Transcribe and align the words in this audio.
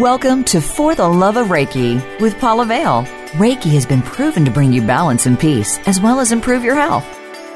Welcome 0.00 0.44
to 0.44 0.60
For 0.60 0.94
the 0.94 1.08
Love 1.08 1.38
of 1.38 1.46
Reiki 1.46 2.20
with 2.20 2.38
Paula 2.38 2.66
Vale. 2.66 3.04
Reiki 3.38 3.72
has 3.72 3.86
been 3.86 4.02
proven 4.02 4.44
to 4.44 4.50
bring 4.50 4.70
you 4.70 4.82
balance 4.82 5.24
and 5.24 5.40
peace, 5.40 5.78
as 5.86 5.98
well 5.98 6.20
as 6.20 6.32
improve 6.32 6.62
your 6.62 6.74
health. 6.74 7.06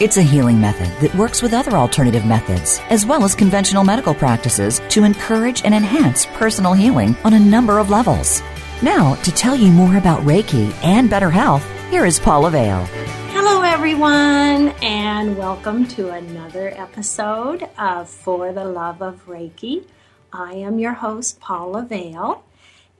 It's 0.00 0.16
a 0.16 0.22
healing 0.22 0.58
method 0.58 0.88
that 1.02 1.14
works 1.14 1.42
with 1.42 1.52
other 1.52 1.76
alternative 1.76 2.24
methods, 2.24 2.80
as 2.88 3.04
well 3.04 3.24
as 3.24 3.34
conventional 3.34 3.84
medical 3.84 4.14
practices, 4.14 4.80
to 4.88 5.04
encourage 5.04 5.66
and 5.66 5.74
enhance 5.74 6.24
personal 6.32 6.72
healing 6.72 7.14
on 7.24 7.34
a 7.34 7.38
number 7.38 7.78
of 7.78 7.90
levels. 7.90 8.40
Now, 8.82 9.16
to 9.16 9.30
tell 9.30 9.54
you 9.54 9.70
more 9.70 9.98
about 9.98 10.22
Reiki 10.22 10.72
and 10.82 11.10
better 11.10 11.30
health, 11.30 11.68
here 11.90 12.06
is 12.06 12.18
Paula 12.18 12.50
Vale. 12.50 12.86
Hello, 13.34 13.60
everyone, 13.60 14.70
and 14.80 15.36
welcome 15.36 15.86
to 15.88 16.08
another 16.08 16.70
episode 16.74 17.68
of 17.78 18.08
For 18.08 18.54
the 18.54 18.64
Love 18.64 19.02
of 19.02 19.26
Reiki. 19.26 19.84
I 20.32 20.54
am 20.54 20.78
your 20.78 20.92
host, 20.92 21.40
Paula 21.40 21.82
Vale, 21.82 22.44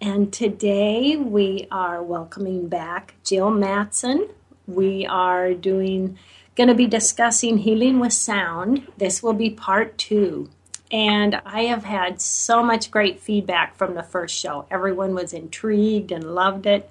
and 0.00 0.32
today 0.32 1.16
we 1.16 1.68
are 1.70 2.02
welcoming 2.02 2.66
back 2.66 3.14
Jill 3.22 3.52
Mattson. 3.52 4.30
We 4.66 5.06
are 5.06 5.54
doing 5.54 6.18
going 6.56 6.68
to 6.68 6.74
be 6.74 6.88
discussing 6.88 7.58
healing 7.58 8.00
with 8.00 8.12
sound. 8.12 8.88
This 8.96 9.22
will 9.22 9.32
be 9.32 9.50
part 9.50 9.96
two. 9.96 10.50
And 10.90 11.40
I 11.46 11.64
have 11.64 11.84
had 11.84 12.20
so 12.20 12.64
much 12.64 12.90
great 12.90 13.20
feedback 13.20 13.76
from 13.76 13.94
the 13.94 14.02
first 14.02 14.36
show. 14.36 14.66
Everyone 14.68 15.14
was 15.14 15.32
intrigued 15.32 16.10
and 16.10 16.34
loved 16.34 16.66
it. 16.66 16.90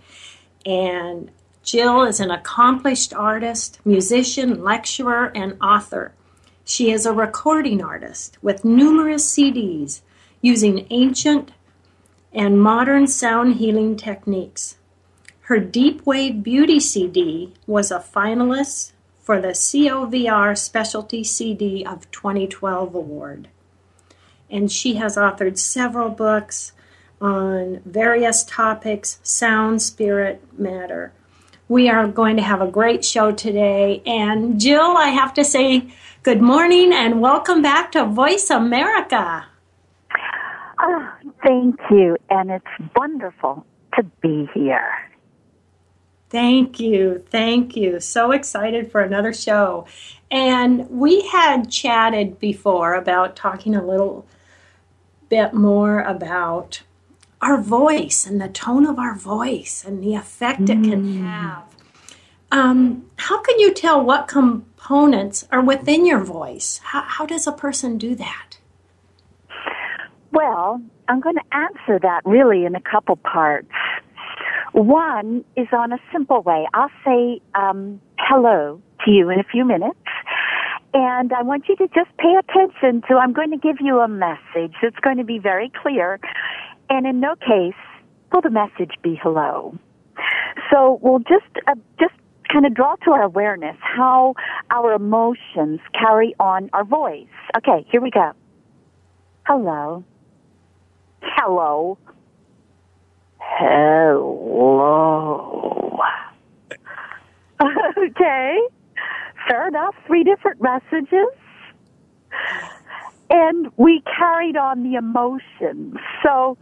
And 0.66 1.32
Jill 1.64 2.04
is 2.04 2.22
an 2.22 2.32
accomplished 2.32 3.14
artist, 3.14 3.80
musician, 3.84 4.64
lecturer, 4.64 5.34
and 5.36 5.58
author. 5.62 6.14
She 6.64 6.92
is 6.92 7.06
a 7.06 7.12
recording 7.12 7.84
artist 7.84 8.38
with 8.42 8.64
numerous 8.64 9.30
CDs 9.30 10.00
using 10.42 10.88
ancient 10.90 11.52
and 12.34 12.62
modern 12.62 13.08
sound 13.08 13.56
healing 13.56 13.96
techniques. 13.96 14.78
Her 15.42 15.60
Deep 15.60 16.06
Wave 16.06 16.44
Beauty 16.44 16.80
CD 16.80 17.54
was 17.66 17.92
a 17.92 18.00
finalist 18.00 18.94
for 19.20 19.42
the 19.42 19.50
COVR 19.50 20.58
Specialty 20.58 21.24
CD 21.24 21.86
of 21.86 22.10
2012 22.12 22.96
award. 22.96 23.48
And 24.50 24.72
she 24.72 24.96
has 24.96 25.18
authored 25.18 25.58
several 25.58 26.10
books 26.10 26.74
on 27.22 27.82
various 27.86 28.44
topics 28.44 29.20
sound, 29.24 29.82
spirit, 29.82 30.42
matter. 30.58 31.14
We 31.68 31.90
are 31.90 32.08
going 32.08 32.38
to 32.38 32.44
have 32.44 32.62
a 32.62 32.72
great 32.72 33.06
show 33.06 33.32
today. 33.32 34.02
And 34.06 34.60
Jill, 34.60 34.98
I 34.98 35.10
have 35.10 35.34
to 35.36 35.44
say 35.44 35.92
good 36.24 36.42
morning 36.42 36.92
and 36.94 37.22
welcome 37.22 37.62
back 37.62 37.92
to 37.92 38.06
Voice 38.06 38.50
America. 38.50 39.49
Oh, 40.82 41.14
thank 41.44 41.80
you. 41.92 42.18
And 42.30 42.52
it's 42.52 42.92
wonderful 42.96 43.66
to 43.96 44.04
be 44.22 44.50
here. 44.54 45.10
Thank 46.30 46.80
you. 46.80 47.24
Thank 47.32 47.76
you. 47.76 48.00
So 48.00 48.32
excited 48.32 48.92
for 48.92 49.02
another 49.02 49.34
show. 49.34 49.88
And 50.30 50.90
we 50.90 51.28
had 51.28 51.72
chatted 51.72 52.40
before 52.40 52.94
about 52.94 53.36
talking 53.36 53.76
a 53.76 53.86
little 53.86 54.28
bit 55.28 55.54
more 55.54 56.02
about 56.02 56.84
our 57.42 57.60
voice 57.60 58.26
and 58.26 58.40
the 58.40 58.48
tone 58.48 58.86
of 58.86 59.00
our 59.00 59.16
voice 59.16 59.84
and 59.86 60.04
the 60.04 60.14
effect 60.14 60.62
mm. 60.62 60.70
it 60.70 60.90
can 60.90 61.04
mm. 61.04 61.22
have. 61.24 61.64
Um, 62.52 63.06
how 63.18 63.42
can 63.42 63.60
you 63.60 63.74
tell 63.74 64.04
what 64.04 64.28
components 64.28 65.48
are 65.52 65.62
within 65.62 66.06
your 66.06 66.20
voice? 66.20 66.80
How, 66.84 67.02
how 67.02 67.26
does 67.26 67.48
a 67.48 67.52
person 67.52 67.98
do 67.98 68.16
that? 68.16 68.49
Well, 70.40 70.82
I'm 71.10 71.20
going 71.20 71.36
to 71.36 71.54
answer 71.54 72.00
that 72.02 72.22
really 72.24 72.64
in 72.64 72.74
a 72.74 72.80
couple 72.80 73.18
parts. 73.18 73.68
One 74.72 75.44
is 75.58 75.68
on 75.74 75.92
a 75.92 75.98
simple 76.14 76.44
way. 76.44 76.66
I'll 76.74 76.92
say 77.04 77.42
um, 77.56 78.00
hello 78.18 78.82
to 79.04 79.12
you 79.12 79.30
in 79.30 79.42
a 79.42 79.44
few 79.44 79.66
minutes. 79.66 80.00
And 80.94 81.34
I 81.34 81.42
want 81.42 81.66
you 81.68 81.76
to 81.76 81.88
just 81.88 82.16
pay 82.18 82.34
attention 82.40 83.02
to, 83.10 83.16
I'm 83.16 83.34
going 83.34 83.52
to 83.52 83.58
give 83.58 83.82
you 83.82 84.00
a 84.00 84.08
message 84.08 84.76
that's 84.82 84.96
going 85.02 85.18
to 85.18 85.26
be 85.26 85.40
very 85.40 85.74
clear. 85.82 86.22
And 86.90 87.06
in 87.06 87.20
no 87.20 87.36
case 87.36 87.76
will 88.32 88.40
the 88.40 88.50
message 88.50 88.94
be 89.04 89.20
hello. 89.22 89.78
So 90.72 91.00
we'll 91.02 91.20
just, 91.20 91.52
uh, 91.68 91.76
just 92.00 92.14
kind 92.50 92.66
of 92.66 92.74
draw 92.74 92.96
to 93.04 93.12
our 93.12 93.24
awareness 93.24 93.76
how 93.82 94.36
our 94.72 94.94
emotions 94.94 95.82
carry 95.92 96.34
on 96.40 96.70
our 96.72 96.86
voice. 96.86 97.28
Okay, 97.58 97.86
here 97.92 98.00
we 98.00 98.10
go. 98.10 98.32
Hello. 99.46 100.06
Hello. 101.22 101.98
Hello. 103.40 104.40
okay. 107.62 108.60
Fair 109.48 109.68
enough. 109.68 109.96
Three 110.08 110.24
different 110.24 110.62
messages. 110.62 111.28
And 113.30 113.68
we 113.78 114.02
carried 114.18 114.58
on 114.58 114.84
the 114.84 114.96
emotions. 114.96 115.98
So, 116.24 116.58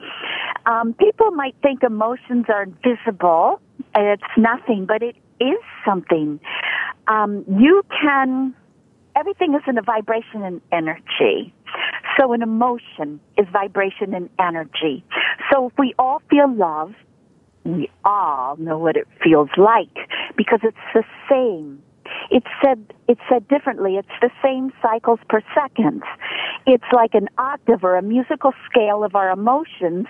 um, 0.66 0.94
people 0.94 1.32
might 1.32 1.56
think 1.62 1.84
emotions 1.84 2.46
are 2.50 2.64
invisible. 2.64 3.62
It's 3.96 4.24
nothing, 4.38 4.86
but 4.86 5.02
it 5.02 5.16
is 5.40 5.60
something. 5.86 6.40
Um, 7.08 7.46
you 7.48 7.84
can, 8.02 8.54
everything 9.18 9.54
is 9.56 9.62
in 9.68 9.78
a 9.78 9.82
vibration 9.82 10.44
and 10.44 10.62
energy. 10.72 11.54
So 12.20 12.34
an 12.34 12.42
emotion 12.42 13.20
is 13.38 13.46
vibration 13.52 14.14
and 14.14 14.30
energy. 14.40 15.04
So 15.52 15.68
if 15.68 15.74
we 15.78 15.94
all 16.00 16.22
feel 16.30 16.54
love, 16.54 16.94
we 17.64 17.90
all 18.06 18.56
know 18.58 18.78
what 18.78 18.96
it 18.96 19.08
feels 19.24 19.50
like 19.58 19.96
because 20.36 20.60
it's 20.64 20.78
the 20.94 21.04
same. 21.30 21.82
It's 22.32 22.48
said, 22.64 22.94
it's 23.08 23.22
said 23.30 23.48
differently. 23.48 23.98
It's 23.98 24.08
the 24.22 24.30
same 24.44 24.72
cycles 24.82 25.20
per 25.30 25.42
second. 25.54 26.04
It's 26.66 26.84
like 26.94 27.14
an 27.14 27.28
octave 27.38 27.84
or 27.84 27.98
a 27.98 28.02
musical 28.02 28.54
scale 28.70 29.04
of 29.04 29.16
our 29.16 29.30
emotions 29.30 30.08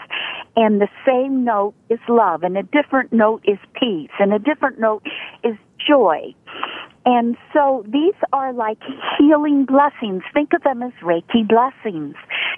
and 0.55 0.79
the 0.79 0.87
same 1.05 1.43
note 1.43 1.73
is 1.89 1.99
love 2.07 2.43
and 2.43 2.57
a 2.57 2.63
different 2.63 3.11
note 3.13 3.43
is 3.45 3.57
peace 3.73 4.11
and 4.19 4.33
a 4.33 4.39
different 4.39 4.79
note 4.79 5.03
is 5.43 5.55
joy. 5.87 6.33
And 7.09 7.37
so 7.53 7.85
these 7.87 8.15
are 8.33 8.51
like 8.51 8.79
healing 9.17 9.63
blessings. 9.63 10.23
Think 10.33 10.51
of 10.53 10.61
them 10.63 10.83
as 10.83 10.91
Reiki 11.01 11.47
blessings. 11.47 12.15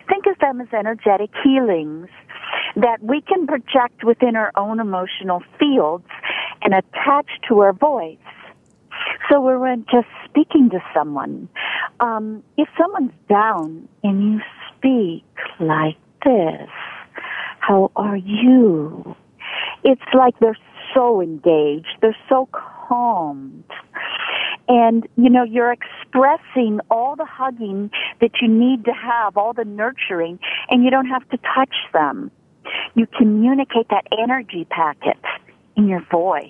Think 0.08 0.26
of 0.26 0.40
them 0.40 0.60
as 0.60 0.70
energetic 0.74 1.30
healings 1.44 2.08
that 2.76 2.98
we 3.00 3.22
can 3.22 3.46
project 3.46 4.04
within 4.04 4.36
our 4.36 4.52
own 4.56 4.80
emotional 4.80 5.44
fields 5.60 6.08
and 6.64 6.74
attach 6.74 7.28
to 7.48 7.60
our 7.60 7.74
voice. 7.74 8.18
So 9.30 9.40
we're 9.40 9.76
just 9.92 10.08
speaking 10.26 10.72
to 10.72 10.80
someone. 10.96 11.48
Um, 12.00 12.44
if 12.58 12.68
someone's 12.76 13.14
down 13.30 13.88
and 14.04 14.34
you 14.34 14.40
speak 14.76 15.26
like 15.60 15.98
this, 16.26 16.70
how 17.60 17.92
are 17.96 18.18
you? 18.18 19.16
It's 19.84 20.02
like 20.16 20.34
they're 20.40 20.58
so 20.96 21.22
engaged. 21.22 22.00
They're 22.02 22.18
so 22.28 22.50
calmed 22.52 23.64
and 24.70 25.08
you 25.18 25.30
know 25.30 25.44
you're 25.44 25.74
expressing 25.74 26.80
all 26.90 27.16
the 27.16 27.26
hugging 27.26 27.90
that 28.22 28.32
you 28.42 28.48
need 28.48 28.86
to 28.86 28.92
have 28.92 29.36
all 29.36 29.52
the 29.52 29.66
nurturing 29.66 30.40
and 30.70 30.84
you 30.84 30.92
don't 30.92 31.08
have 31.08 31.28
to 31.30 31.38
touch 31.56 31.76
them. 31.92 32.32
You 32.94 33.08
communicate 33.18 33.88
that 33.90 34.06
energy 34.18 34.66
packet 34.70 35.18
in 35.76 35.88
your 35.88 36.06
voice. 36.12 36.46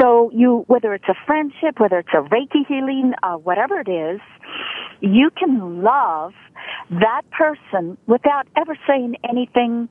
So 0.00 0.30
you 0.34 0.64
whether 0.66 0.94
it's 0.94 1.08
a 1.08 1.14
friendship 1.26 1.78
whether 1.78 1.98
it's 1.98 2.14
a 2.14 2.22
reiki 2.22 2.66
healing 2.66 3.12
uh, 3.22 3.34
whatever 3.36 3.80
it 3.80 3.88
is 3.88 4.20
you 5.00 5.30
can 5.30 5.82
love 5.82 6.32
that 6.90 7.22
person 7.30 7.98
without 8.06 8.46
ever 8.56 8.76
saying 8.86 9.16
anything 9.28 9.88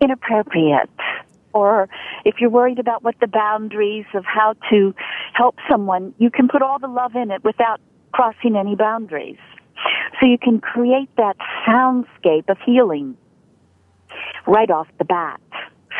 inappropriate 0.00 0.90
or 1.54 1.88
if 2.24 2.34
you're 2.40 2.50
worried 2.50 2.78
about 2.78 3.02
what 3.02 3.14
the 3.20 3.26
boundaries 3.26 4.04
of 4.12 4.24
how 4.26 4.54
to 4.70 4.94
help 5.32 5.56
someone, 5.70 6.12
you 6.18 6.30
can 6.30 6.48
put 6.48 6.60
all 6.60 6.78
the 6.78 6.88
love 6.88 7.14
in 7.14 7.30
it 7.30 7.42
without 7.44 7.80
crossing 8.12 8.56
any 8.56 8.74
boundaries. 8.74 9.38
So 10.20 10.26
you 10.26 10.38
can 10.38 10.60
create 10.60 11.08
that 11.16 11.36
soundscape 11.66 12.48
of 12.48 12.58
healing 12.64 13.16
right 14.46 14.70
off 14.70 14.88
the 14.98 15.04
bat. 15.04 15.40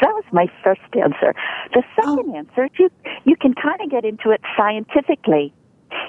So 0.01 0.09
that 0.09 0.15
was 0.15 0.25
my 0.33 0.47
first 0.63 0.81
answer. 0.95 1.35
The 1.73 1.83
second 1.95 2.31
oh. 2.31 2.37
answer, 2.37 2.69
you, 2.79 2.91
you 3.25 3.37
can 3.37 3.55
kind 3.55 3.81
of 3.81 3.91
get 3.91 4.05
into 4.05 4.31
it 4.31 4.41
scientifically. 4.57 5.53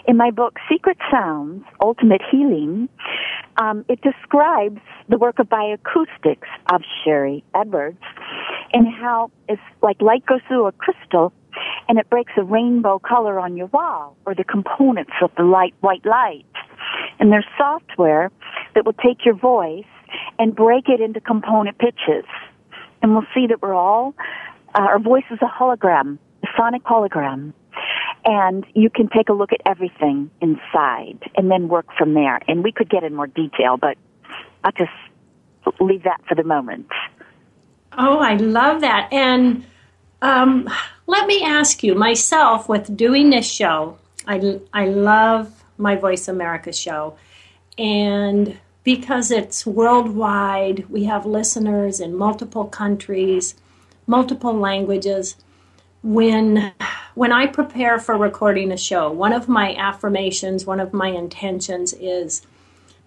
In 0.07 0.17
my 0.17 0.29
book, 0.29 0.57
Secret 0.71 0.97
Sounds, 1.11 1.63
Ultimate 1.81 2.21
Healing, 2.31 2.89
um, 3.57 3.85
it 3.89 3.99
describes 4.01 4.79
the 5.09 5.17
work 5.17 5.39
of 5.39 5.47
bioacoustics 5.47 6.47
of 6.71 6.81
Sharry 7.03 7.43
Edwards 7.55 8.01
and 8.71 8.87
how 8.87 9.31
it's 9.49 9.61
like 9.81 9.99
light 10.01 10.23
goes 10.25 10.41
through 10.47 10.67
a 10.67 10.71
crystal 10.73 11.33
and 11.87 11.97
it 11.97 12.07
breaks 12.09 12.33
a 12.37 12.43
rainbow 12.43 12.99
color 12.99 13.39
on 13.39 13.57
your 13.57 13.67
wall 13.67 14.15
or 14.25 14.35
the 14.35 14.43
components 14.43 15.13
of 15.23 15.31
the 15.37 15.43
light, 15.43 15.73
white 15.81 16.05
light. 16.05 16.45
And 17.19 17.31
there's 17.31 17.45
software 17.57 18.31
that 18.75 18.85
will 18.85 18.93
take 18.93 19.25
your 19.25 19.35
voice 19.35 19.85
and 20.37 20.55
break 20.55 20.87
it 20.87 21.01
into 21.01 21.19
component 21.19 21.79
pitches. 21.79 22.25
And 23.01 23.13
we'll 23.13 23.27
see 23.33 23.47
that 23.47 23.61
we're 23.61 23.73
all, 23.73 24.13
uh, 24.75 24.81
our 24.81 24.99
voice 24.99 25.23
is 25.31 25.39
a 25.41 25.45
hologram, 25.45 26.19
a 26.43 26.47
sonic 26.55 26.83
hologram. 26.83 27.53
And 28.25 28.65
you 28.73 28.89
can 28.89 29.07
take 29.07 29.29
a 29.29 29.33
look 29.33 29.53
at 29.53 29.61
everything 29.67 30.31
inside 30.41 31.19
and 31.35 31.51
then 31.51 31.67
work 31.67 31.85
from 31.95 32.15
there. 32.15 32.39
And 32.47 32.63
we 32.63 32.71
could 32.71 32.89
get 32.89 33.03
in 33.03 33.13
more 33.13 33.27
detail, 33.27 33.77
but 33.77 33.97
I'll 34.63 34.71
just 34.71 34.91
leave 35.79 36.03
that 36.03 36.21
for 36.27 36.33
the 36.33 36.43
moment. 36.43 36.87
Oh, 37.97 38.17
I 38.17 38.35
love 38.35 38.81
that. 38.81 39.09
And 39.13 39.63
um, 40.21 40.67
let 41.05 41.27
me 41.27 41.43
ask 41.43 41.83
you, 41.83 41.93
myself, 41.93 42.67
with 42.67 42.97
doing 42.97 43.29
this 43.29 43.49
show, 43.49 43.99
I, 44.27 44.59
I 44.73 44.87
love 44.87 45.63
my 45.77 45.95
Voice 45.95 46.27
America 46.27 46.73
show. 46.73 47.15
And 47.77 48.57
because 48.83 49.29
it's 49.29 49.67
worldwide, 49.67 50.89
we 50.89 51.03
have 51.03 51.25
listeners 51.27 51.99
in 51.99 52.15
multiple 52.15 52.65
countries, 52.65 53.55
multiple 54.07 54.53
languages. 54.53 55.35
When 56.01 56.73
when 57.15 57.31
I 57.31 57.47
prepare 57.47 57.97
for 57.97 58.15
recording 58.17 58.71
a 58.71 58.77
show, 58.77 59.09
one 59.09 59.33
of 59.33 59.47
my 59.49 59.73
affirmations, 59.75 60.65
one 60.65 60.81
of 60.81 60.93
my 60.93 61.07
intentions 61.07 61.93
is 61.93 62.45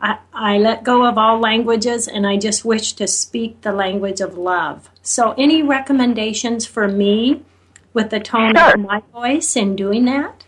I, 0.01 0.19
I 0.33 0.59
let 0.59 0.83
go 0.83 1.07
of 1.07 1.19
all 1.19 1.39
languages 1.39 2.09
and 2.09 2.27
I 2.27 2.39
just 2.39 2.65
wish 2.65 2.95
to 2.95 3.07
speak 3.07 3.61
the 3.61 3.73
language 3.73 4.21
of 4.21 4.37
love. 4.39 4.89
So, 5.03 5.35
any 5.37 5.63
recommendations 5.63 6.67
for 6.67 6.89
me 6.89 7.45
with 7.93 8.11
the 8.11 8.21
tone 8.21 8.57
sure. 8.57 8.75
of 8.75 8.81
my 8.81 9.03
voice 9.13 9.57
in 9.57 9.77
doing 9.77 10.07
that? 10.07 10.47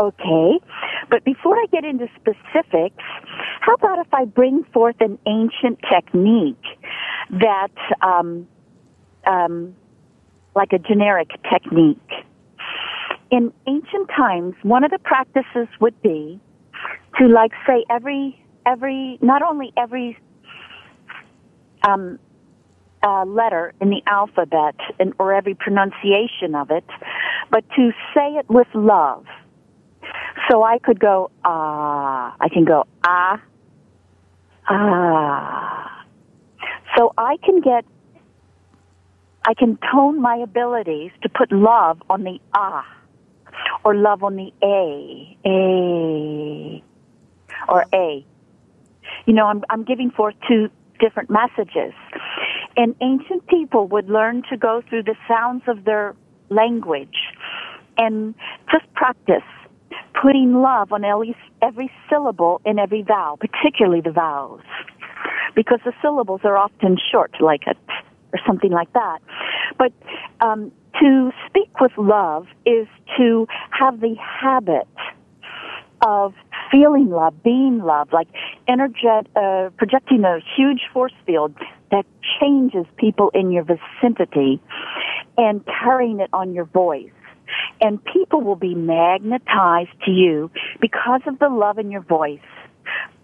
Okay. 0.00 0.58
But 1.08 1.24
before 1.24 1.56
I 1.56 1.66
get 1.70 1.84
into 1.84 2.08
specifics, 2.16 3.04
how 3.60 3.74
about 3.74 3.98
if 4.04 4.12
I 4.12 4.24
bring 4.24 4.64
forth 4.72 4.96
an 5.00 5.18
ancient 5.26 5.78
technique 5.88 6.64
that, 7.30 7.72
um, 8.00 8.48
um, 9.26 9.76
like 10.56 10.72
a 10.72 10.78
generic 10.78 11.28
technique? 11.50 11.98
In 13.32 13.52
ancient 13.66 14.10
times, 14.14 14.54
one 14.62 14.84
of 14.84 14.90
the 14.90 14.98
practices 14.98 15.66
would 15.80 16.00
be 16.02 16.38
to, 17.18 17.26
like, 17.26 17.52
say 17.66 17.84
every 17.90 18.38
every 18.64 19.18
not 19.22 19.42
only 19.42 19.72
every 19.76 20.18
um, 21.88 22.18
uh, 23.02 23.24
letter 23.24 23.72
in 23.80 23.90
the 23.90 24.02
alphabet 24.06 24.76
and, 25.00 25.14
or 25.18 25.32
every 25.32 25.54
pronunciation 25.54 26.54
of 26.54 26.70
it, 26.70 26.84
but 27.50 27.64
to 27.70 27.90
say 28.14 28.34
it 28.34 28.48
with 28.48 28.68
love. 28.74 29.24
So 30.50 30.62
I 30.62 30.78
could 30.78 31.00
go 31.00 31.30
ah. 31.44 32.36
I 32.38 32.48
can 32.48 32.64
go 32.64 32.84
ah 33.04 33.40
ah. 34.68 36.04
So 36.96 37.12
I 37.16 37.36
can 37.42 37.60
get. 37.60 37.84
I 39.44 39.54
can 39.54 39.76
tone 39.90 40.20
my 40.20 40.36
abilities 40.36 41.10
to 41.22 41.28
put 41.28 41.50
love 41.50 42.00
on 42.08 42.22
the 42.22 42.38
ah, 42.54 42.86
or 43.84 43.94
love 43.94 44.22
on 44.22 44.36
the 44.36 44.52
a 44.62 45.36
a, 45.46 46.82
or 47.68 47.86
a. 47.92 48.24
You 49.26 49.32
know, 49.32 49.46
I'm 49.46 49.62
I'm 49.70 49.84
giving 49.84 50.10
forth 50.10 50.34
two 50.48 50.70
different 51.02 51.28
messages. 51.28 51.92
And 52.76 52.94
ancient 53.02 53.46
people 53.48 53.88
would 53.88 54.08
learn 54.08 54.42
to 54.50 54.56
go 54.56 54.82
through 54.88 55.02
the 55.02 55.16
sounds 55.28 55.62
of 55.66 55.84
their 55.84 56.14
language 56.48 57.16
and 57.98 58.34
just 58.70 58.90
practice 58.94 59.42
putting 60.20 60.54
love 60.54 60.92
on 60.92 61.04
every, 61.04 61.36
every 61.60 61.90
syllable 62.08 62.60
in 62.64 62.78
every 62.78 63.02
vowel, 63.02 63.36
particularly 63.36 64.00
the 64.00 64.12
vowels. 64.12 64.62
Because 65.54 65.80
the 65.84 65.92
syllables 66.00 66.40
are 66.44 66.56
often 66.56 66.96
short, 67.10 67.32
like 67.40 67.62
a 67.66 67.74
t 67.74 67.80
or 68.32 68.38
something 68.46 68.70
like 68.70 68.90
that. 68.94 69.18
But 69.76 69.92
um, 70.40 70.72
to 71.00 71.30
speak 71.46 71.80
with 71.80 71.92
love 71.96 72.46
is 72.66 72.86
to 73.18 73.46
have 73.70 74.00
the 74.00 74.14
habit 74.16 74.88
of 76.04 76.34
feeling 76.70 77.10
love, 77.10 77.42
being 77.42 77.78
love, 77.78 78.12
like 78.12 78.28
energet, 78.68 79.26
uh, 79.36 79.70
projecting 79.76 80.24
a 80.24 80.40
huge 80.56 80.82
force 80.92 81.12
field 81.26 81.54
that 81.90 82.04
changes 82.40 82.86
people 82.96 83.30
in 83.34 83.50
your 83.50 83.64
vicinity 83.64 84.60
and 85.36 85.64
carrying 85.66 86.20
it 86.20 86.30
on 86.32 86.52
your 86.54 86.64
voice 86.64 87.10
and 87.80 88.02
people 88.04 88.40
will 88.40 88.56
be 88.56 88.74
magnetized 88.74 89.90
to 90.04 90.10
you 90.10 90.50
because 90.80 91.20
of 91.26 91.38
the 91.38 91.48
love 91.48 91.78
in 91.78 91.90
your 91.90 92.02
voice. 92.02 92.40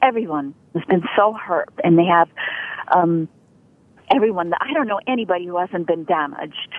Everyone 0.02 0.54
has 0.74 0.84
been 0.84 1.02
so 1.16 1.32
hurt, 1.32 1.72
and 1.82 1.98
they 1.98 2.04
have 2.04 2.28
um, 2.94 3.28
everyone. 4.14 4.52
I 4.60 4.72
don't 4.72 4.88
know 4.88 5.00
anybody 5.06 5.46
who 5.46 5.58
hasn't 5.58 5.86
been 5.86 6.04
damaged. 6.04 6.74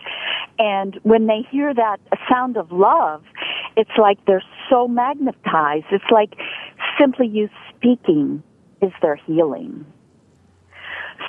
And 0.57 0.99
when 1.03 1.27
they 1.27 1.45
hear 1.49 1.73
that 1.73 1.99
sound 2.29 2.57
of 2.57 2.71
love, 2.71 3.23
it's 3.77 3.91
like 3.97 4.23
they're 4.25 4.43
so 4.69 4.87
magnetized. 4.87 5.85
It's 5.91 6.11
like 6.11 6.33
simply 6.99 7.27
you 7.27 7.49
speaking 7.75 8.43
is 8.81 8.91
their 9.01 9.15
healing. 9.15 9.85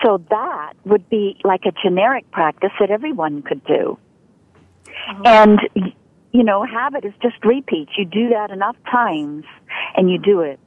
So 0.05 0.23
that 0.31 0.75
would 0.85 1.09
be 1.11 1.37
like 1.45 1.63
a 1.67 1.73
generic 1.83 2.31
practice 2.31 2.71
that 2.81 2.91
everyone 2.91 3.43
could 3.43 3.65
do. 3.65 3.99
Oh. 5.09 5.23
And 5.25 5.61
you 6.33 6.45
know, 6.45 6.65
habit 6.65 7.05
is 7.05 7.13
just 7.23 7.45
repeats. 7.45 7.93
You 7.99 8.05
do 8.05 8.29
that 8.29 8.51
enough 8.51 8.77
times 8.91 9.45
and 9.97 10.11
you 10.11 10.19
do 10.19 10.41
it 10.41 10.61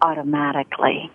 automatically. 0.00 1.10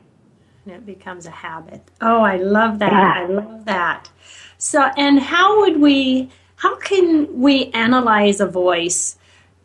It 0.67 0.85
becomes 0.85 1.25
a 1.25 1.31
habit. 1.31 1.87
Oh, 2.01 2.21
I 2.21 2.37
love 2.37 2.79
that. 2.79 2.91
Yeah. 2.91 3.23
I 3.23 3.25
love 3.27 3.65
that. 3.65 4.09
So, 4.57 4.81
and 4.97 5.19
how 5.19 5.59
would 5.59 5.79
we, 5.79 6.31
how 6.55 6.75
can 6.77 7.39
we 7.39 7.65
analyze 7.71 8.39
a 8.39 8.47
voice, 8.47 9.17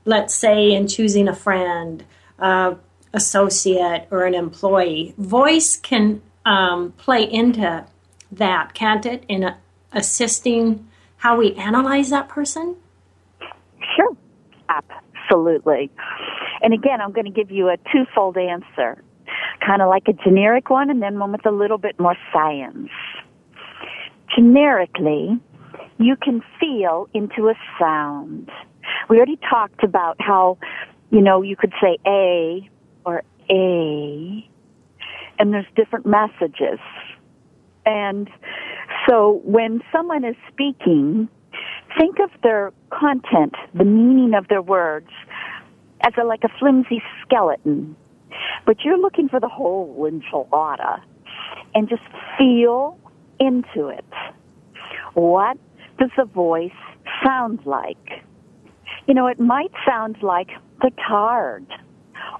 let's 0.04 0.34
say 0.34 0.72
in 0.72 0.88
choosing 0.88 1.26
a 1.26 1.34
friend, 1.34 2.04
uh, 2.38 2.74
associate, 3.14 4.08
or 4.10 4.26
an 4.26 4.34
employee? 4.34 5.14
Voice 5.16 5.78
can 5.78 6.20
um, 6.44 6.92
play 6.92 7.22
into 7.22 7.86
that, 8.32 8.74
can't 8.74 9.06
it, 9.06 9.24
in 9.26 9.54
assisting 9.92 10.86
how 11.16 11.36
we 11.36 11.54
analyze 11.54 12.10
that 12.10 12.28
person? 12.28 12.76
Sure. 13.96 14.16
Absolutely. 14.68 15.90
And 16.62 16.74
again, 16.74 17.00
I'm 17.00 17.12
going 17.12 17.24
to 17.26 17.32
give 17.32 17.50
you 17.50 17.68
a 17.68 17.76
twofold 17.90 18.36
answer. 18.36 19.02
Kind 19.64 19.82
of 19.82 19.88
like 19.88 20.08
a 20.08 20.12
generic 20.12 20.70
one 20.70 20.90
and 20.90 21.02
then 21.02 21.18
one 21.18 21.32
with 21.32 21.46
a 21.46 21.50
little 21.50 21.78
bit 21.78 21.98
more 21.98 22.16
science. 22.32 22.90
Generically, 24.34 25.38
you 25.98 26.16
can 26.16 26.42
feel 26.58 27.08
into 27.12 27.48
a 27.48 27.54
sound. 27.78 28.50
We 29.08 29.16
already 29.16 29.38
talked 29.48 29.84
about 29.84 30.16
how, 30.20 30.58
you 31.10 31.20
know, 31.20 31.42
you 31.42 31.56
could 31.56 31.72
say 31.80 31.98
A 32.06 32.68
or 33.04 33.22
A, 33.50 34.48
and 35.38 35.52
there's 35.52 35.66
different 35.76 36.06
messages. 36.06 36.78
And 37.84 38.28
so 39.08 39.40
when 39.44 39.82
someone 39.92 40.24
is 40.24 40.36
speaking, 40.52 41.28
think 41.98 42.18
of 42.20 42.30
their 42.42 42.72
content, 42.90 43.54
the 43.74 43.84
meaning 43.84 44.34
of 44.34 44.48
their 44.48 44.62
words, 44.62 45.10
as 46.02 46.12
a, 46.20 46.24
like 46.24 46.44
a 46.44 46.50
flimsy 46.58 47.02
skeleton. 47.22 47.96
But 48.66 48.84
you're 48.84 48.98
looking 48.98 49.28
for 49.28 49.40
the 49.40 49.48
whole 49.48 49.94
enchilada 50.10 51.00
and 51.74 51.88
just 51.88 52.02
feel 52.38 52.98
into 53.38 53.88
it. 53.88 54.04
What 55.14 55.58
does 55.98 56.10
the 56.16 56.24
voice 56.24 56.70
sound 57.24 57.60
like? 57.64 58.22
You 59.06 59.14
know, 59.14 59.26
it 59.26 59.40
might 59.40 59.72
sound 59.86 60.16
like 60.22 60.48
they're 60.82 60.90
tired, 61.08 61.66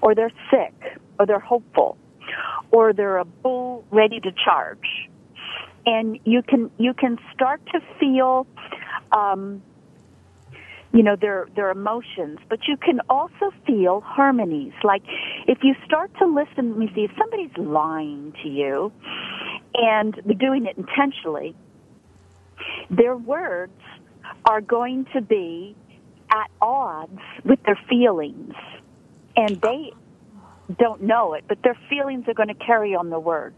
or 0.01 0.15
they're 0.15 0.31
sick, 0.49 0.73
or 1.19 1.25
they're 1.25 1.39
hopeful, 1.39 1.97
or 2.71 2.93
they're 2.93 3.17
a 3.17 3.25
bull 3.25 3.83
ready 3.91 4.19
to 4.19 4.31
charge. 4.31 5.09
And 5.85 6.19
you 6.25 6.43
can, 6.43 6.69
you 6.77 6.93
can 6.93 7.17
start 7.33 7.61
to 7.73 7.79
feel 7.99 8.45
um, 9.11 9.61
you 10.93 11.03
know 11.03 11.15
their 11.15 11.47
their 11.55 11.71
emotions 11.71 12.39
but 12.49 12.59
you 12.67 12.77
can 12.77 12.99
also 13.09 13.51
feel 13.65 14.01
harmonies. 14.01 14.73
Like 14.83 15.03
if 15.47 15.59
you 15.63 15.75
start 15.85 16.11
to 16.19 16.25
listen 16.25 16.69
let 16.69 16.77
me 16.77 16.91
see 16.93 17.01
if 17.01 17.11
somebody's 17.17 17.55
lying 17.57 18.33
to 18.43 18.49
you 18.49 18.91
and 19.73 20.19
they're 20.25 20.35
doing 20.35 20.65
it 20.65 20.77
intentionally 20.77 21.55
their 22.89 23.15
words 23.15 23.73
are 24.45 24.61
going 24.61 25.05
to 25.13 25.21
be 25.21 25.75
at 26.29 26.49
odds 26.61 27.19
with 27.43 27.61
their 27.63 27.79
feelings. 27.89 28.53
And 29.35 29.61
they 29.61 29.91
don't 30.79 31.01
know 31.01 31.33
it 31.33 31.43
but 31.47 31.57
their 31.63 31.77
feelings 31.89 32.25
are 32.27 32.33
going 32.33 32.47
to 32.47 32.65
carry 32.65 32.95
on 32.95 33.09
the 33.09 33.19
words 33.19 33.55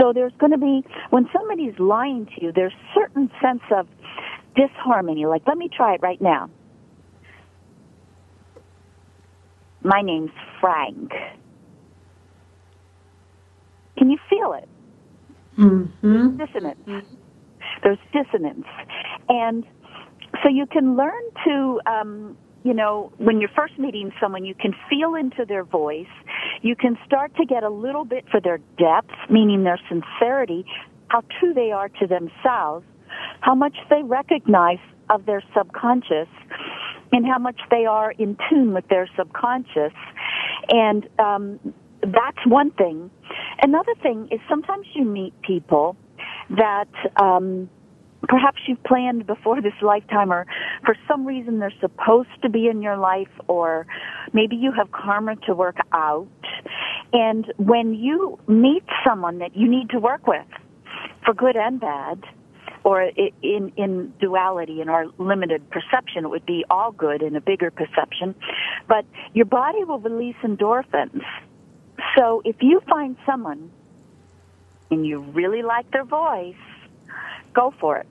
so 0.00 0.12
there's 0.12 0.32
going 0.38 0.52
to 0.52 0.58
be 0.58 0.84
when 1.10 1.28
somebody's 1.32 1.78
lying 1.78 2.26
to 2.26 2.44
you 2.44 2.52
there's 2.52 2.74
certain 2.94 3.30
sense 3.40 3.62
of 3.70 3.86
disharmony. 4.54 5.26
Like, 5.26 5.42
let 5.46 5.56
me 5.56 5.68
try 5.74 5.94
it 5.94 6.00
right 6.02 6.20
now. 6.20 6.50
My 9.82 10.00
name's 10.02 10.30
Frank. 10.60 11.10
Can 13.98 14.10
you 14.10 14.18
feel 14.30 14.52
it? 14.52 14.68
Mm-hmm. 15.58 16.36
Dissonance. 16.36 17.06
There's 17.82 17.98
dissonance. 18.12 18.66
And 19.28 19.64
so 20.42 20.48
you 20.48 20.66
can 20.66 20.96
learn 20.96 21.22
to, 21.46 21.80
um, 21.86 22.36
you 22.64 22.74
know, 22.74 23.12
when 23.18 23.40
you're 23.40 23.50
first 23.56 23.78
meeting 23.78 24.12
someone, 24.20 24.44
you 24.44 24.54
can 24.54 24.74
feel 24.88 25.14
into 25.14 25.44
their 25.46 25.64
voice. 25.64 26.06
You 26.62 26.76
can 26.76 26.96
start 27.06 27.34
to 27.36 27.44
get 27.44 27.62
a 27.64 27.68
little 27.68 28.04
bit 28.04 28.24
for 28.30 28.40
their 28.40 28.58
depth, 28.78 29.14
meaning 29.28 29.64
their 29.64 29.80
sincerity, 29.88 30.64
how 31.08 31.22
true 31.40 31.52
they 31.54 31.72
are 31.72 31.88
to 31.88 32.06
themselves, 32.06 32.86
how 33.40 33.54
much 33.54 33.76
they 33.90 34.02
recognize 34.02 34.78
of 35.10 35.26
their 35.26 35.42
subconscious, 35.56 36.28
and 37.10 37.26
how 37.26 37.38
much 37.38 37.60
they 37.70 37.84
are 37.84 38.12
in 38.12 38.36
tune 38.48 38.72
with 38.72 38.86
their 38.88 39.08
subconscious. 39.16 39.92
And 40.70 41.08
um, 41.18 41.74
that's 42.00 42.46
one 42.46 42.70
thing. 42.70 43.10
Another 43.60 43.94
thing 44.02 44.28
is 44.30 44.40
sometimes 44.48 44.86
you 44.94 45.04
meet 45.04 45.34
people 45.42 45.96
that 46.56 46.88
um, 47.20 47.68
perhaps 48.28 48.58
you've 48.66 48.82
planned 48.84 49.26
before 49.26 49.60
this 49.60 49.74
lifetime 49.82 50.32
or 50.32 50.46
for 50.84 50.96
some 51.08 51.26
reason 51.26 51.58
they're 51.58 51.72
supposed 51.80 52.30
to 52.42 52.48
be 52.48 52.68
in 52.68 52.82
your 52.82 52.96
life 52.96 53.30
or 53.48 53.86
maybe 54.32 54.56
you 54.56 54.72
have 54.72 54.90
karma 54.92 55.36
to 55.46 55.54
work 55.54 55.76
out. 55.92 56.28
And 57.12 57.52
when 57.56 57.94
you 57.94 58.38
meet 58.46 58.84
someone 59.06 59.38
that 59.38 59.56
you 59.56 59.68
need 59.68 59.90
to 59.90 59.98
work 59.98 60.26
with 60.26 60.46
for 61.24 61.34
good 61.34 61.56
and 61.56 61.80
bad, 61.80 62.22
or 62.84 63.02
in 63.42 63.72
in 63.76 64.12
duality 64.20 64.80
in 64.80 64.88
our 64.88 65.06
limited 65.18 65.62
perception 65.70 66.24
it 66.24 66.28
would 66.28 66.46
be 66.46 66.64
all 66.68 66.90
good 66.90 67.22
in 67.22 67.36
a 67.36 67.40
bigger 67.40 67.70
perception 67.70 68.34
but 68.88 69.04
your 69.34 69.44
body 69.44 69.84
will 69.84 70.00
release 70.00 70.34
endorphins 70.42 71.22
so 72.16 72.42
if 72.44 72.56
you 72.60 72.80
find 72.88 73.16
someone 73.24 73.70
and 74.90 75.06
you 75.06 75.20
really 75.20 75.62
like 75.62 75.88
their 75.92 76.04
voice 76.04 76.56
go 77.54 77.72
for 77.80 77.98
it 77.98 78.06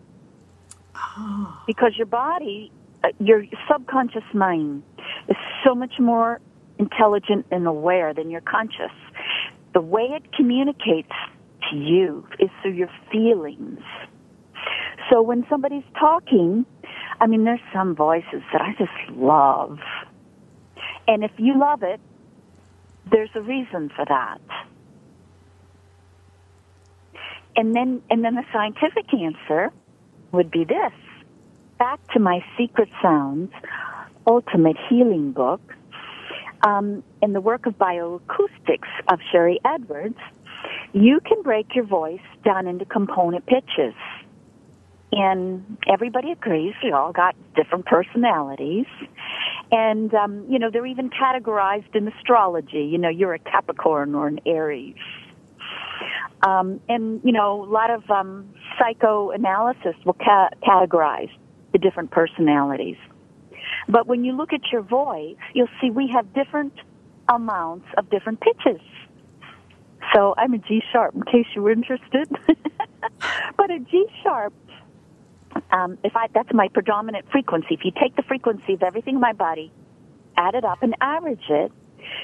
oh. 0.95 1.61
because 1.67 1.93
your 1.97 2.07
body 2.07 2.71
uh, 3.03 3.09
your 3.19 3.45
subconscious 3.69 4.23
mind 4.33 4.83
is 5.27 5.37
so 5.63 5.73
much 5.73 5.93
more 5.99 6.39
intelligent 6.77 7.45
and 7.51 7.67
aware 7.67 8.13
than 8.13 8.29
your 8.29 8.41
conscious 8.41 8.91
the 9.73 9.81
way 9.81 10.03
it 10.03 10.33
communicates 10.33 11.11
to 11.69 11.77
you 11.77 12.25
is 12.39 12.49
through 12.61 12.73
your 12.73 12.89
feelings 13.11 13.79
so 15.11 15.21
when 15.21 15.45
somebody's 15.49 15.83
talking, 15.99 16.65
I 17.19 17.27
mean, 17.27 17.43
there's 17.43 17.59
some 17.73 17.95
voices 17.95 18.41
that 18.53 18.61
I 18.61 18.73
just 18.77 19.17
love. 19.17 19.79
And 21.07 21.23
if 21.23 21.31
you 21.37 21.59
love 21.59 21.83
it, 21.83 21.99
there's 23.11 23.29
a 23.35 23.41
reason 23.41 23.89
for 23.95 24.05
that. 24.05 24.39
And 27.55 27.75
then, 27.75 28.01
and 28.09 28.23
then 28.23 28.35
the 28.35 28.45
scientific 28.53 29.13
answer 29.13 29.71
would 30.31 30.51
be 30.51 30.63
this. 30.63 30.93
Back 31.77 31.99
to 32.13 32.19
my 32.19 32.43
Secret 32.57 32.89
Sounds 33.01 33.51
Ultimate 34.25 34.77
Healing 34.89 35.31
book, 35.31 35.61
um, 36.63 37.03
in 37.21 37.33
the 37.33 37.41
work 37.41 37.65
of 37.65 37.73
bioacoustics 37.77 38.89
of 39.11 39.19
Sharry 39.33 39.57
Edwards, 39.65 40.19
you 40.93 41.19
can 41.21 41.41
break 41.41 41.73
your 41.75 41.85
voice 41.85 42.19
down 42.45 42.67
into 42.67 42.85
component 42.85 43.45
pitches. 43.45 43.95
And 45.13 45.77
everybody 45.91 46.31
agrees 46.31 46.73
we 46.81 46.91
all 46.91 47.11
got 47.11 47.35
different 47.55 47.85
personalities. 47.85 48.85
And 49.71 50.13
um 50.13 50.45
you 50.49 50.57
know 50.57 50.69
they're 50.71 50.85
even 50.85 51.09
categorized 51.09 51.95
in 51.95 52.07
astrology. 52.07 52.83
You 52.83 52.97
know 52.97 53.09
you're 53.09 53.33
a 53.33 53.39
capricorn 53.39 54.15
or 54.15 54.27
an 54.27 54.39
aries 54.45 54.95
um 56.43 56.79
and 56.89 57.21
you 57.23 57.31
know 57.31 57.63
a 57.63 57.69
lot 57.69 57.89
of 57.91 58.09
um 58.09 58.53
psychoanalysis 58.79 59.95
will 60.05 60.13
ca- 60.13 60.49
categorize 60.63 61.29
the 61.73 61.79
different 61.79 62.11
personalities. 62.11 62.97
But 63.87 64.07
when 64.07 64.23
you 64.23 64.33
look 64.33 64.53
at 64.53 64.61
your 64.71 64.81
voice 64.81 65.37
you'll 65.53 65.69
see 65.79 65.89
we 65.89 66.09
have 66.13 66.33
different 66.33 66.73
amounts 67.29 67.85
of 67.97 68.09
different 68.09 68.39
pitches. 68.41 68.81
So 70.13 70.33
I'm 70.37 70.53
a 70.53 70.57
G 70.57 70.81
sharp 70.91 71.15
in 71.15 71.23
case 71.23 71.45
you 71.55 71.61
were 71.61 71.71
interested. 71.71 72.27
But 73.57 73.69
a 73.69 73.79
G 73.79 74.05
sharp 74.23 74.53
um, 75.71 75.97
if 76.03 76.15
I 76.15 76.27
that's 76.33 76.53
my 76.53 76.67
predominant 76.73 77.25
frequency. 77.31 77.75
If 77.75 77.81
you 77.83 77.91
take 77.99 78.15
the 78.15 78.23
frequency 78.23 78.73
of 78.73 78.83
everything 78.83 79.15
in 79.15 79.21
my 79.21 79.33
body, 79.33 79.71
add 80.37 80.55
it 80.55 80.63
up 80.63 80.81
and 80.81 80.95
average 81.01 81.43
it, 81.49 81.71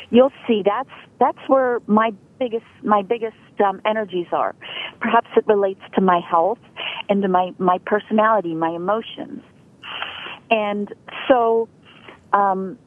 you'll 0.10 0.34
see 0.48 0.62
that's 0.64 0.90
that's 1.20 1.40
where 1.48 1.80
my 1.88 2.12
biggest 2.40 2.66
my 2.84 3.02
biggest 3.02 3.36
um, 3.66 3.82
energies 3.86 4.28
are. 4.32 4.56
Perhaps 5.00 5.30
it 5.36 5.46
relates 5.48 5.82
to 5.96 6.02
my 6.02 6.20
health 6.20 6.60
and 7.10 7.22
to 7.22 7.28
my 7.28 7.54
my 7.58 7.80
personality, 7.80 8.54
my 8.54 8.70
emotions, 8.70 9.44
and 10.50 10.94
so. 11.28 11.70
Um, 12.34 12.78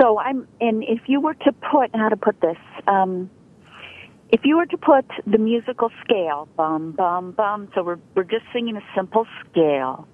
so 0.00 0.18
I'm, 0.18 0.48
and 0.60 0.82
if 0.84 1.00
you 1.06 1.20
were 1.20 1.34
to 1.34 1.52
put 1.52 1.94
how 1.94 2.08
to 2.08 2.16
put 2.16 2.40
this, 2.40 2.56
um, 2.86 3.30
if 4.30 4.40
you 4.44 4.56
were 4.56 4.66
to 4.66 4.76
put 4.78 5.04
the 5.26 5.38
musical 5.38 5.90
scale, 6.02 6.48
bum, 6.56 6.92
bum, 6.92 7.32
bum, 7.32 7.68
so 7.74 7.82
we're, 7.82 7.98
we're 8.14 8.24
just 8.24 8.44
singing 8.52 8.76
a 8.76 8.82
simple 8.96 9.26
scale, 9.44 10.08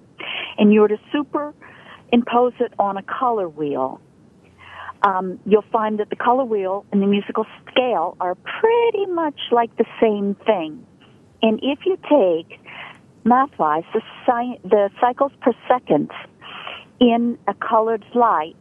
and 0.57 0.73
you 0.73 0.81
were 0.81 0.89
to 0.89 0.99
superimpose 1.11 2.53
it 2.59 2.73
on 2.77 2.97
a 2.97 3.03
color 3.03 3.47
wheel, 3.47 4.01
um, 5.03 5.39
you'll 5.45 5.65
find 5.71 5.99
that 5.99 6.09
the 6.09 6.15
color 6.15 6.43
wheel 6.43 6.85
and 6.91 7.01
the 7.01 7.07
musical 7.07 7.45
scale 7.69 8.17
are 8.19 8.35
pretty 8.35 9.05
much 9.07 9.39
like 9.51 9.75
the 9.77 9.85
same 10.01 10.35
thing. 10.45 10.85
And 11.41 11.59
if 11.63 11.79
you 11.85 11.97
take 12.09 12.59
math-wise 13.23 13.83
the, 13.93 14.01
si- 14.25 14.59
the 14.67 14.89
cycles 14.99 15.31
per 15.41 15.53
second 15.67 16.11
in 16.99 17.37
a 17.47 17.53
colored 17.53 18.03
light, 18.13 18.55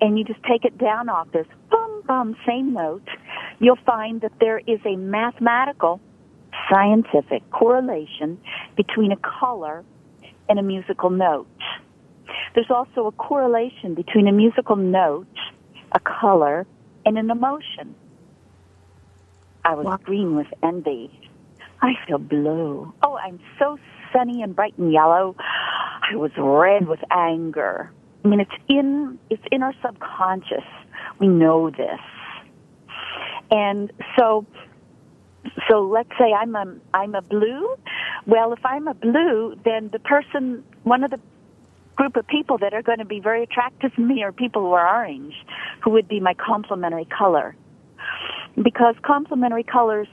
and 0.00 0.18
you 0.18 0.24
just 0.24 0.42
take 0.44 0.64
it 0.64 0.78
down 0.78 1.08
off 1.08 1.30
this 1.32 1.46
bum 1.70 2.02
bum 2.06 2.36
same 2.46 2.72
note, 2.72 3.06
you'll 3.58 3.76
find 3.84 4.20
that 4.22 4.32
there 4.40 4.58
is 4.58 4.80
a 4.84 4.96
mathematical, 4.96 6.00
scientific 6.70 7.48
correlation 7.50 8.38
between 8.76 9.12
a 9.12 9.16
color 9.16 9.84
and 10.48 10.58
a 10.58 10.62
musical 10.62 11.10
note. 11.10 11.46
There's 12.54 12.70
also 12.70 13.06
a 13.06 13.12
correlation 13.12 13.94
between 13.94 14.28
a 14.28 14.32
musical 14.32 14.76
note, 14.76 15.26
a 15.92 16.00
color, 16.00 16.66
and 17.06 17.18
an 17.18 17.30
emotion. 17.30 17.94
I 19.64 19.74
was 19.74 19.86
wow. 19.86 19.98
green 20.02 20.36
with 20.36 20.48
envy. 20.62 21.10
I 21.82 21.94
feel 22.06 22.18
blue. 22.18 22.92
Oh, 23.02 23.16
I'm 23.16 23.40
so 23.58 23.78
sunny 24.12 24.42
and 24.42 24.54
bright 24.54 24.76
and 24.78 24.92
yellow. 24.92 25.36
I 25.38 26.16
was 26.16 26.30
red 26.36 26.86
with 26.88 27.00
anger. 27.10 27.90
I 28.24 28.28
mean, 28.28 28.40
it's 28.40 28.50
in 28.68 29.18
it's 29.30 29.42
in 29.50 29.62
our 29.62 29.74
subconscious. 29.82 30.64
We 31.18 31.28
know 31.28 31.70
this. 31.70 32.00
And 33.50 33.92
so, 34.18 34.46
so 35.68 35.82
let's 35.82 36.10
say 36.18 36.32
I'm 36.32 36.54
a, 36.54 36.76
I'm 36.94 37.14
a 37.14 37.22
blue. 37.22 37.76
Well, 38.26 38.52
if 38.52 38.64
I'm 38.64 38.86
a 38.86 38.94
blue, 38.94 39.56
then 39.64 39.90
the 39.92 39.98
person, 39.98 40.64
one 40.84 41.02
of 41.02 41.10
the 41.10 41.20
group 42.00 42.16
of 42.16 42.26
people 42.26 42.56
that 42.56 42.72
are 42.72 42.80
going 42.80 42.96
to 42.98 43.04
be 43.04 43.20
very 43.20 43.42
attractive 43.42 43.94
to 43.94 44.00
me 44.00 44.22
are 44.22 44.32
people 44.32 44.62
who 44.62 44.72
are 44.72 44.88
orange, 44.96 45.34
who 45.84 45.90
would 45.90 46.08
be 46.08 46.18
my 46.18 46.32
complementary 46.32 47.04
color. 47.04 47.54
Because 48.56 48.94
complementary 49.02 49.64
colors, 49.64 50.08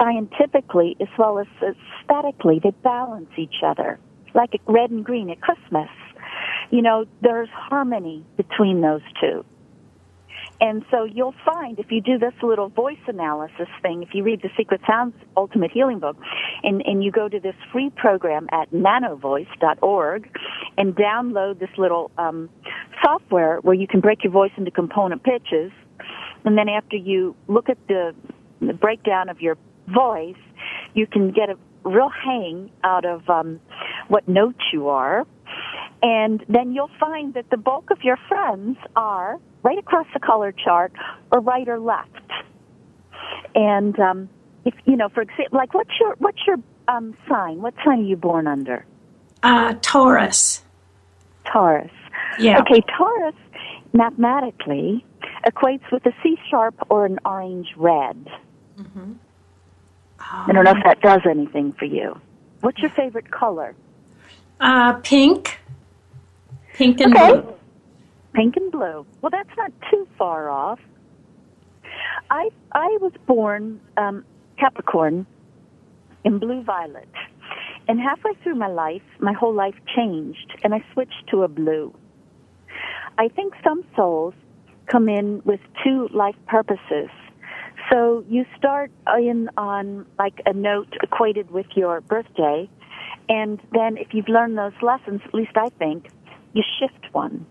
scientifically 0.00 0.96
as 1.02 1.08
well 1.18 1.38
as 1.38 1.46
aesthetically, 1.60 2.60
they 2.64 2.70
balance 2.82 3.28
each 3.36 3.56
other. 3.62 4.00
Like 4.32 4.58
red 4.66 4.90
and 4.90 5.04
green 5.04 5.28
at 5.28 5.42
Christmas. 5.42 5.90
You 6.70 6.80
know, 6.80 7.04
there's 7.20 7.50
harmony 7.52 8.24
between 8.38 8.80
those 8.80 9.02
two. 9.20 9.44
And 10.62 10.84
so 10.92 11.02
you'll 11.02 11.34
find 11.44 11.80
if 11.80 11.90
you 11.90 12.00
do 12.00 12.18
this 12.18 12.34
little 12.40 12.68
voice 12.68 13.02
analysis 13.08 13.66
thing, 13.82 14.04
if 14.04 14.10
you 14.14 14.22
read 14.22 14.42
the 14.42 14.48
Secret 14.56 14.80
Sounds 14.88 15.12
Ultimate 15.36 15.72
Healing 15.72 15.98
book, 15.98 16.16
and, 16.62 16.80
and 16.86 17.02
you 17.02 17.10
go 17.10 17.28
to 17.28 17.40
this 17.40 17.56
free 17.72 17.90
program 17.90 18.46
at 18.52 18.70
nanovoice.org 18.70 20.28
and 20.78 20.94
download 20.94 21.58
this 21.58 21.68
little 21.76 22.12
um, 22.16 22.48
software 23.04 23.58
where 23.62 23.74
you 23.74 23.88
can 23.88 23.98
break 23.98 24.22
your 24.22 24.32
voice 24.32 24.52
into 24.56 24.70
component 24.70 25.24
pitches, 25.24 25.72
and 26.44 26.56
then 26.56 26.68
after 26.68 26.96
you 26.96 27.34
look 27.48 27.68
at 27.68 27.78
the, 27.88 28.14
the 28.60 28.72
breakdown 28.72 29.28
of 29.28 29.40
your 29.40 29.58
voice, 29.88 30.36
you 30.94 31.08
can 31.08 31.32
get 31.32 31.50
a 31.50 31.56
real 31.84 32.08
hang 32.08 32.70
out 32.84 33.04
of 33.04 33.28
um, 33.28 33.60
what 34.06 34.28
notes 34.28 34.60
you 34.72 34.88
are. 34.88 35.26
And 36.02 36.44
then 36.48 36.72
you'll 36.72 36.90
find 36.98 37.34
that 37.34 37.48
the 37.50 37.56
bulk 37.56 37.90
of 37.90 38.02
your 38.02 38.18
friends 38.28 38.76
are 38.96 39.38
right 39.62 39.78
across 39.78 40.06
the 40.12 40.20
color 40.20 40.52
chart 40.52 40.92
or 41.30 41.40
right 41.40 41.68
or 41.68 41.78
left. 41.78 42.08
And 43.54 43.98
um, 44.00 44.28
if 44.64 44.74
you 44.84 44.96
know, 44.96 45.08
for 45.08 45.22
example, 45.22 45.58
like 45.58 45.74
what's 45.74 45.92
your 46.00 46.14
what's 46.18 46.40
your 46.46 46.56
um, 46.88 47.16
sign? 47.28 47.62
What 47.62 47.74
sign 47.84 48.00
are 48.00 48.02
you 48.02 48.16
born 48.16 48.46
under? 48.46 48.84
Uh, 49.42 49.74
Taurus. 49.80 50.62
Taurus. 51.44 51.90
Yeah. 52.38 52.60
Okay, 52.60 52.80
Taurus 52.96 53.34
mathematically 53.92 55.04
equates 55.46 55.90
with 55.92 56.04
a 56.06 56.12
C 56.22 56.36
sharp 56.50 56.74
or 56.88 57.04
an 57.04 57.18
orange 57.24 57.68
red. 57.76 58.28
Mm-hmm. 58.78 59.12
I 60.20 60.52
don't 60.52 60.64
know 60.64 60.70
if 60.70 60.84
that 60.84 61.00
does 61.00 61.20
anything 61.28 61.72
for 61.72 61.84
you. 61.84 62.18
What's 62.60 62.78
your 62.78 62.90
favorite 62.90 63.30
color? 63.30 63.74
Uh, 64.60 64.94
pink. 64.94 65.58
Pink 66.74 67.00
and 67.00 67.14
Okay. 67.14 67.30
blue. 67.32 67.54
Pink 68.34 68.56
and 68.56 68.72
blue. 68.72 69.06
Well, 69.20 69.30
that's 69.30 69.56
not 69.56 69.72
too 69.90 70.06
far 70.18 70.48
off. 70.50 70.80
I 72.30 72.48
I 72.72 72.98
was 73.00 73.12
born 73.26 73.80
um, 73.96 74.24
Capricorn 74.58 75.26
in 76.24 76.38
blue 76.38 76.62
violet, 76.62 77.08
and 77.88 78.00
halfway 78.00 78.32
through 78.42 78.54
my 78.54 78.68
life, 78.68 79.02
my 79.20 79.32
whole 79.32 79.54
life 79.54 79.74
changed, 79.94 80.56
and 80.62 80.74
I 80.74 80.82
switched 80.92 81.26
to 81.30 81.42
a 81.42 81.48
blue. 81.48 81.92
I 83.18 83.28
think 83.28 83.54
some 83.62 83.84
souls 83.94 84.34
come 84.86 85.08
in 85.08 85.42
with 85.44 85.60
two 85.84 86.08
life 86.14 86.36
purposes. 86.46 87.10
So 87.90 88.24
you 88.28 88.46
start 88.56 88.90
in 89.18 89.50
on 89.58 90.06
like 90.18 90.40
a 90.46 90.54
note 90.54 90.88
equated 91.02 91.50
with 91.50 91.66
your 91.74 92.00
birthday, 92.00 92.68
and 93.28 93.60
then 93.72 93.98
if 93.98 94.14
you've 94.14 94.28
learned 94.28 94.56
those 94.56 94.72
lessons, 94.80 95.20
at 95.26 95.34
least 95.34 95.56
I 95.56 95.68
think, 95.78 96.08
you 96.52 96.62
shift 96.78 97.12
one, 97.12 97.46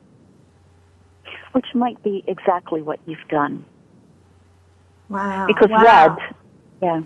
which 1.54 1.66
might 1.74 2.02
be 2.04 2.24
exactly 2.28 2.82
what 2.82 3.00
you've 3.06 3.28
done. 3.30 3.66
Wow. 5.10 5.46
Because 5.48 5.70
wow. 5.70 5.84
red, 5.84 6.36
yeah, 6.82 7.02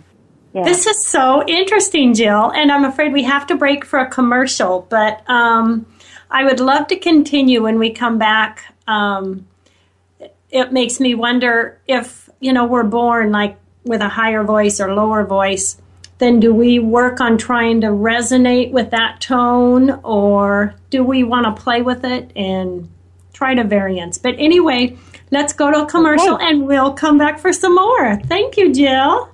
yeah. 0.53 0.63
This 0.63 0.85
is 0.85 1.05
so 1.05 1.45
interesting, 1.47 2.13
Jill, 2.13 2.51
and 2.51 2.71
I'm 2.71 2.85
afraid 2.85 3.11
we 3.11 3.23
have 3.23 3.47
to 3.47 3.55
break 3.55 3.83
for 3.83 3.99
a 3.99 4.09
commercial, 4.09 4.87
but 4.89 5.27
um, 5.29 5.85
I 6.29 6.45
would 6.45 6.59
love 6.59 6.87
to 6.87 6.95
continue 6.95 7.63
when 7.63 7.79
we 7.79 7.91
come 7.91 8.17
back. 8.17 8.73
Um, 8.87 9.47
it 10.49 10.71
makes 10.71 10.99
me 10.99 11.15
wonder 11.15 11.81
if, 11.87 12.29
you 12.39 12.53
know, 12.53 12.65
we're 12.65 12.83
born 12.83 13.31
like 13.31 13.57
with 13.83 14.01
a 14.01 14.07
higher 14.07 14.43
voice 14.43 14.79
or 14.79 14.93
lower 14.93 15.25
voice, 15.25 15.81
then 16.17 16.39
do 16.39 16.53
we 16.53 16.79
work 16.79 17.19
on 17.19 17.37
trying 17.37 17.81
to 17.81 17.87
resonate 17.87 18.71
with 18.71 18.91
that 18.91 19.19
tone 19.21 19.99
or 20.03 20.73
do 20.89 21.03
we 21.03 21.23
want 21.23 21.45
to 21.45 21.61
play 21.61 21.81
with 21.81 22.05
it 22.05 22.31
and 22.35 22.89
try 23.33 23.53
to 23.53 23.63
variance? 23.63 24.17
But 24.17 24.35
anyway, 24.37 24.97
let's 25.31 25.51
go 25.53 25.71
to 25.71 25.83
a 25.83 25.85
commercial 25.85 26.35
Okay. 26.35 26.49
and 26.49 26.65
we'll 26.65 26.93
come 26.93 27.17
back 27.17 27.39
for 27.39 27.51
some 27.51 27.75
more. 27.75 28.15
Thank 28.27 28.55
you, 28.57 28.73
Jill. 28.73 29.29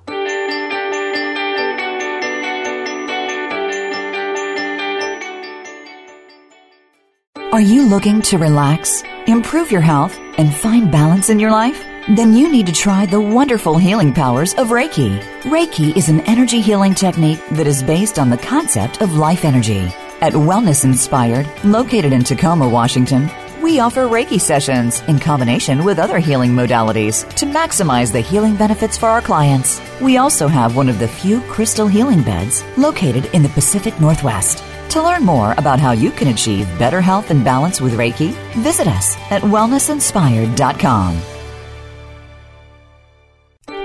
Are 7.52 7.60
you 7.60 7.86
looking 7.86 8.22
to 8.22 8.38
relax, 8.38 9.04
improve 9.26 9.70
your 9.70 9.82
health, 9.82 10.18
and 10.38 10.52
find 10.54 10.90
balance 10.90 11.28
in 11.28 11.38
your 11.38 11.50
life? 11.50 11.84
Then 12.08 12.34
you 12.34 12.50
need 12.50 12.66
to 12.66 12.72
try 12.72 13.06
the 13.06 13.20
wonderful 13.20 13.78
healing 13.78 14.12
powers 14.12 14.54
of 14.54 14.68
Reiki. 14.68 15.20
Reiki 15.42 15.96
is 15.96 16.08
an 16.08 16.20
energy 16.22 16.60
healing 16.60 16.94
technique 16.94 17.40
that 17.52 17.68
is 17.68 17.82
based 17.82 18.18
on 18.18 18.28
the 18.28 18.36
concept 18.36 19.00
of 19.00 19.14
life 19.14 19.44
energy. 19.44 19.88
At 20.20 20.32
Wellness 20.32 20.84
Inspired, 20.84 21.46
located 21.64 22.12
in 22.12 22.24
Tacoma, 22.24 22.68
Washington, 22.68 23.30
we 23.62 23.78
offer 23.78 24.08
Reiki 24.08 24.40
sessions 24.40 25.00
in 25.02 25.20
combination 25.20 25.84
with 25.84 26.00
other 26.00 26.18
healing 26.18 26.50
modalities 26.50 27.28
to 27.36 27.46
maximize 27.46 28.12
the 28.12 28.20
healing 28.20 28.56
benefits 28.56 28.98
for 28.98 29.06
our 29.06 29.22
clients. 29.22 29.80
We 30.00 30.16
also 30.16 30.48
have 30.48 30.74
one 30.74 30.88
of 30.88 30.98
the 30.98 31.06
few 31.06 31.40
crystal 31.42 31.86
healing 31.86 32.22
beds 32.22 32.64
located 32.76 33.26
in 33.26 33.44
the 33.44 33.48
Pacific 33.50 34.00
Northwest. 34.00 34.64
To 34.90 35.02
learn 35.02 35.22
more 35.22 35.52
about 35.52 35.78
how 35.78 35.92
you 35.92 36.10
can 36.10 36.28
achieve 36.28 36.66
better 36.80 37.00
health 37.00 37.30
and 37.30 37.44
balance 37.44 37.80
with 37.80 37.94
Reiki, 37.94 38.32
visit 38.54 38.88
us 38.88 39.16
at 39.30 39.42
wellnessinspired.com. 39.42 41.22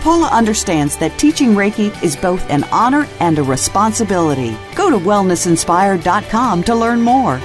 Paula 0.00 0.28
understands 0.28 0.96
that 0.96 1.18
teaching 1.18 1.50
Reiki 1.50 1.90
is 2.02 2.16
both 2.16 2.48
an 2.48 2.64
honor 2.72 3.06
and 3.20 3.38
a 3.38 3.42
responsibility. 3.42 4.56
Go 4.74 4.88
to 4.88 4.96
wellnessinspired.com 4.96 6.62
to 6.64 6.74
learn 6.74 7.02
more. 7.02 7.40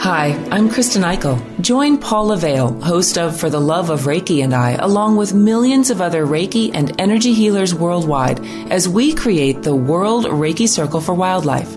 Hi, 0.00 0.28
I'm 0.50 0.70
Kristen 0.70 1.02
Eichel. 1.02 1.38
Join 1.60 1.98
Paula 1.98 2.38
Vale, 2.38 2.72
host 2.80 3.18
of 3.18 3.38
For 3.38 3.50
the 3.50 3.60
Love 3.60 3.90
of 3.90 4.02
Reiki 4.02 4.42
and 4.42 4.54
I, 4.54 4.70
along 4.72 5.16
with 5.16 5.34
millions 5.34 5.90
of 5.90 6.00
other 6.00 6.26
Reiki 6.26 6.70
and 6.72 6.98
energy 6.98 7.34
healers 7.34 7.74
worldwide, 7.74 8.40
as 8.72 8.88
we 8.88 9.14
create 9.14 9.62
the 9.62 9.76
World 9.76 10.24
Reiki 10.24 10.66
Circle 10.66 11.02
for 11.02 11.12
Wildlife. 11.12 11.76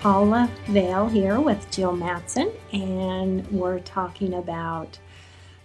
Paula 0.00 0.50
Vale 0.66 1.08
here 1.08 1.38
with 1.38 1.70
Jill 1.70 1.92
Mattson, 1.92 2.50
and 2.72 3.46
we're 3.48 3.80
talking 3.80 4.32
about 4.32 4.98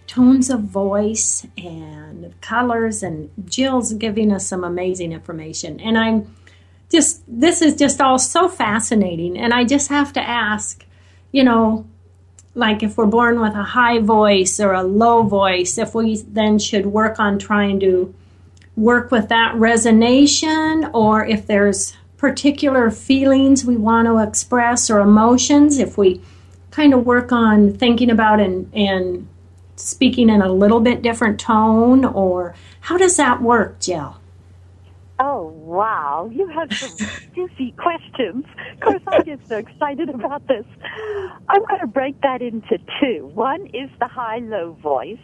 tones 0.06 0.50
of 0.50 0.60
voice 0.60 1.46
and 1.56 2.38
colors. 2.42 3.02
And 3.02 3.30
Jill's 3.46 3.94
giving 3.94 4.30
us 4.30 4.46
some 4.46 4.62
amazing 4.62 5.12
information. 5.12 5.80
And 5.80 5.96
I'm 5.96 6.36
just, 6.90 7.22
this 7.26 7.62
is 7.62 7.76
just 7.76 8.00
all 8.02 8.18
so 8.18 8.46
fascinating. 8.46 9.38
And 9.38 9.54
I 9.54 9.64
just 9.64 9.88
have 9.88 10.12
to 10.12 10.20
ask, 10.20 10.84
you 11.32 11.42
know, 11.42 11.86
like 12.54 12.82
if 12.82 12.98
we're 12.98 13.06
born 13.06 13.40
with 13.40 13.54
a 13.54 13.62
high 13.62 14.00
voice 14.00 14.60
or 14.60 14.74
a 14.74 14.82
low 14.82 15.22
voice, 15.22 15.78
if 15.78 15.94
we 15.94 16.18
then 16.28 16.58
should 16.58 16.84
work 16.84 17.18
on 17.18 17.38
trying 17.38 17.80
to 17.80 18.14
work 18.76 19.10
with 19.10 19.30
that 19.30 19.54
resonation 19.54 20.90
or 20.92 21.24
if 21.24 21.46
there's 21.46 21.96
particular 22.16 22.90
feelings 22.90 23.64
we 23.64 23.76
want 23.76 24.06
to 24.06 24.18
express 24.18 24.90
or 24.90 25.00
emotions, 25.00 25.78
if 25.78 25.98
we 25.98 26.20
kind 26.70 26.94
of 26.94 27.06
work 27.06 27.32
on 27.32 27.72
thinking 27.72 28.10
about 28.10 28.40
and, 28.40 28.72
and 28.74 29.28
speaking 29.76 30.28
in 30.28 30.42
a 30.42 30.52
little 30.52 30.80
bit 30.80 31.02
different 31.02 31.38
tone, 31.38 32.04
or 32.04 32.54
how 32.80 32.96
does 32.96 33.16
that 33.16 33.42
work, 33.42 33.80
Jill? 33.80 34.16
Oh, 35.18 35.44
wow. 35.44 36.30
You 36.32 36.46
have 36.48 36.72
some 36.72 37.08
juicy 37.34 37.72
questions. 37.72 38.44
Of 38.74 38.80
course, 38.80 39.02
I 39.06 39.22
get 39.22 39.40
so 39.46 39.56
excited 39.56 40.10
about 40.10 40.46
this. 40.46 40.64
I'm 41.48 41.64
going 41.64 41.80
to 41.80 41.86
break 41.86 42.20
that 42.20 42.42
into 42.42 42.78
two. 43.00 43.30
One 43.34 43.66
is 43.68 43.88
the 43.98 44.08
high 44.08 44.38
low 44.38 44.72
voice, 44.82 45.18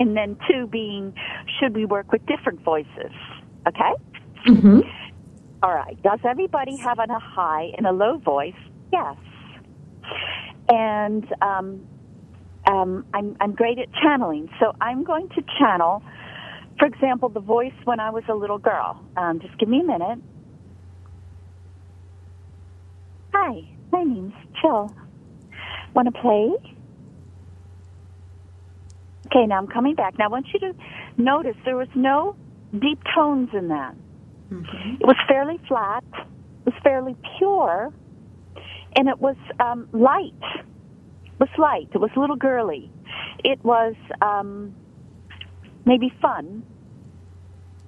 And 0.00 0.16
then 0.16 0.36
two 0.50 0.66
being, 0.66 1.14
should 1.60 1.76
we 1.76 1.84
work 1.84 2.10
with 2.10 2.24
different 2.26 2.62
voices? 2.62 3.12
Okay? 3.68 3.92
Mm-hmm. 4.48 4.80
All 5.62 5.72
right. 5.72 6.00
Does 6.02 6.18
everybody 6.24 6.76
have 6.78 6.98
a 6.98 7.06
high 7.18 7.70
and 7.76 7.86
a 7.86 7.92
low 7.92 8.18
voice? 8.18 8.54
Yes. 8.92 9.16
And 10.68 11.24
um, 11.40 11.86
um, 12.66 13.06
I'm, 13.14 13.36
I'm 13.40 13.54
great 13.54 13.78
at 13.78 13.88
channeling. 14.02 14.48
So 14.58 14.74
I'm 14.80 15.04
going 15.04 15.28
to 15.30 15.42
channel, 15.58 16.02
for 16.78 16.86
example, 16.86 17.28
the 17.28 17.40
voice 17.40 17.74
when 17.84 18.00
I 18.00 18.10
was 18.10 18.24
a 18.28 18.34
little 18.34 18.58
girl. 18.58 19.00
Um, 19.16 19.40
just 19.40 19.56
give 19.58 19.68
me 19.68 19.80
a 19.80 19.84
minute. 19.84 20.18
Hi, 23.32 23.60
my 23.92 24.02
name's 24.02 24.34
Jill. 24.60 24.94
Want 25.94 26.12
to 26.12 26.20
play? 26.20 26.50
Okay, 29.26 29.46
now 29.46 29.58
I'm 29.58 29.68
coming 29.68 29.94
back. 29.94 30.18
Now 30.18 30.26
I 30.26 30.28
want 30.28 30.46
you 30.52 30.60
to 30.60 30.74
notice 31.16 31.54
there 31.64 31.76
was 31.76 31.88
no 31.94 32.36
deep 32.78 33.00
tones 33.14 33.50
in 33.54 33.68
that. 33.68 33.94
Mm-hmm. 34.52 34.94
It 35.00 35.06
was 35.06 35.16
fairly 35.28 35.58
flat. 35.66 36.04
It 36.12 36.66
was 36.66 36.74
fairly 36.82 37.16
pure, 37.38 37.92
and 38.96 39.08
it 39.08 39.18
was 39.18 39.36
um, 39.58 39.88
light. 39.92 40.32
It 41.24 41.40
was 41.40 41.48
light. 41.58 41.88
It 41.94 41.98
was 41.98 42.10
a 42.16 42.20
little 42.20 42.36
girly. 42.36 42.90
It 43.44 43.64
was 43.64 43.94
um, 44.20 44.74
maybe 45.86 46.12
fun. 46.20 46.62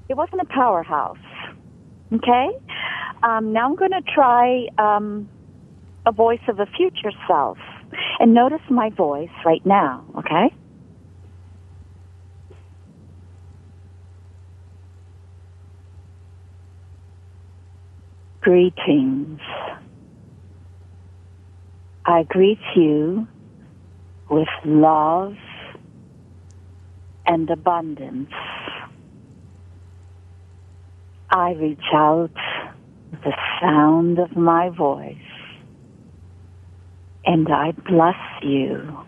It 0.09 0.17
wasn't 0.17 0.43
a 0.43 0.47
powerhouse. 0.47 1.17
Okay. 2.13 2.49
Um, 3.23 3.53
now 3.53 3.67
I'm 3.67 3.77
going 3.77 3.93
to 3.93 4.03
try 4.03 4.67
um, 4.79 5.29
a 6.07 6.13
voice 6.13 6.43
of 6.49 6.61
a 6.61 6.67
future 6.67 7.13
self, 7.27 7.59
and 8.19 8.35
notice 8.35 8.61
my 8.71 8.91
voice 8.91 9.31
right 9.45 9.65
now. 9.65 10.05
Okay. 10.19 10.55
Greetings. 18.45 19.41
I 22.05 22.25
greet 22.25 22.59
you 22.77 23.27
with 24.29 24.49
love 24.67 25.33
and 27.25 27.49
abundance. 27.49 28.29
I 31.31 31.53
reach 31.53 31.79
out 31.95 32.37
with 33.11 33.23
the 33.23 33.33
sound 33.63 34.19
of 34.19 34.37
my 34.37 34.69
voice 34.69 35.17
and 37.25 37.49
I 37.51 37.73
bless 37.73 38.21
you 38.43 38.99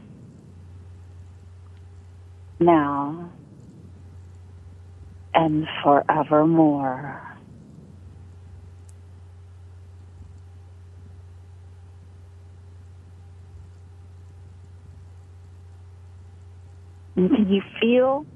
now 2.59 3.31
and 5.35 5.67
forevermore. 5.85 7.26
And 17.17 17.31
can 17.35 17.49
you 17.49 17.63
feel 17.81 18.27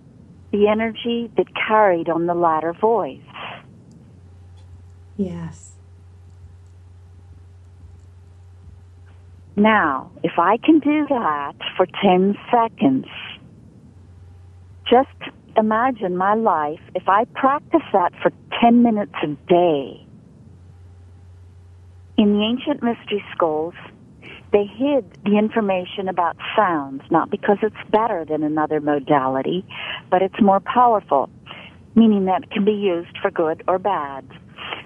the 0.53 0.69
energy 0.69 1.31
that 1.37 1.47
carried 1.55 2.09
on 2.09 2.27
the 2.27 2.35
latter 2.35 2.73
voice? 2.73 3.21
Yes. 5.17 5.73
Now, 9.55 10.11
if 10.23 10.39
I 10.39 10.57
can 10.57 10.79
do 10.79 11.07
that 11.09 11.53
for 11.77 11.87
10 12.03 12.39
seconds, 12.51 13.07
just 14.89 15.09
imagine 15.57 16.17
my 16.17 16.35
life 16.35 16.81
if 16.95 17.09
I 17.09 17.27
practice 17.27 17.83
that 17.93 18.13
for 18.23 18.33
10 18.63 18.83
minutes 18.83 19.13
a 19.23 19.27
day. 19.49 20.07
In 22.17 22.33
the 22.33 22.43
ancient 22.43 22.83
mystery 22.83 23.23
schools, 23.35 23.75
they 24.53 24.65
hid 24.65 25.05
the 25.25 25.39
information 25.39 26.09
about 26.09 26.37
sounds, 26.57 27.03
not 27.11 27.31
because 27.31 27.59
it's 27.63 27.91
better 27.91 28.25
than 28.25 28.43
another 28.43 28.81
modality, 28.81 29.65
but 30.11 30.23
it's 30.23 30.41
more 30.41 30.61
powerful, 30.61 31.31
meaning 31.95 32.25
that 32.25 32.45
it 32.45 32.51
can 32.51 32.65
be 32.65 32.73
used 32.73 33.17
for 33.23 33.31
good 33.31 33.63
or 33.69 33.79
bad. 33.79 34.25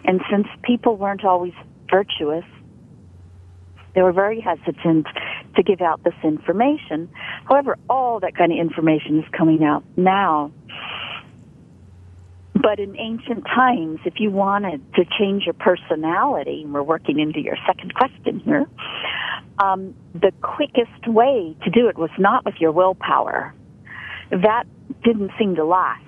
And 0.04 0.20
since 0.30 0.46
people 0.62 0.96
weren't 0.96 1.24
always 1.24 1.54
virtuous, 1.90 2.44
they 3.94 4.02
were 4.02 4.12
very 4.12 4.40
hesitant 4.40 5.06
to 5.56 5.62
give 5.62 5.80
out 5.80 6.02
this 6.04 6.14
information. 6.22 7.08
However, 7.48 7.78
all 7.88 8.20
that 8.20 8.36
kind 8.36 8.52
of 8.52 8.58
information 8.58 9.18
is 9.20 9.24
coming 9.32 9.64
out 9.64 9.84
now. 9.96 10.52
But 12.54 12.78
in 12.80 12.96
ancient 12.98 13.44
times, 13.44 14.00
if 14.04 14.14
you 14.18 14.30
wanted 14.30 14.80
to 14.94 15.04
change 15.18 15.44
your 15.44 15.54
personality, 15.54 16.62
and 16.64 16.72
we're 16.72 16.82
working 16.82 17.18
into 17.20 17.40
your 17.40 17.56
second 17.66 17.94
question 17.94 18.40
here, 18.40 18.66
um, 19.58 19.94
the 20.14 20.32
quickest 20.42 21.06
way 21.06 21.56
to 21.64 21.70
do 21.70 21.88
it 21.88 21.96
was 21.96 22.10
not 22.18 22.44
with 22.44 22.56
your 22.60 22.72
willpower. 22.72 23.54
That 24.30 24.64
didn't 25.02 25.32
seem 25.38 25.54
to 25.56 25.64
last 25.64 26.02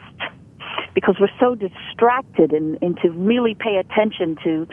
because 0.95 1.17
we're 1.21 1.29
so 1.39 1.55
distracted 1.55 2.53
and, 2.53 2.79
and 2.83 2.99
to 3.03 3.11
really 3.11 3.55
pay 3.55 3.77
attention 3.77 4.37
to, 4.43 4.67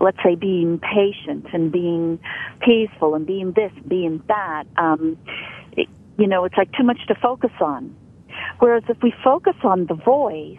let's 0.00 0.16
say, 0.22 0.34
being 0.34 0.78
patient 0.78 1.46
and 1.52 1.70
being 1.70 2.18
peaceful 2.60 3.14
and 3.14 3.26
being 3.26 3.52
this, 3.52 3.72
being 3.86 4.22
that. 4.28 4.64
Um, 4.76 5.18
it, 5.72 5.88
you 6.18 6.26
know, 6.26 6.44
it's 6.44 6.56
like 6.56 6.72
too 6.72 6.82
much 6.82 7.06
to 7.08 7.14
focus 7.14 7.52
on. 7.60 7.94
Whereas 8.58 8.84
if 8.88 9.02
we 9.02 9.12
focus 9.22 9.56
on 9.62 9.86
the 9.86 9.94
voice, 9.94 10.58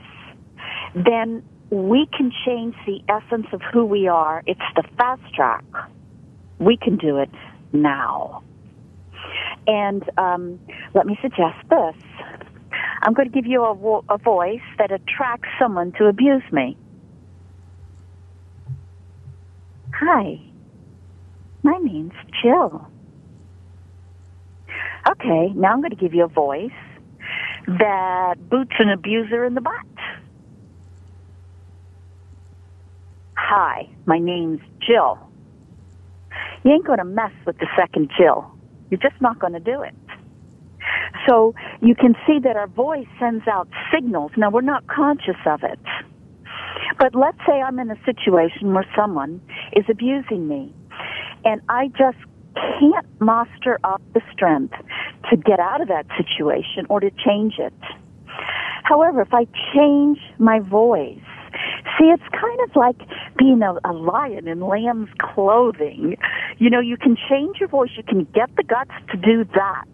then 0.95 1.43
we 1.69 2.08
can 2.15 2.32
change 2.45 2.75
the 2.86 3.01
essence 3.10 3.47
of 3.51 3.62
who 3.73 3.86
we 3.86 4.08
are. 4.08 4.43
It's 4.45 4.62
the 4.75 4.84
fast 4.97 5.34
track. 5.34 5.65
We 6.60 6.77
can 6.77 6.97
do 6.97 7.17
it 7.17 7.30
now. 7.73 8.43
And 9.67 10.03
um, 10.17 10.60
let 10.95 11.06
me 11.06 11.17
suggest 11.21 11.58
this. 11.69 11.95
I'm 13.01 13.13
going 13.13 13.30
to 13.30 13.34
give 13.34 13.45
you 13.49 13.63
a, 13.65 13.75
vo- 13.75 14.06
a 14.10 14.17
voice 14.17 14.62
that 14.80 14.91
attracts 14.91 15.49
someone 15.60 15.93
to 15.99 16.06
abuse 16.08 16.43
me. 16.51 16.77
Hi, 19.95 20.39
my 21.63 21.77
name's 21.84 22.13
Jill. 22.43 22.88
Okay, 25.10 25.53
now 25.56 25.73
I'm 25.73 25.82
going 25.82 25.91
to 25.91 25.95
give 25.95 26.13
you 26.13 26.25
a 26.25 26.30
voice 26.30 26.71
that 27.67 28.36
boots 28.39 28.73
an 28.80 28.89
abuser 28.89 29.45
in 29.45 29.56
the 29.56 29.62
butt. 29.62 29.73
Hi, 33.38 33.89
my 34.06 34.19
name's 34.19 34.62
Jill. 34.88 35.26
You 36.67 36.73
ain't 36.73 36.86
going 36.86 36.99
to 36.99 37.06
mess 37.06 37.32
with 37.45 37.58
the 37.60 37.67
second 37.80 38.12
Jill. 38.19 38.45
You're 38.89 38.99
just 38.99 39.21
not 39.21 39.39
going 39.39 39.53
to 39.53 39.60
do 39.62 39.84
it. 39.84 39.95
So 41.25 41.56
you 41.82 41.95
can 41.95 42.13
see 42.27 42.39
that 42.43 42.58
our 42.58 42.67
voice 42.67 43.08
sends 43.17 43.47
out 43.47 43.69
signals. 43.89 44.32
Now 44.36 44.49
we're 44.49 44.60
not 44.60 44.86
conscious 44.88 45.38
of 45.45 45.63
it. 45.63 45.80
But 46.99 47.15
let's 47.15 47.38
say 47.47 47.62
I'm 47.62 47.80
in 47.80 47.89
a 47.89 47.95
situation 48.03 48.73
where 48.73 48.86
someone 48.97 49.39
is 49.77 49.86
abusing 49.89 50.49
me 50.49 50.75
and 51.45 51.62
I 51.69 51.88
just 51.88 52.17
can't 52.53 53.08
muster 53.21 53.80
up 53.86 54.01
the 54.13 54.21
strength 54.34 54.75
to 55.30 55.38
get 55.38 55.62
out 55.62 55.80
of 55.80 55.88
that 55.88 56.06
situation 56.17 56.86
or 56.89 56.99
to 56.99 57.12
change 57.12 57.60
it. 57.60 57.73
However, 58.84 59.21
if 59.21 59.34
I 59.34 59.47
change 59.73 60.19
my 60.38 60.60
voice, 60.60 61.21
see, 61.97 62.06
it's 62.06 62.23
kind 62.32 62.60
of 62.62 62.76
like 62.76 62.97
being 63.38 63.62
a, 63.62 63.78
a 63.84 63.93
lion 63.93 64.47
in 64.47 64.62
lamb's 64.62 65.10
clothing. 65.19 66.17
You 66.58 66.69
know, 66.69 66.80
you 66.80 66.97
can 66.97 67.17
change 67.30 67.58
your 67.60 67.69
voice, 67.69 67.91
you 67.95 68.04
can 68.04 68.26
get 68.26 68.50
the 68.56 68.63
guts 68.63 68.91
to 69.12 69.17
do 69.17 69.45
that. 69.56 69.86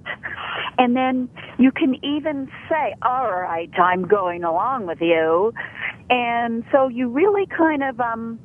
And 0.77 0.95
then 0.95 1.29
you 1.57 1.71
can 1.71 2.03
even 2.03 2.49
say, 2.69 2.95
all 3.01 3.29
right, 3.31 3.69
I'm 3.79 4.07
going 4.07 4.43
along 4.43 4.87
with 4.87 5.01
you. 5.01 5.53
And 6.09 6.63
so 6.71 6.87
you 6.87 7.09
really 7.09 7.45
kind 7.45 7.83
of, 7.83 7.99
um, 7.99 8.39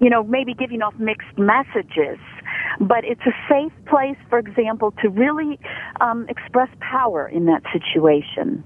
you 0.00 0.10
know, 0.10 0.22
maybe 0.22 0.54
giving 0.54 0.82
off 0.82 0.94
mixed 0.98 1.36
messages. 1.36 2.18
But 2.80 3.04
it's 3.04 3.22
a 3.26 3.34
safe 3.48 3.72
place, 3.86 4.16
for 4.30 4.38
example, 4.38 4.92
to 5.02 5.08
really 5.08 5.58
um, 6.00 6.26
express 6.28 6.68
power 6.80 7.26
in 7.26 7.46
that 7.46 7.62
situation. 7.72 8.64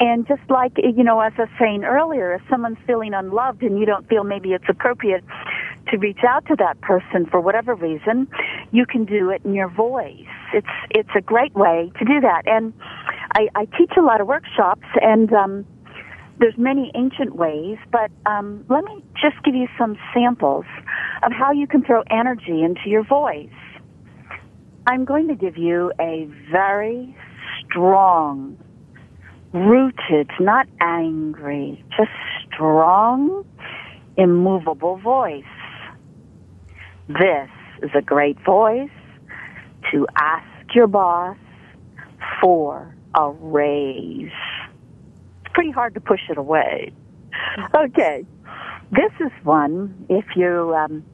And 0.00 0.26
just 0.26 0.42
like, 0.48 0.72
you 0.76 1.04
know, 1.04 1.20
as 1.20 1.32
I 1.38 1.42
was 1.42 1.50
saying 1.58 1.84
earlier, 1.84 2.34
if 2.34 2.42
someone's 2.50 2.78
feeling 2.86 3.14
unloved 3.14 3.62
and 3.62 3.78
you 3.78 3.86
don't 3.86 4.08
feel 4.08 4.24
maybe 4.24 4.52
it's 4.52 4.64
appropriate 4.68 5.24
to 5.90 5.98
reach 5.98 6.20
out 6.26 6.46
to 6.46 6.56
that 6.56 6.80
person 6.80 7.26
for 7.30 7.40
whatever 7.40 7.74
reason, 7.74 8.26
you 8.72 8.86
can 8.86 9.04
do 9.04 9.30
it 9.30 9.42
in 9.44 9.54
your 9.54 9.68
voice. 9.68 10.26
It's, 10.52 10.66
it's 10.90 11.10
a 11.16 11.20
great 11.20 11.54
way 11.54 11.92
to 11.98 12.04
do 12.04 12.20
that. 12.20 12.42
And 12.46 12.72
I, 13.34 13.48
I 13.54 13.64
teach 13.66 13.92
a 13.96 14.02
lot 14.02 14.20
of 14.20 14.26
workshops 14.26 14.86
and, 15.00 15.32
um, 15.32 15.66
there's 16.38 16.58
many 16.58 16.90
ancient 16.96 17.36
ways, 17.36 17.78
but 17.92 18.10
um, 18.26 18.64
let 18.68 18.84
me 18.84 19.04
just 19.22 19.42
give 19.44 19.54
you 19.54 19.68
some 19.78 19.96
samples 20.12 20.64
of 21.22 21.32
how 21.32 21.52
you 21.52 21.66
can 21.66 21.84
throw 21.84 22.02
energy 22.10 22.62
into 22.62 22.88
your 22.88 23.04
voice. 23.04 23.48
I'm 24.86 25.04
going 25.04 25.28
to 25.28 25.34
give 25.34 25.56
you 25.56 25.92
a 26.00 26.28
very 26.50 27.16
strong, 27.64 28.58
rooted, 29.54 30.28
not 30.40 30.66
angry, 30.80 31.82
just 31.96 32.10
strong, 32.44 33.46
immovable 34.16 34.96
voice. 34.96 35.44
This 37.08 37.48
is 37.82 37.90
a 37.94 38.02
great 38.02 38.38
voice 38.44 38.90
to 39.92 40.06
ask 40.16 40.74
your 40.74 40.88
boss 40.88 41.36
for 42.40 42.94
a 43.14 43.30
raise. 43.30 44.32
It's 45.44 45.52
pretty 45.54 45.70
hard 45.70 45.94
to 45.94 46.00
push 46.00 46.22
it 46.28 46.36
away. 46.36 46.92
Okay. 47.74 48.26
This 48.90 49.12
is 49.20 49.32
one, 49.44 50.06
if 50.08 50.24
you 50.36 50.74
um, 50.76 51.04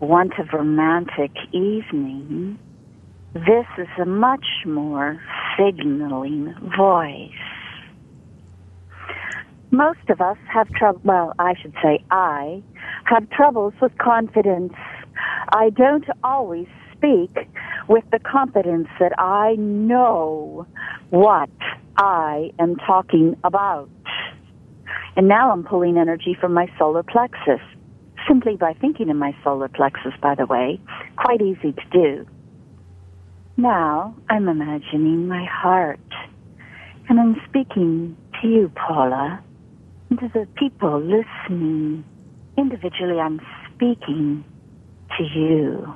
want 0.00 0.32
a 0.38 0.56
romantic 0.56 1.32
evening, 1.52 2.58
this 3.34 3.66
is 3.78 3.88
a 4.00 4.04
much 4.04 4.46
more 4.64 5.20
signaling 5.56 6.54
voice. 6.76 7.30
Most 9.70 10.08
of 10.08 10.20
us 10.20 10.36
have 10.52 10.68
trouble, 10.70 11.00
well, 11.04 11.32
I 11.38 11.54
should 11.60 11.74
say 11.82 12.02
I 12.10 12.62
have 13.04 13.30
troubles 13.30 13.72
with 13.80 13.96
confidence. 13.98 14.72
I 15.52 15.70
don't 15.70 16.06
always 16.24 16.66
speak 16.92 17.48
with 17.88 18.04
the 18.10 18.18
confidence 18.18 18.88
that 18.98 19.18
I 19.18 19.54
know 19.56 20.66
what 21.10 21.50
I 21.96 22.52
am 22.58 22.76
talking 22.76 23.36
about. 23.44 23.88
And 25.16 25.28
now 25.28 25.52
I'm 25.52 25.64
pulling 25.64 25.96
energy 25.96 26.36
from 26.40 26.52
my 26.52 26.66
solar 26.78 27.02
plexus 27.02 27.60
simply 28.28 28.56
by 28.56 28.74
thinking 28.74 29.08
in 29.08 29.16
my 29.16 29.34
solar 29.42 29.68
plexus, 29.68 30.12
by 30.20 30.34
the 30.34 30.46
way. 30.46 30.80
Quite 31.16 31.42
easy 31.42 31.72
to 31.72 31.82
do. 31.92 32.26
Now 33.56 34.14
I'm 34.28 34.48
imagining 34.48 35.28
my 35.28 35.44
heart. 35.44 36.00
And 37.08 37.18
I'm 37.18 37.40
speaking 37.48 38.16
to 38.40 38.48
you, 38.48 38.70
Paula, 38.74 39.42
and 40.08 40.18
to 40.20 40.28
the 40.32 40.46
people 40.56 41.00
listening. 41.00 42.04
Individually, 42.56 43.18
I'm 43.18 43.40
speaking 43.74 44.44
to 45.16 45.24
you. 45.24 45.94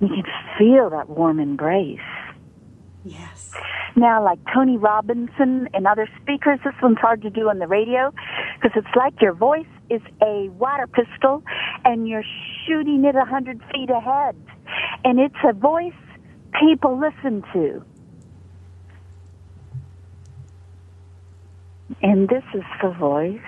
You 0.00 0.08
can 0.08 0.24
feel 0.58 0.90
that 0.90 1.08
warm 1.08 1.38
embrace. 1.38 2.00
Yes. 3.04 3.52
Now, 3.94 4.24
like 4.24 4.38
Tony 4.52 4.76
Robinson 4.76 5.68
and 5.74 5.86
other 5.86 6.08
speakers, 6.20 6.58
this 6.64 6.74
one's 6.82 6.98
hard 6.98 7.22
to 7.22 7.30
do 7.30 7.48
on 7.48 7.58
the 7.58 7.66
radio 7.66 8.12
because 8.54 8.72
it's 8.76 8.96
like 8.96 9.20
your 9.20 9.34
voice 9.34 9.66
is 9.90 10.00
a 10.22 10.48
water 10.58 10.86
pistol 10.86 11.42
and 11.84 12.08
you're 12.08 12.24
shooting 12.66 13.04
it 13.04 13.14
a 13.14 13.24
hundred 13.24 13.60
feet 13.72 13.90
ahead. 13.90 14.36
And 15.04 15.20
it's 15.20 15.36
a 15.44 15.52
voice 15.52 15.92
people 16.58 16.98
listen 16.98 17.42
to. 17.52 17.84
And 22.00 22.28
this 22.28 22.44
is 22.54 22.64
the 22.82 22.90
voice 22.90 23.40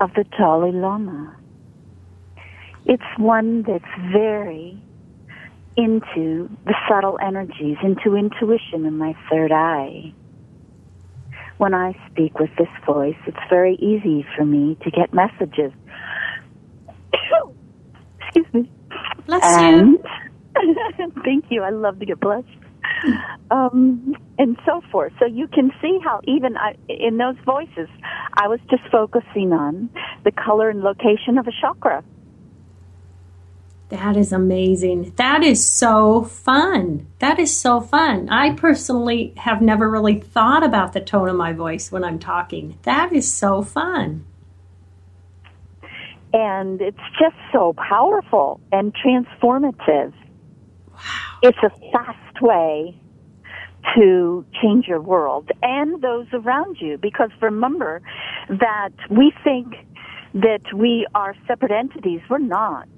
of 0.00 0.10
the 0.14 0.24
Dalai 0.38 0.72
Lama. 0.72 1.36
It's 2.86 3.02
one 3.18 3.62
that's 3.62 3.84
very 4.12 4.80
into 5.76 6.48
the 6.66 6.74
subtle 6.88 7.18
energies, 7.22 7.76
into 7.82 8.16
intuition 8.16 8.84
in 8.86 8.96
my 8.98 9.14
third 9.30 9.52
eye. 9.52 10.12
When 11.58 11.74
I 11.74 11.94
speak 12.10 12.38
with 12.38 12.50
this 12.58 12.68
voice, 12.86 13.16
it's 13.26 13.36
very 13.48 13.74
easy 13.76 14.26
for 14.36 14.44
me 14.44 14.76
to 14.82 14.90
get 14.90 15.12
messages. 15.12 15.72
Excuse 18.20 18.46
me. 18.54 18.70
Bless 19.26 19.42
and, 19.44 19.98
you. 20.56 21.12
thank 21.24 21.46
you. 21.50 21.62
I 21.62 21.70
love 21.70 21.98
to 21.98 22.06
get 22.06 22.20
blessed. 22.20 22.46
Um, 23.50 24.14
and 24.38 24.56
so 24.64 24.80
forth. 24.92 25.12
So 25.18 25.26
you 25.26 25.48
can 25.48 25.72
see 25.82 25.98
how 26.02 26.20
even 26.24 26.56
I, 26.56 26.76
in 26.88 27.16
those 27.16 27.36
voices, 27.44 27.88
I 28.34 28.48
was 28.48 28.60
just 28.70 28.82
focusing 28.90 29.52
on 29.52 29.90
the 30.24 30.30
color 30.30 30.70
and 30.70 30.80
location 30.82 31.36
of 31.36 31.46
a 31.46 31.52
chakra. 31.60 32.04
That 33.90 34.16
is 34.16 34.32
amazing. 34.32 35.14
That 35.16 35.42
is 35.42 35.64
so 35.64 36.22
fun. 36.22 37.08
That 37.18 37.40
is 37.40 37.54
so 37.54 37.80
fun. 37.80 38.28
I 38.28 38.54
personally 38.54 39.34
have 39.36 39.60
never 39.60 39.90
really 39.90 40.20
thought 40.20 40.62
about 40.62 40.92
the 40.92 41.00
tone 41.00 41.28
of 41.28 41.34
my 41.34 41.52
voice 41.52 41.90
when 41.90 42.04
I'm 42.04 42.20
talking. 42.20 42.78
That 42.82 43.12
is 43.12 43.32
so 43.32 43.62
fun. 43.62 44.24
And 46.32 46.80
it's 46.80 46.96
just 47.18 47.34
so 47.52 47.72
powerful 47.72 48.60
and 48.70 48.94
transformative. 48.94 50.12
It's 51.42 51.58
a 51.62 51.70
fast 51.92 52.42
way 52.42 52.98
to 53.96 54.44
change 54.62 54.86
your 54.86 55.00
world 55.00 55.50
and 55.62 56.02
those 56.02 56.26
around 56.34 56.76
you 56.80 56.98
because 56.98 57.30
remember 57.40 58.02
that 58.48 58.92
we 59.08 59.32
think 59.42 59.74
that 60.34 60.60
we 60.74 61.06
are 61.14 61.34
separate 61.46 61.72
entities. 61.72 62.20
We're 62.28 62.38
not 62.38 62.88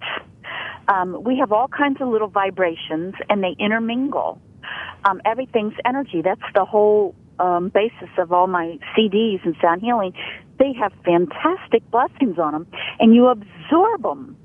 um, 0.89 1.23
we 1.25 1.39
have 1.39 1.53
all 1.53 1.69
kinds 1.69 2.01
of 2.01 2.09
little 2.09 2.29
vibrations 2.29 3.15
and 3.29 3.43
they 3.43 3.55
intermingle. 3.59 4.41
Um, 5.05 5.21
everything's 5.25 5.75
energy. 5.85 6.23
That's 6.23 6.41
the 6.55 6.65
whole 6.65 7.15
um, 7.39 7.71
basis 7.71 8.09
of 8.19 8.33
all 8.33 8.47
my 8.47 8.79
CDs 8.97 9.45
and 9.45 9.57
sound 9.61 9.83
healing. 9.83 10.13
They 10.59 10.73
have 10.81 10.93
fantastic 11.05 11.89
blessings 11.91 12.39
on 12.39 12.53
them, 12.53 12.67
and 13.01 13.15
you 13.15 13.27
absorb 13.27 14.03
them. 14.03 14.37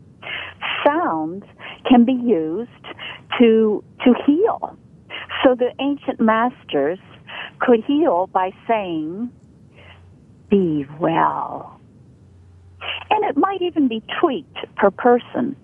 Sound 0.85 1.43
can 1.89 2.05
be 2.05 2.13
used 2.13 2.69
to 3.39 3.83
to 4.03 4.13
heal. 4.25 4.77
So 5.43 5.55
the 5.55 5.71
ancient 5.79 6.19
masters 6.19 6.99
could 7.59 7.83
heal 7.83 8.27
by 8.27 8.51
saying, 8.67 9.29
"Be 10.49 10.85
well," 10.99 11.79
and 13.09 13.23
it 13.25 13.37
might 13.37 13.61
even 13.61 13.87
be 13.87 14.01
tweaked 14.19 14.75
per 14.75 14.91
person. 14.91 15.55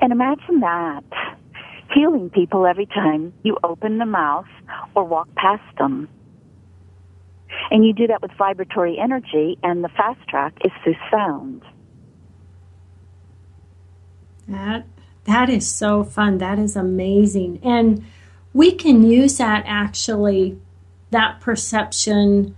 And 0.00 0.12
imagine 0.12 0.60
that 0.60 1.04
healing 1.94 2.30
people 2.30 2.66
every 2.66 2.86
time 2.86 3.32
you 3.42 3.56
open 3.62 3.98
the 3.98 4.06
mouth 4.06 4.48
or 4.94 5.04
walk 5.04 5.28
past 5.36 5.62
them. 5.78 6.08
And 7.70 7.86
you 7.86 7.92
do 7.92 8.06
that 8.08 8.20
with 8.20 8.32
vibratory 8.32 8.98
energy, 8.98 9.58
and 9.62 9.84
the 9.84 9.88
fast 9.90 10.26
track 10.28 10.54
is 10.64 10.72
through 10.82 10.96
sound. 11.10 11.62
That 14.48 14.86
that 15.24 15.48
is 15.48 15.68
so 15.68 16.04
fun. 16.04 16.38
That 16.38 16.58
is 16.58 16.76
amazing. 16.76 17.60
And 17.62 18.04
we 18.52 18.72
can 18.72 19.02
use 19.02 19.38
that 19.38 19.64
actually 19.66 20.58
that 21.10 21.40
perception 21.40 22.54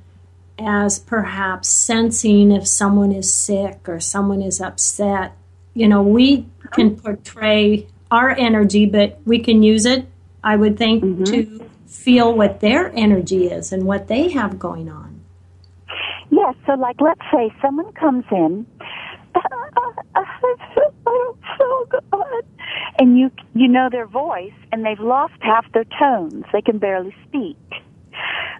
as 0.58 0.98
perhaps 0.98 1.68
sensing 1.68 2.50
if 2.50 2.66
someone 2.66 3.12
is 3.12 3.32
sick 3.32 3.88
or 3.88 4.00
someone 4.00 4.42
is 4.42 4.60
upset. 4.60 5.36
You 5.74 5.88
know, 5.88 6.02
we 6.02 6.46
can 6.72 6.96
portray 6.96 7.86
our 8.10 8.30
energy, 8.30 8.86
but 8.86 9.20
we 9.26 9.38
can 9.40 9.62
use 9.62 9.84
it, 9.84 10.06
I 10.42 10.56
would 10.56 10.78
think, 10.78 11.04
mm-hmm. 11.04 11.24
to 11.24 11.68
feel 11.86 12.34
what 12.34 12.60
their 12.60 12.90
energy 12.96 13.46
is 13.46 13.72
and 13.72 13.84
what 13.84 14.08
they 14.08 14.30
have 14.30 14.58
going 14.58 14.88
on. 14.88 15.20
Yes, 16.30 16.54
so 16.66 16.74
like 16.74 17.00
let's 17.00 17.20
say 17.32 17.54
someone 17.60 17.92
comes 17.92 18.24
in, 18.30 18.66
I 19.34 20.24
don't 21.16 21.38
feel 21.58 21.86
good, 21.86 22.46
and 22.98 23.18
you 23.18 23.30
you 23.54 23.68
know 23.68 23.88
their 23.90 24.06
voice, 24.06 24.52
and 24.72 24.84
they've 24.84 25.00
lost 25.00 25.34
half 25.40 25.70
their 25.72 25.86
tones; 25.98 26.44
they 26.52 26.62
can 26.62 26.78
barely 26.78 27.14
speak. 27.28 27.56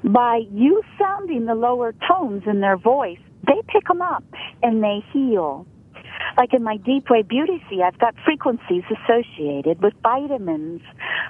By 0.04 0.42
you 0.52 0.82
sounding 0.98 1.46
the 1.46 1.54
lower 1.54 1.94
tones 2.06 2.42
in 2.46 2.60
their 2.60 2.76
voice, 2.76 3.18
they 3.46 3.60
pick 3.68 3.88
them 3.88 4.02
up 4.02 4.24
and 4.62 4.82
they 4.82 5.02
heal 5.12 5.66
like 6.36 6.52
in 6.52 6.62
my 6.62 6.76
Deep 6.76 7.08
Wave 7.10 7.28
Beauty 7.28 7.62
Sea, 7.68 7.82
I've 7.82 7.98
got 7.98 8.14
frequencies 8.24 8.82
associated 8.90 9.82
with 9.82 9.94
vitamins, 10.02 10.82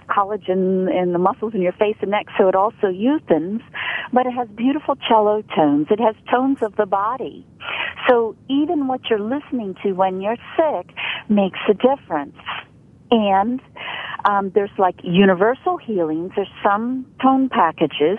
collagen 0.08 0.90
in 0.90 1.12
the 1.12 1.18
muscles 1.18 1.54
in 1.54 1.62
your 1.62 1.72
face 1.72 1.96
and 2.00 2.10
neck, 2.10 2.26
so 2.36 2.48
it 2.48 2.54
also 2.54 2.88
youthens, 2.88 3.62
but 4.12 4.26
it 4.26 4.32
has 4.32 4.48
beautiful 4.48 4.96
cello 5.08 5.42
tones. 5.54 5.86
It 5.90 6.00
has 6.00 6.14
tones 6.30 6.58
of 6.62 6.76
the 6.76 6.86
body. 6.86 7.46
So 8.08 8.36
even 8.48 8.86
what 8.86 9.00
you're 9.08 9.20
listening 9.20 9.76
to 9.82 9.92
when 9.92 10.20
you're 10.20 10.36
sick 10.56 10.94
makes 11.28 11.58
a 11.68 11.74
difference. 11.74 12.36
And 13.10 13.60
um, 14.24 14.50
there's 14.54 14.70
like 14.78 14.96
universal 15.04 15.76
healings. 15.76 16.32
There's 16.34 16.48
some 16.62 17.06
tone 17.22 17.48
packages 17.48 18.18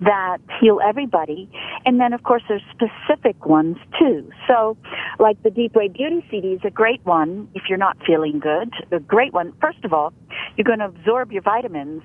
that 0.00 0.38
heal 0.60 0.80
everybody. 0.86 1.50
And 1.84 2.00
then, 2.00 2.12
of 2.12 2.22
course, 2.22 2.42
there's 2.48 2.62
specific 2.70 3.44
ones 3.44 3.76
too. 3.98 4.30
So, 4.48 4.76
like 5.18 5.42
the 5.42 5.50
Deep 5.50 5.74
Wave 5.74 5.94
Beauty 5.94 6.24
CD 6.30 6.48
is 6.52 6.60
a 6.64 6.70
great 6.70 7.04
one 7.04 7.48
if 7.54 7.64
you're 7.68 7.78
not 7.78 7.96
feeling 8.06 8.38
good. 8.38 8.72
A 8.92 9.00
great 9.00 9.32
one. 9.32 9.52
First 9.60 9.84
of 9.84 9.92
all, 9.92 10.12
you're 10.56 10.64
going 10.64 10.78
to 10.78 10.86
absorb 10.86 11.32
your 11.32 11.42
vitamins, 11.42 12.02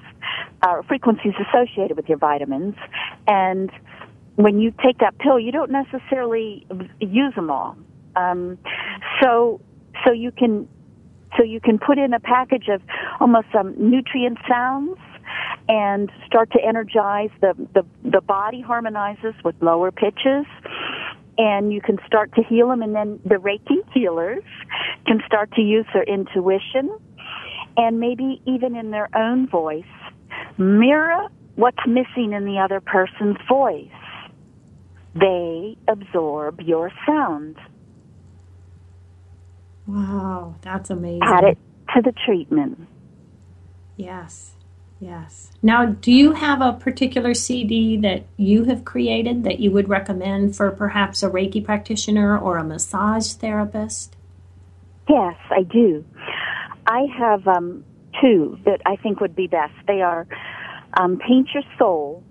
uh, 0.63 0.81
frequencies 0.87 1.33
associated 1.47 1.97
with 1.97 2.09
your 2.09 2.17
vitamins. 2.17 2.75
And 3.27 3.69
when 4.35 4.59
you 4.59 4.73
take 4.83 4.97
that 4.99 5.17
pill, 5.19 5.39
you 5.39 5.51
don't 5.51 5.71
necessarily 5.71 6.65
use 6.99 7.35
them 7.35 7.51
all. 7.51 7.77
Um, 8.15 8.57
so, 9.21 9.61
so 10.03 10.11
you 10.11 10.31
can 10.31 10.67
so 11.37 11.43
you 11.43 11.59
can 11.59 11.77
put 11.77 11.97
in 11.97 12.13
a 12.13 12.19
package 12.19 12.67
of 12.69 12.81
almost 13.19 13.47
some 13.51 13.73
nutrient 13.77 14.37
sounds 14.47 14.97
and 15.67 16.09
start 16.25 16.51
to 16.51 16.59
energize 16.63 17.29
the, 17.41 17.53
the, 17.73 17.85
the 18.09 18.21
body 18.21 18.61
harmonizes 18.61 19.33
with 19.43 19.55
lower 19.61 19.91
pitches 19.91 20.45
and 21.37 21.73
you 21.73 21.81
can 21.81 21.97
start 22.07 22.33
to 22.35 22.43
heal 22.43 22.69
them 22.69 22.81
and 22.81 22.95
then 22.95 23.19
the 23.25 23.35
Reiki 23.35 23.83
healers 23.93 24.43
can 25.05 25.21
start 25.25 25.51
to 25.53 25.61
use 25.61 25.85
their 25.93 26.03
intuition 26.03 26.89
and 27.75 27.99
maybe 27.99 28.41
even 28.45 28.75
in 28.75 28.91
their 28.91 29.09
own 29.13 29.47
voice 29.47 29.83
mirror 30.57 31.27
what's 31.55 31.85
missing 31.87 32.33
in 32.33 32.45
the 32.45 32.59
other 32.59 32.81
person's 32.81 33.37
voice. 33.47 33.87
They 35.15 35.77
absorb 35.87 36.61
your 36.61 36.91
sound. 37.05 37.57
Wow, 39.87 40.55
that's 40.61 40.89
amazing. 40.89 41.21
Add 41.23 41.43
it 41.43 41.57
to 41.95 42.01
the 42.01 42.13
treatment. 42.25 42.87
Yes. 43.97 44.51
Yes. 44.99 45.51
Now, 45.61 45.85
do 45.85 46.11
you 46.11 46.31
have 46.31 46.61
a 46.61 46.73
particular 46.73 47.33
CD 47.33 47.97
that 47.97 48.25
you 48.37 48.63
have 48.63 48.85
created 48.85 49.43
that 49.43 49.59
you 49.59 49.69
would 49.71 49.89
recommend 49.89 50.55
for 50.55 50.71
perhaps 50.71 51.21
a 51.21 51.29
Reiki 51.29 51.63
practitioner 51.63 52.37
or 52.37 52.57
a 52.57 52.63
massage 52.63 53.33
therapist? 53.33 54.15
Yes, 55.09 55.35
I 55.51 55.63
do. 55.63 56.03
I 56.87 57.05
have 57.17 57.47
um, 57.47 57.83
two 58.21 58.57
that 58.65 58.81
I 58.85 58.95
think 58.95 59.19
would 59.19 59.35
be 59.35 59.47
best. 59.47 59.73
They 59.85 60.01
are 60.01 60.25
um, 60.97 61.19
Paint 61.19 61.49
Your 61.53 61.63
Soul, 61.77 62.23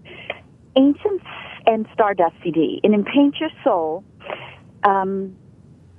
Ancient 0.76 1.22
and 1.66 1.86
Stardust 1.92 2.34
CD. 2.42 2.80
And 2.82 2.94
in 2.94 3.04
Paint 3.04 3.36
Your 3.40 3.50
Soul, 3.62 4.04
um, 4.84 5.36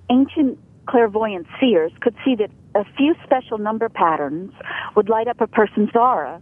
ancient 0.10 0.60
clairvoyant 0.88 1.48
seers 1.60 1.92
could 2.02 2.16
see 2.24 2.36
that 2.36 2.52
a 2.76 2.84
few 2.98 3.16
special 3.24 3.58
number 3.58 3.90
patterns 3.90 4.52
would 4.96 5.10
light 5.10 5.28
up 5.28 5.42
a 5.42 5.48
person's 5.48 5.90
aura 5.96 6.42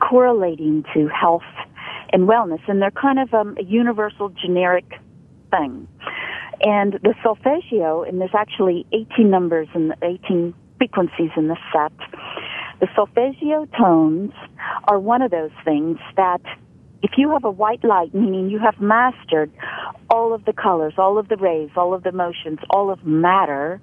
correlating 0.00 0.84
to 0.94 1.08
health 1.08 1.42
and 2.10 2.28
wellness, 2.28 2.60
and 2.68 2.80
they're 2.80 2.90
kind 2.90 3.18
of 3.18 3.32
um, 3.34 3.56
a 3.58 3.64
universal 3.64 4.28
generic 4.30 4.84
thing. 5.50 5.86
And 6.60 6.94
the 7.02 7.14
solfeggio, 7.22 8.02
and 8.02 8.20
there's 8.20 8.34
actually 8.34 8.86
18 8.92 9.28
numbers 9.28 9.68
and 9.74 9.94
18 10.02 10.54
frequencies 10.78 11.30
in 11.36 11.48
the 11.48 11.56
set. 11.72 11.92
The 12.80 12.88
solfeggio 12.94 13.66
tones 13.78 14.32
are 14.84 14.98
one 14.98 15.22
of 15.22 15.30
those 15.30 15.50
things 15.64 15.98
that 16.16 16.40
if 17.06 17.12
you 17.16 17.30
have 17.30 17.44
a 17.44 17.50
white 17.50 17.84
light, 17.84 18.12
meaning 18.12 18.50
you 18.50 18.58
have 18.58 18.80
mastered 18.80 19.48
all 20.10 20.34
of 20.34 20.44
the 20.44 20.52
colors, 20.52 20.94
all 20.98 21.18
of 21.18 21.28
the 21.28 21.36
rays, 21.36 21.70
all 21.76 21.94
of 21.94 22.02
the 22.02 22.10
motions, 22.10 22.58
all 22.70 22.90
of 22.90 23.06
matter, 23.06 23.80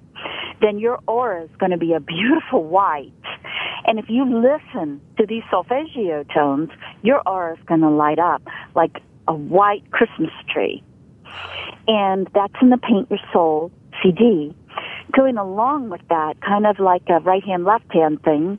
then 0.60 0.78
your 0.78 1.00
aura 1.08 1.44
is 1.44 1.50
going 1.58 1.70
to 1.70 1.78
be 1.78 1.94
a 1.94 2.00
beautiful 2.00 2.64
white. 2.64 3.10
And 3.86 3.98
if 3.98 4.10
you 4.10 4.26
listen 4.26 5.00
to 5.16 5.24
these 5.26 5.42
solfeggio 5.50 6.24
tones, 6.34 6.68
your 7.00 7.26
aura 7.26 7.54
is 7.54 7.64
going 7.64 7.80
to 7.80 7.88
light 7.88 8.18
up 8.18 8.42
like 8.74 9.00
a 9.26 9.34
white 9.34 9.90
Christmas 9.90 10.32
tree. 10.52 10.82
And 11.88 12.28
that's 12.34 12.52
in 12.60 12.68
the 12.68 12.76
Paint 12.76 13.08
Your 13.08 13.20
Soul 13.32 13.72
CD. 14.02 14.54
Going 15.16 15.38
along 15.38 15.88
with 15.88 16.02
that, 16.10 16.42
kind 16.42 16.66
of 16.66 16.78
like 16.78 17.04
a 17.08 17.20
right 17.20 17.42
hand, 17.42 17.64
left 17.64 17.90
hand 17.90 18.22
thing, 18.22 18.58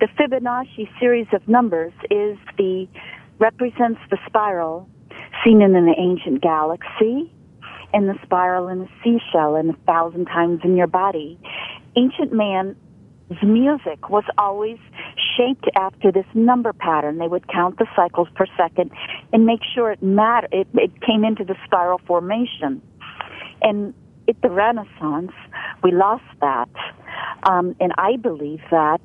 the 0.00 0.06
Fibonacci 0.06 0.88
series 1.00 1.26
of 1.32 1.46
numbers 1.48 1.92
is 2.10 2.38
the, 2.56 2.86
represents 3.38 4.00
the 4.10 4.18
spiral 4.26 4.88
seen 5.44 5.62
in 5.62 5.76
an 5.76 5.88
ancient 5.96 6.42
galaxy 6.42 7.32
and 7.92 8.08
the 8.08 8.14
spiral 8.22 8.68
in 8.68 8.82
a 8.82 8.88
seashell 9.02 9.56
and 9.56 9.70
a 9.70 9.78
thousand 9.86 10.26
times 10.26 10.60
in 10.64 10.76
your 10.76 10.86
body. 10.86 11.38
Ancient 11.96 12.32
man's 12.32 12.76
music 13.42 14.08
was 14.10 14.24
always 14.36 14.78
shaped 15.36 15.68
after 15.76 16.10
this 16.10 16.26
number 16.34 16.72
pattern. 16.72 17.18
They 17.18 17.28
would 17.28 17.46
count 17.48 17.78
the 17.78 17.86
cycles 17.94 18.28
per 18.34 18.46
second 18.56 18.90
and 19.32 19.46
make 19.46 19.60
sure 19.74 19.92
it 19.92 20.02
matter 20.02 20.48
it, 20.52 20.66
it 20.74 21.00
came 21.02 21.24
into 21.24 21.44
the 21.44 21.56
spiral 21.64 22.00
formation. 22.06 22.82
And 23.62 23.94
the 24.42 24.50
Renaissance, 24.50 25.32
we 25.82 25.92
lost 25.92 26.24
that. 26.40 26.70
Um, 27.44 27.74
and 27.80 27.92
I 27.98 28.16
believe 28.16 28.60
that 28.70 29.00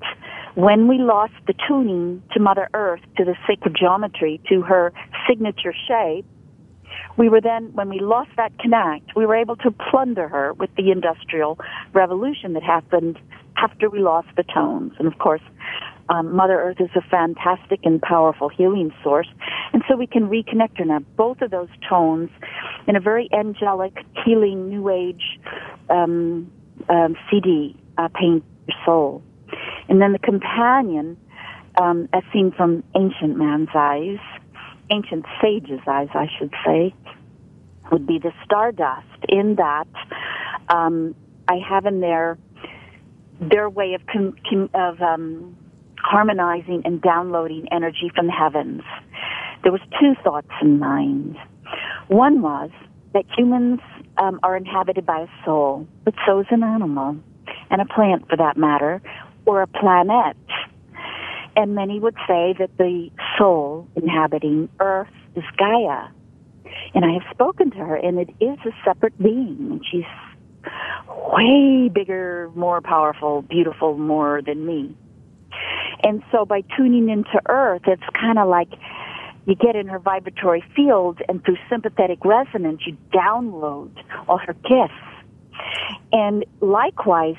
when 0.56 0.88
we 0.88 0.98
lost 0.98 1.34
the 1.48 1.54
tuning 1.68 2.22
to 2.34 2.40
Mother 2.40 2.70
Earth, 2.74 3.02
to 3.18 3.26
the 3.26 3.36
sacred 3.48 3.76
geometry, 3.80 4.42
to 4.50 4.62
her 4.62 4.94
signature 5.28 5.74
shape, 5.88 6.26
we 7.18 7.30
were 7.30 7.42
then, 7.42 7.72
when 7.74 7.90
we 7.90 8.00
lost 8.00 8.32
that 8.38 8.58
connect, 8.60 9.16
we 9.16 9.26
were 9.26 9.36
able 9.36 9.56
to 9.58 9.72
plunder 9.72 10.28
her 10.28 10.54
with 10.54 10.70
the 10.76 10.92
industrial 10.92 11.60
revolution 11.94 12.54
that 12.54 12.64
happened 12.64 13.20
after 13.58 13.90
we 13.90 14.00
lost 14.00 14.28
the 14.36 14.44
tones. 14.44 14.94
And 15.00 15.08
of 15.08 15.18
course, 15.20 15.42
um, 16.14 16.36
Mother 16.36 16.60
Earth 16.60 16.80
is 16.80 16.92
a 16.96 17.02
fantastic 17.10 17.80
and 17.84 18.00
powerful 18.00 18.48
healing 18.48 18.94
source. 19.04 19.28
And 19.74 19.82
so 19.90 19.96
we 19.96 20.06
can 20.06 20.30
reconnect 20.30 20.78
her 20.78 20.86
now. 20.86 21.00
Both 21.18 21.42
of 21.42 21.50
those 21.50 21.70
tones 21.90 22.30
in 22.88 22.96
a 22.96 23.00
very 23.00 23.28
angelic, 23.34 23.98
healing, 24.24 24.70
new 24.70 24.90
age 24.90 25.40
um, 25.90 26.52
um, 26.88 27.16
CD, 27.30 27.76
uh, 27.98 28.10
Paint 28.10 28.44
Your 28.68 28.78
Soul. 28.86 29.24
And 29.90 30.00
then 30.00 30.12
the 30.12 30.20
companion, 30.20 31.18
um, 31.82 32.08
as 32.14 32.22
seen 32.32 32.52
from 32.56 32.84
ancient 32.96 33.36
man's 33.36 33.70
eyes, 33.74 34.20
ancient 34.92 35.26
sage's 35.42 35.82
eyes, 35.88 36.10
I 36.14 36.28
should 36.38 36.54
say, 36.64 36.94
would 37.92 38.06
be 38.06 38.20
the 38.20 38.32
stardust. 38.46 39.08
In 39.30 39.56
that, 39.56 39.88
um, 40.70 41.16
I 41.48 41.56
have 41.68 41.88
in 41.88 42.02
there 42.02 42.38
their 43.42 43.68
way 43.68 43.96
of 43.96 44.02
com- 44.06 44.36
com- 44.48 44.70
of 44.76 45.02
um, 45.02 45.58
harmonizing 46.04 46.84
and 46.86 47.02
downloading 47.02 47.68
energy 47.72 48.12
from 48.16 48.28
the 48.28 48.34
heavens. 48.34 48.84
There 49.64 49.72
was 49.72 49.82
two 50.00 50.14
thoughts 50.24 50.52
in 50.62 50.80
mind. 50.80 51.38
One 52.08 52.42
was 52.42 52.70
that 53.14 53.26
humans 53.36 53.80
um, 54.18 54.40
are 54.44 54.58
inhabited 54.58 55.06
by 55.06 55.22
a 55.22 55.46
soul, 55.46 55.88
but 56.04 56.14
so 56.26 56.40
is 56.40 56.48
an 56.52 56.64
animal, 56.64 57.18
and 57.70 57.82
a 57.82 57.86
plant 57.86 58.30
for 58.30 58.38
that 58.38 58.58
matter, 58.58 59.02
or 59.46 59.62
a 59.62 59.68
planet. 59.68 60.38
And 61.56 61.76
many 61.76 62.00
would 62.00 62.16
say 62.28 62.56
that 62.60 62.72
the 62.78 63.10
soul 63.38 63.88
inhabiting 63.96 64.70
Earth 64.80 65.08
is 65.36 65.44
Gaia. 65.58 66.08
And 66.96 67.06
I 67.06 67.14
have 67.14 67.24
spoken 67.32 67.72
to 67.72 67.78
her, 67.78 67.96
and 67.96 68.20
it 68.20 68.30
is 68.40 68.58
a 68.66 68.72
separate 68.84 69.18
being. 69.22 69.58
And 69.60 69.82
she's 69.90 70.04
way 71.32 71.90
bigger, 71.90 72.52
more 72.56 72.82
powerful, 72.82 73.44
beautiful, 73.44 73.98
more 73.98 74.42
than 74.42 74.66
me. 74.66 74.96
And 76.04 76.24
so 76.32 76.46
by 76.46 76.62
tuning 76.76 77.10
into 77.10 77.40
Earth, 77.48 77.84
it's 77.88 78.04
kind 78.20 78.40
of 78.40 78.48
like 78.48 78.70
you 79.46 79.56
get 79.56 79.76
in 79.76 79.88
her 79.88 80.00
vibratory 80.00 80.64
field, 80.76 81.20
and 81.28 81.44
through 81.44 81.58
sympathetic 81.70 82.24
resonance, 82.24 82.82
you 82.86 82.98
download 83.14 83.92
all 84.28 84.38
her 84.38 84.54
gifts. 84.54 84.94
And 86.12 86.46
likewise, 86.62 87.36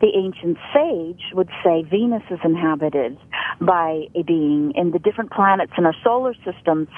the 0.00 0.08
ancient 0.14 0.56
sage 0.72 1.22
would 1.32 1.48
say 1.64 1.82
Venus 1.82 2.22
is 2.30 2.38
inhabited 2.44 3.18
by 3.60 4.06
a 4.14 4.22
being, 4.22 4.72
and 4.76 4.92
the 4.92 5.00
different 5.00 5.32
planets 5.32 5.72
in 5.76 5.84
our 5.84 5.94
solar 6.04 6.34
systems, 6.44 6.88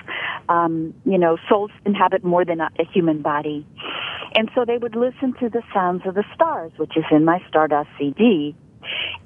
um, 0.48 0.92
you 1.06 1.16
know, 1.16 1.38
souls 1.48 1.70
inhabit 1.86 2.22
more 2.22 2.44
than 2.44 2.60
a, 2.60 2.68
a 2.78 2.84
human 2.84 3.22
body. 3.22 3.66
And 4.34 4.50
so 4.54 4.64
they 4.66 4.76
would 4.76 4.94
listen 4.94 5.34
to 5.40 5.48
the 5.48 5.62
sounds 5.72 6.02
of 6.06 6.14
the 6.14 6.24
stars, 6.34 6.72
which 6.76 6.96
is 6.96 7.04
in 7.10 7.24
my 7.24 7.42
Stardust 7.48 7.88
CD, 7.98 8.54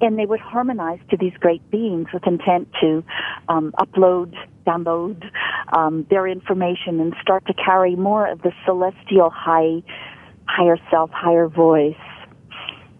and 0.00 0.18
they 0.18 0.26
would 0.26 0.40
harmonize 0.40 1.00
to 1.10 1.16
these 1.16 1.32
great 1.40 1.68
beings 1.70 2.08
with 2.12 2.26
intent 2.26 2.68
to 2.80 3.04
um, 3.48 3.72
upload, 3.78 4.34
download 4.66 5.24
um, 5.72 6.06
their 6.10 6.26
information 6.26 7.00
and 7.00 7.14
start 7.20 7.46
to 7.46 7.54
carry 7.54 7.96
more 7.96 8.26
of 8.26 8.42
the 8.42 8.52
celestial 8.64 9.30
high, 9.30 9.82
higher 10.46 10.78
self, 10.90 11.10
higher 11.10 11.48
voice. 11.48 11.94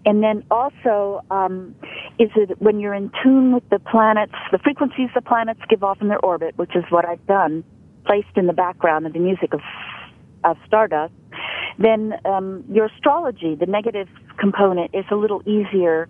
And 0.06 0.22
then 0.22 0.44
also, 0.50 1.22
um, 1.30 1.74
is 2.18 2.28
it 2.36 2.60
when 2.60 2.78
you're 2.78 2.94
in 2.94 3.10
tune 3.22 3.52
with 3.52 3.68
the 3.70 3.78
planets, 3.78 4.34
the 4.52 4.58
frequencies 4.58 5.08
the 5.14 5.22
planets 5.22 5.60
give 5.68 5.82
off 5.82 6.00
in 6.02 6.08
their 6.08 6.20
orbit, 6.20 6.58
which 6.58 6.76
is 6.76 6.84
what 6.90 7.06
I've 7.06 7.26
done, 7.26 7.64
placed 8.04 8.36
in 8.36 8.46
the 8.46 8.52
background 8.52 9.06
of 9.06 9.14
the 9.14 9.18
music 9.18 9.54
of, 9.54 9.60
of 10.44 10.58
Stardust, 10.66 11.14
then 11.78 12.14
um, 12.24 12.64
your 12.70 12.86
astrology, 12.86 13.54
the 13.54 13.66
negative 13.66 14.08
component, 14.38 14.94
is 14.94 15.04
a 15.10 15.16
little 15.16 15.42
easier 15.48 16.08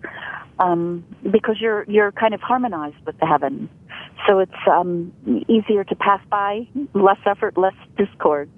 um, 0.59 1.05
because 1.31 1.57
you're 1.59 1.83
you're 1.87 2.11
kind 2.11 2.33
of 2.33 2.41
harmonized 2.41 2.97
with 3.05 3.17
the 3.19 3.25
heaven. 3.25 3.69
So 4.27 4.39
it's 4.39 4.51
um, 4.71 5.13
easier 5.47 5.83
to 5.83 5.95
pass 5.95 6.21
by, 6.29 6.67
less 6.93 7.19
effort, 7.25 7.57
less 7.57 7.75
discord. 7.97 8.49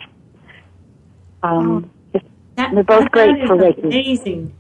Um, 1.44 1.92
oh, 2.14 2.20
that, 2.56 2.74
they're 2.74 2.84
both 2.84 3.12
great 3.12 3.46
for 3.48 3.56
Reiki. 3.56 3.84
Amazing. 3.84 4.54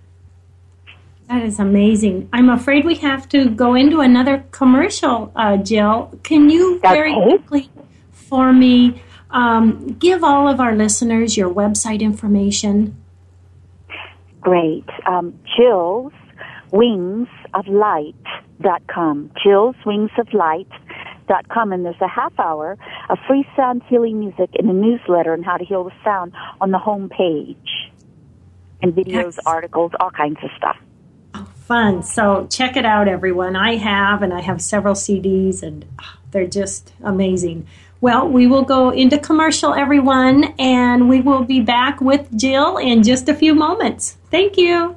That 1.30 1.44
is 1.44 1.60
amazing. 1.60 2.30
I'm 2.32 2.50
afraid 2.50 2.86
we 2.86 2.96
have 2.96 3.28
to 3.30 3.50
go 3.50 3.76
into 3.76 4.00
another 4.00 4.46
commercial, 4.52 5.32
uh, 5.36 5.58
Jill. 5.58 6.18
Can 6.24 6.50
you 6.50 6.80
very 6.80 7.14
quickly 7.14 7.70
for 8.12 8.54
me 8.54 9.02
um, 9.30 9.98
give 10.00 10.24
all 10.24 10.48
of 10.48 10.62
our 10.62 10.74
listeners 10.74 11.36
your 11.36 11.54
website 11.54 12.00
information? 12.00 12.96
Great. 14.40 14.86
Um, 15.06 15.38
Jill's 15.58 16.14
Wings 16.72 17.28
of 17.53 17.68
Light.com. 17.68 19.32
Jill's 19.43 19.76
Wings 19.86 20.11
of 20.18 20.34
Light 20.34 20.68
com, 21.49 21.72
and 21.72 21.86
there's 21.86 22.01
a 22.01 22.07
half 22.07 22.38
hour 22.39 22.78
of 23.09 23.18
free 23.28 23.47
sound 23.55 23.82
healing 23.88 24.20
music 24.20 24.49
and 24.57 24.70
a 24.70 24.74
newsletter 24.74 25.34
on 25.34 25.43
how 25.43 25.57
to 25.57 25.65
heal 25.65 25.84
the 25.84 25.93
sound 26.03 26.34
on 26.61 26.72
the 26.72 26.78
home 26.78 27.09
page. 27.09 27.91
And 28.82 28.93
videos, 28.93 29.36
yes. 29.36 29.39
articles, 29.45 29.91
all 29.99 30.11
kinds 30.11 30.38
of 30.43 30.51
stuff. 30.55 30.78
Oh, 31.34 31.47
fun. 31.55 32.03
So 32.03 32.47
check 32.49 32.78
it 32.78 32.86
out, 32.86 33.07
everyone. 33.07 33.55
I 33.55 33.76
have, 33.76 34.22
and 34.22 34.34
I 34.34 34.41
have 34.41 34.61
several 34.61 34.93
CDs, 34.93 35.63
and 35.63 35.86
ah, 35.99 36.18
they're 36.32 36.47
just 36.47 36.93
amazing. 37.03 37.65
Well, 37.99 38.30
we 38.30 38.45
will 38.45 38.63
go 38.63 38.91
into 38.91 39.18
commercial, 39.18 39.74
everyone, 39.74 40.53
and 40.59 41.09
we 41.09 41.22
will 41.22 41.43
be 41.43 41.59
back 41.59 41.99
with 41.99 42.30
Jill 42.38 42.78
in 42.78 43.01
just 43.01 43.28
a 43.28 43.34
few 43.34 43.55
moments. 43.55 44.18
Thank 44.30 44.57
you. 44.57 44.95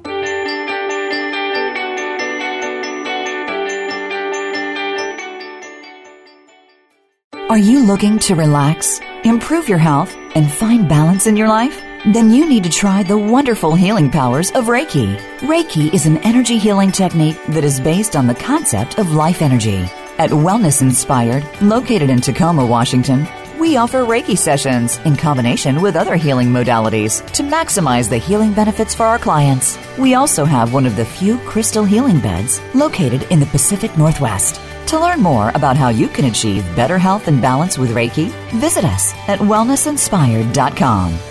Are 7.51 7.57
you 7.57 7.83
looking 7.83 8.17
to 8.19 8.35
relax, 8.35 9.01
improve 9.25 9.67
your 9.67 9.77
health, 9.77 10.15
and 10.35 10.49
find 10.49 10.87
balance 10.87 11.27
in 11.27 11.35
your 11.35 11.49
life? 11.49 11.83
Then 12.13 12.31
you 12.31 12.47
need 12.47 12.63
to 12.63 12.69
try 12.69 13.03
the 13.03 13.17
wonderful 13.17 13.75
healing 13.75 14.09
powers 14.09 14.51
of 14.51 14.67
Reiki. 14.67 15.17
Reiki 15.39 15.93
is 15.93 16.05
an 16.05 16.19
energy 16.19 16.57
healing 16.57 16.93
technique 16.93 17.35
that 17.49 17.65
is 17.65 17.81
based 17.81 18.15
on 18.15 18.25
the 18.25 18.33
concept 18.33 18.99
of 18.99 19.11
life 19.11 19.41
energy. 19.41 19.79
At 20.17 20.29
Wellness 20.29 20.81
Inspired, 20.81 21.45
located 21.61 22.09
in 22.09 22.21
Tacoma, 22.21 22.65
Washington, 22.65 23.27
we 23.61 23.77
offer 23.77 23.99
Reiki 23.99 24.35
sessions 24.35 24.97
in 25.05 25.15
combination 25.15 25.83
with 25.83 25.95
other 25.95 26.15
healing 26.15 26.47
modalities 26.47 27.23
to 27.33 27.43
maximize 27.43 28.09
the 28.09 28.17
healing 28.17 28.53
benefits 28.53 28.95
for 28.95 29.03
our 29.03 29.19
clients. 29.19 29.77
We 29.99 30.15
also 30.15 30.45
have 30.45 30.73
one 30.73 30.87
of 30.87 30.95
the 30.95 31.05
few 31.05 31.37
crystal 31.39 31.85
healing 31.85 32.19
beds 32.19 32.59
located 32.73 33.21
in 33.29 33.39
the 33.39 33.45
Pacific 33.45 33.95
Northwest. 33.99 34.59
To 34.87 34.99
learn 34.99 35.21
more 35.21 35.49
about 35.53 35.77
how 35.77 35.89
you 35.89 36.07
can 36.07 36.25
achieve 36.25 36.65
better 36.75 36.97
health 36.97 37.27
and 37.27 37.39
balance 37.39 37.77
with 37.77 37.91
Reiki, 37.91 38.31
visit 38.59 38.83
us 38.83 39.13
at 39.27 39.37
wellnessinspired.com. 39.37 41.30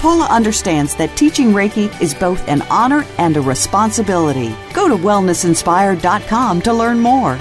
Paula 0.00 0.24
understands 0.30 0.94
that 0.94 1.14
teaching 1.14 1.48
Reiki 1.48 1.88
is 2.00 2.14
both 2.14 2.48
an 2.48 2.62
honor 2.70 3.04
and 3.18 3.36
a 3.36 3.40
responsibility. 3.42 4.56
Go 4.72 4.88
to 4.88 4.96
wellnessinspired.com 4.96 6.62
to 6.62 6.72
learn 6.72 6.98
more. 6.98 7.38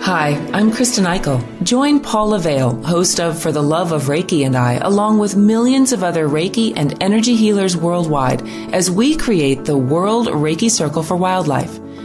Hi, 0.00 0.36
I'm 0.52 0.70
Kristen 0.70 1.06
Eichel. 1.06 1.42
Join 1.64 1.98
Paula 1.98 2.38
Vale, 2.38 2.80
host 2.84 3.18
of 3.18 3.42
For 3.42 3.50
the 3.50 3.62
Love 3.62 3.90
of 3.90 4.04
Reiki 4.04 4.46
and 4.46 4.54
I, 4.54 4.74
along 4.74 5.18
with 5.18 5.34
millions 5.34 5.92
of 5.92 6.04
other 6.04 6.28
Reiki 6.28 6.72
and 6.76 7.02
energy 7.02 7.34
healers 7.34 7.76
worldwide, 7.76 8.46
as 8.72 8.92
we 8.92 9.16
create 9.16 9.64
the 9.64 9.76
World 9.76 10.28
Reiki 10.28 10.70
Circle 10.70 11.02
for 11.02 11.16
Wildlife 11.16 11.80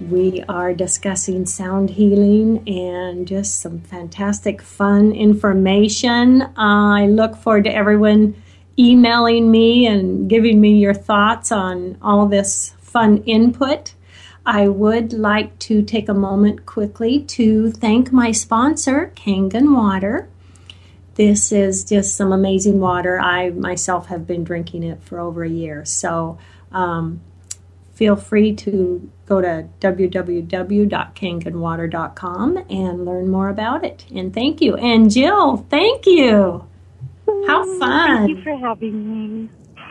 we 0.00 0.42
are 0.48 0.74
discussing 0.74 1.46
sound 1.46 1.90
healing 1.90 2.68
and 2.68 3.26
just 3.28 3.60
some 3.60 3.80
fantastic 3.80 4.60
fun 4.60 5.12
information. 5.12 6.48
I 6.56 7.06
look 7.06 7.36
forward 7.36 7.64
to 7.64 7.74
everyone 7.74 8.34
emailing 8.78 9.50
me 9.50 9.86
and 9.86 10.28
giving 10.28 10.60
me 10.60 10.78
your 10.78 10.94
thoughts 10.94 11.52
on 11.52 11.96
all 12.02 12.26
this 12.26 12.74
fun 12.80 13.18
input. 13.24 13.94
I 14.44 14.68
would 14.68 15.12
like 15.12 15.58
to 15.60 15.82
take 15.82 16.08
a 16.08 16.14
moment 16.14 16.66
quickly 16.66 17.20
to 17.20 17.70
thank 17.70 18.12
my 18.12 18.32
sponsor, 18.32 19.12
Kangen 19.14 19.74
Water. 19.74 20.28
This 21.14 21.52
is 21.52 21.84
just 21.84 22.16
some 22.16 22.32
amazing 22.32 22.80
water. 22.80 23.20
I 23.20 23.50
myself 23.50 24.08
have 24.08 24.26
been 24.26 24.42
drinking 24.42 24.82
it 24.82 25.02
for 25.04 25.20
over 25.20 25.44
a 25.44 25.48
year. 25.48 25.84
So, 25.84 26.38
um, 26.72 27.20
feel 27.94 28.16
free 28.16 28.54
to 28.54 29.10
go 29.26 29.40
to 29.40 29.68
www.kangenwater.com 29.80 32.64
and 32.68 33.04
learn 33.04 33.30
more 33.30 33.48
about 33.48 33.84
it. 33.84 34.04
And 34.14 34.32
thank 34.34 34.60
you. 34.60 34.76
And 34.76 35.10
Jill, 35.10 35.58
thank 35.70 36.06
you. 36.06 36.66
How 37.46 37.78
fun. 37.78 38.26
Thank 38.26 38.38
you 38.38 38.42
for 38.42 38.58
having 38.58 39.42
me. 39.42 39.48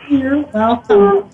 You're 0.08 0.42
welcome. 0.46 1.30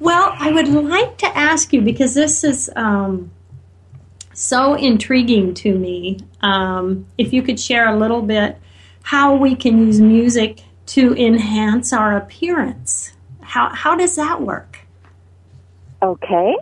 Well, 0.00 0.34
I 0.38 0.50
would 0.50 0.68
like 0.68 1.18
to 1.18 1.38
ask 1.38 1.72
you 1.72 1.80
because 1.80 2.14
this 2.14 2.42
is 2.42 2.68
um, 2.74 3.30
so 4.32 4.74
intriguing 4.74 5.54
to 5.54 5.78
me. 5.78 6.18
Um, 6.40 7.06
if 7.16 7.32
you 7.32 7.42
could 7.42 7.60
share 7.60 7.88
a 7.88 7.96
little 7.96 8.22
bit 8.22 8.58
how 9.04 9.36
we 9.36 9.54
can 9.54 9.78
use 9.78 10.00
music 10.00 10.62
to 10.86 11.14
enhance 11.14 11.92
our 11.92 12.16
appearance. 12.16 13.12
How, 13.40 13.68
how 13.70 13.94
does 13.94 14.16
that 14.16 14.42
work? 14.42 14.71
Okay. 16.02 16.54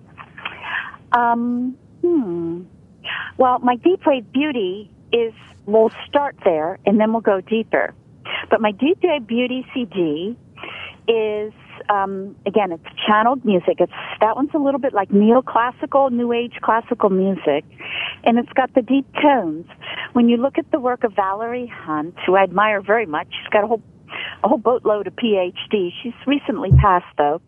Um, 1.13 1.77
hmm. 2.03 2.63
Well, 3.39 3.59
my 3.61 3.77
deep 3.77 4.01
wave 4.07 4.31
beauty 4.33 4.91
is, 5.13 5.33
we'll 5.67 5.91
start 6.07 6.37
there 6.45 6.79
and 6.85 7.01
then 7.01 7.13
we'll 7.13 7.23
go 7.23 7.41
deeper. 7.41 7.95
But 8.51 8.61
my 8.61 8.73
deep 8.73 8.99
wave 9.03 9.27
beauty 9.27 9.67
CD 9.73 10.37
is, 11.09 11.53
um, 11.89 12.37
again, 12.47 12.73
it's 12.73 12.85
channeled 13.07 13.45
music. 13.45 13.77
It's, 13.79 13.93
that 14.21 14.37
one's 14.37 14.51
a 14.55 14.59
little 14.59 14.81
bit 14.81 14.93
like 14.93 15.09
neoclassical, 15.09 16.13
new 16.13 16.33
age 16.33 16.55
classical 16.63 17.09
music. 17.09 17.65
And 18.25 18.39
it's 18.39 18.53
got 18.53 18.75
the 18.75 18.83
deep 18.83 19.07
tones. 19.23 19.67
When 20.13 20.29
you 20.29 20.37
look 20.37 20.59
at 20.59 20.71
the 20.71 20.81
work 20.81 21.03
of 21.05 21.15
Valerie 21.15 21.73
Hunt, 21.73 22.15
who 22.27 22.37
I 22.37 22.43
admire 22.43 22.81
very 22.83 23.07
much, 23.07 23.29
she's 23.31 23.51
got 23.51 23.65
a 23.65 23.67
whole 23.67 23.83
a 24.43 24.49
whole 24.49 24.59
boatload 24.59 25.07
of 25.07 25.15
PhD. 25.17 25.91
She's 26.03 26.15
recently 26.27 26.71
passed 26.73 27.07
though, 27.19 27.41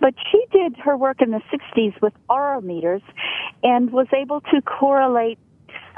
but 0.00 0.14
she 0.30 0.44
did 0.52 0.76
her 0.76 0.96
work 0.96 1.20
in 1.20 1.30
the 1.30 1.40
60s 1.52 2.00
with 2.00 2.12
aurimeters 2.28 3.02
and 3.62 3.90
was 3.90 4.06
able 4.14 4.40
to 4.42 4.62
correlate 4.62 5.38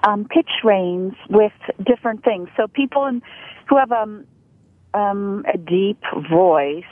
um, 0.05 0.27
pitch 0.29 0.51
range 0.65 1.15
with 1.29 1.53
different 1.85 2.25
things. 2.25 2.49
So 2.57 2.67
people 2.69 3.07
in, 3.07 3.23
who 3.69 3.77
have 3.79 3.93
um, 3.93 4.27
um, 4.95 5.45
a 5.53 5.59
deep 5.59 6.01
voice 6.31 6.85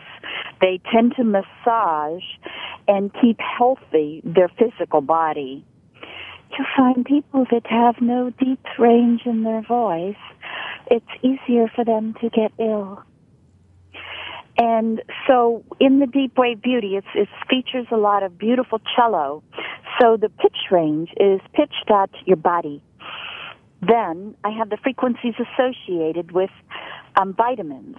They 0.60 0.80
tend 0.92 1.14
to 1.16 1.24
massage 1.24 2.24
and 2.88 3.12
keep 3.20 3.38
healthy 3.40 4.22
their 4.24 4.48
physical 4.48 5.00
body. 5.00 5.64
You'll 6.50 6.66
find 6.76 7.04
people 7.04 7.44
that 7.50 7.66
have 7.66 7.96
no 8.00 8.30
deep 8.30 8.64
range 8.78 9.22
in 9.26 9.42
their 9.42 9.62
voice, 9.62 10.16
it's 10.90 11.04
easier 11.22 11.68
for 11.74 11.84
them 11.84 12.14
to 12.20 12.30
get 12.30 12.52
ill. 12.58 13.02
And 14.58 15.02
so 15.26 15.64
in 15.80 15.98
the 15.98 16.06
deep 16.06 16.38
wave 16.38 16.62
beauty, 16.62 16.96
it 16.96 17.28
features 17.48 17.86
a 17.90 17.96
lot 17.96 18.22
of 18.22 18.38
beautiful 18.38 18.80
cello. 18.96 19.42
So 20.00 20.16
the 20.16 20.28
pitch 20.28 20.56
range 20.70 21.10
is 21.20 21.40
pitched 21.52 21.90
at 21.90 22.10
your 22.24 22.36
body. 22.36 22.82
Then 23.82 24.34
I 24.44 24.50
have 24.50 24.70
the 24.70 24.78
frequencies 24.82 25.34
associated 25.34 26.32
with 26.32 26.50
um, 27.16 27.34
vitamins. 27.34 27.96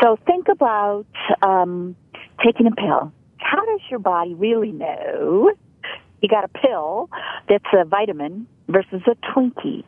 So 0.00 0.16
think 0.26 0.46
about 0.48 1.06
um, 1.42 1.96
taking 2.44 2.66
a 2.66 2.70
pill. 2.70 3.12
How 3.38 3.64
does 3.64 3.80
your 3.90 3.98
body 3.98 4.34
really 4.34 4.72
know 4.72 5.52
you 6.20 6.28
got 6.28 6.44
a 6.44 6.48
pill 6.48 7.10
that's 7.48 7.64
a 7.72 7.84
vitamin 7.84 8.46
versus 8.68 9.02
a 9.06 9.16
Twinkie? 9.32 9.84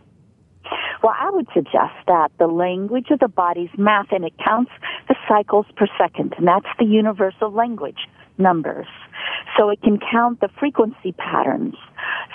Well, 1.02 1.14
I 1.18 1.30
would 1.30 1.46
suggest 1.52 1.94
that 2.06 2.30
the 2.38 2.46
language 2.46 3.08
of 3.10 3.18
the 3.18 3.28
body's 3.28 3.70
math, 3.76 4.10
and 4.10 4.24
it 4.24 4.32
counts 4.42 4.70
the 5.08 5.14
cycles 5.28 5.66
per 5.76 5.86
second, 5.98 6.34
and 6.38 6.46
that's 6.46 6.66
the 6.78 6.84
universal 6.84 7.50
language, 7.50 8.08
numbers. 8.38 8.86
So 9.56 9.68
it 9.68 9.82
can 9.82 9.98
count 9.98 10.40
the 10.40 10.48
frequency 10.58 11.12
patterns. 11.12 11.74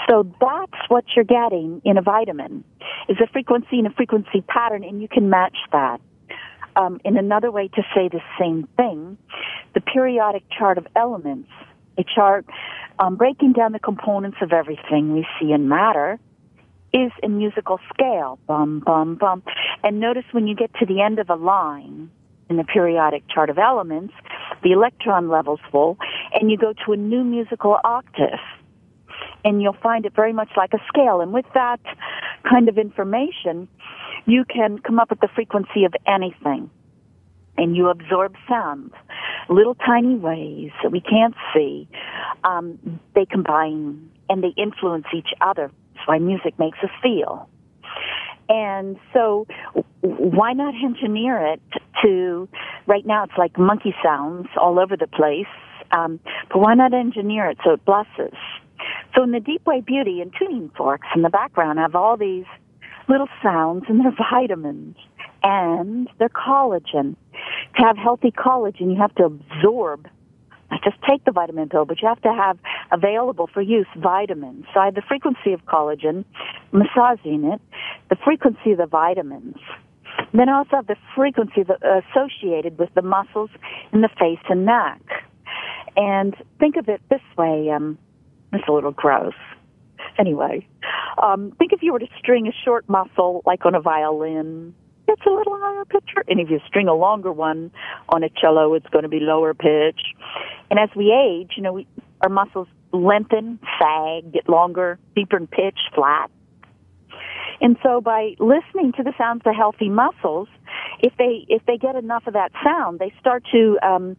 So 0.08 0.24
that's 0.40 0.90
what 0.90 1.06
you're 1.16 1.26
getting 1.26 1.82
in 1.84 1.98
a 1.98 2.02
vitamin, 2.02 2.64
is 3.08 3.18
a 3.22 3.28
frequency 3.28 3.80
and 3.80 3.88
a 3.88 3.92
frequency 3.92 4.42
pattern, 4.48 4.84
and 4.84 5.02
you 5.02 5.08
can 5.08 5.30
match 5.30 5.58
that. 5.72 6.00
Um, 6.76 7.02
in 7.04 7.18
another 7.18 7.52
way 7.52 7.68
to 7.70 7.82
say 7.94 8.08
the 8.08 8.22
same 8.40 8.68
thing, 8.78 9.18
the 9.74 9.82
periodic 9.82 10.44
chart 10.58 10.78
of 10.78 10.88
elements, 10.96 11.50
a 11.98 12.04
chart 12.04 12.46
um, 13.00 13.16
breaking 13.16 13.54
down 13.54 13.72
the 13.72 13.80
components 13.80 14.38
of 14.42 14.54
everything 14.54 15.14
we 15.14 15.28
see 15.40 15.52
in 15.52 15.68
matter, 15.68 16.20
is 16.94 17.12
a 17.24 17.28
musical 17.28 17.80
scale. 17.94 18.40
Bum, 18.48 18.82
bum, 18.86 19.16
bum. 19.16 19.44
And 19.84 20.00
notice 20.00 20.26
when 20.32 20.48
you 20.48 20.56
get 20.56 20.74
to 20.80 20.86
the 20.86 21.02
end 21.02 21.20
of 21.20 21.30
a 21.30 21.36
line 21.36 22.10
in 22.50 22.58
the 22.58 22.64
periodic 22.64 23.24
chart 23.30 23.50
of 23.50 23.58
elements, 23.58 24.14
the 24.64 24.72
electron 24.72 25.30
level's 25.30 25.60
full, 25.72 25.98
and 26.34 26.50
you 26.50 26.58
go 26.58 26.74
to 26.86 26.94
a 26.94 26.98
new 26.98 27.24
musical 27.24 27.78
octave. 27.84 28.40
And 29.46 29.62
you'll 29.62 29.78
find 29.82 30.06
it 30.06 30.14
very 30.16 30.34
much 30.34 30.50
like 30.58 30.74
a 30.74 30.80
scale. 30.88 31.22
And 31.22 31.32
with 31.32 31.46
that 31.54 31.80
kind 32.50 32.68
of 32.68 32.78
information, 32.78 33.68
you 34.26 34.44
can 34.46 34.80
come 34.80 35.00
up 35.00 35.10
with 35.10 35.20
the 35.22 35.30
frequency 35.34 35.86
of 35.86 35.94
anything. 36.06 36.70
And 37.58 37.76
you 37.76 37.90
absorb 37.90 38.36
sound, 38.48 38.92
little 39.50 39.76
tiny 39.76 40.16
waves 40.16 40.74
that 40.82 40.92
we 40.92 41.02
can't 41.02 41.36
see. 41.54 41.88
Um, 42.44 43.00
they 43.16 43.26
combine 43.26 44.10
and 44.30 44.44
they 44.44 44.54
influence 44.56 45.06
each 45.14 45.30
other 45.42 45.72
why 46.06 46.20
music 46.20 46.58
makes 46.60 46.78
us 46.84 46.90
feel. 47.02 47.50
And 48.50 48.98
so, 49.14 49.46
why 50.02 50.54
not 50.54 50.74
engineer 50.84 51.38
it 51.54 51.62
to, 52.04 52.50
right 52.88 53.06
now 53.06 53.24
it's 53.24 53.38
like 53.38 53.58
monkey 53.60 53.94
sounds 54.04 54.48
all 54.60 54.80
over 54.80 54.98
the 54.98 55.08
place, 55.08 55.46
um, 55.92 56.20
but 56.50 56.60
why 56.60 56.74
not 56.74 56.94
engineer 56.94 57.50
it 57.50 57.60
so 57.64 57.74
it 57.74 57.86
blesses? 57.86 58.38
So 59.16 59.24
in 59.24 59.32
the 59.32 59.40
Deep 59.40 59.66
Wave 59.66 59.86
Beauty 59.86 60.22
and 60.22 60.34
tuning 60.38 60.72
forks 60.76 61.08
in 61.16 61.22
the 61.22 61.30
background 61.30 61.80
have 61.80 61.96
all 61.96 62.18
these 62.18 62.46
little 63.08 63.30
sounds 63.44 63.84
and 63.88 64.00
they're 64.00 64.16
vitamins 64.32 64.96
and 65.44 66.10
they're 66.18 66.30
collagen. 66.30 67.16
To 67.78 67.84
have 67.84 67.98
healthy 67.98 68.32
collagen, 68.32 68.94
you 68.94 68.98
have 69.00 69.14
to 69.16 69.26
absorb 69.26 70.08
just 70.84 70.98
take 71.08 71.24
the 71.26 71.32
vitamin 71.32 71.70
pill, 71.70 71.86
but 71.86 72.02
you 72.02 72.08
have 72.08 72.22
to 72.22 72.34
have 72.34 72.58
available 72.92 73.50
for 73.54 73.62
use 73.62 73.88
vitamins. 73.98 74.66
So 74.74 74.80
I 74.80 74.86
have 74.86 74.96
the 74.96 75.04
frequency 75.08 75.54
of 75.54 75.66
collagen, 75.66 76.26
massaging 76.72 77.46
it, 77.46 77.62
the 78.10 78.18
frequency 78.24 78.72
of 78.72 78.78
the 78.78 78.86
vitamins. 78.86 79.58
Then 80.34 80.50
I 80.50 80.58
also 80.58 80.78
have 80.78 80.88
the 80.88 80.96
frequency 81.16 81.62
associated 81.62 82.78
with 82.78 82.90
the 82.94 83.02
muscles 83.02 83.50
in 83.94 84.02
the 84.02 84.10
face 84.20 84.40
and 84.50 84.66
neck. 84.66 85.02
And 85.96 86.36
think 86.60 86.76
of 86.78 86.88
it 86.88 87.02
this 87.10 87.22
way, 87.38 87.70
um, 87.72 87.98
it's 88.54 88.68
a 88.68 88.72
little 88.72 88.92
gross. 88.92 89.34
Anyway, 90.18 90.68
um, 91.22 91.54
think 91.58 91.74
if 91.74 91.82
you 91.82 91.94
were 91.94 92.00
to 92.00 92.08
string 92.18 92.48
a 92.48 92.52
short 92.66 92.88
muscle 92.90 93.42
like 93.46 93.66
on 93.66 93.76
a 93.76 93.82
violin 93.82 94.74
it's 95.10 95.26
a 95.26 95.30
little 95.30 95.58
higher 95.60 95.86
pitch. 95.86 96.10
And 96.28 96.40
if 96.40 96.50
you 96.50 96.60
string 96.68 96.88
a 96.88 96.94
longer 96.94 97.32
one 97.32 97.72
on 98.10 98.24
a 98.24 98.30
cello, 98.30 98.74
it's 98.74 98.88
going 98.88 99.04
to 99.04 99.10
be 99.10 99.20
lower 99.20 99.54
pitch. 99.54 100.00
And 100.70 100.80
as 100.80 100.90
we 100.96 101.12
age, 101.12 101.52
you 101.58 101.64
know, 101.64 101.74
we, 101.74 101.88
our 102.22 102.30
muscles 102.30 102.68
lengthen, 102.92 103.60
sag, 103.80 104.32
get 104.34 104.48
longer, 104.50 105.00
deeper 105.16 105.38
in 105.38 105.48
pitch, 105.48 105.78
flat. 105.96 106.30
And 107.62 107.78
so 107.84 108.00
by 108.00 108.36
listening 108.40 108.94
to 108.98 109.04
the 109.04 109.14
sounds 109.18 109.42
of 109.46 109.54
healthy 109.54 109.90
muscles, 109.90 110.48
if 111.00 111.14
they 111.18 111.46
if 111.50 111.66
they 111.66 111.78
get 111.78 111.96
enough 111.96 112.26
of 112.26 112.34
that 112.34 112.52
sound, 112.64 113.00
they 113.00 113.14
start 113.20 113.44
to 113.52 113.78
um, 113.84 114.16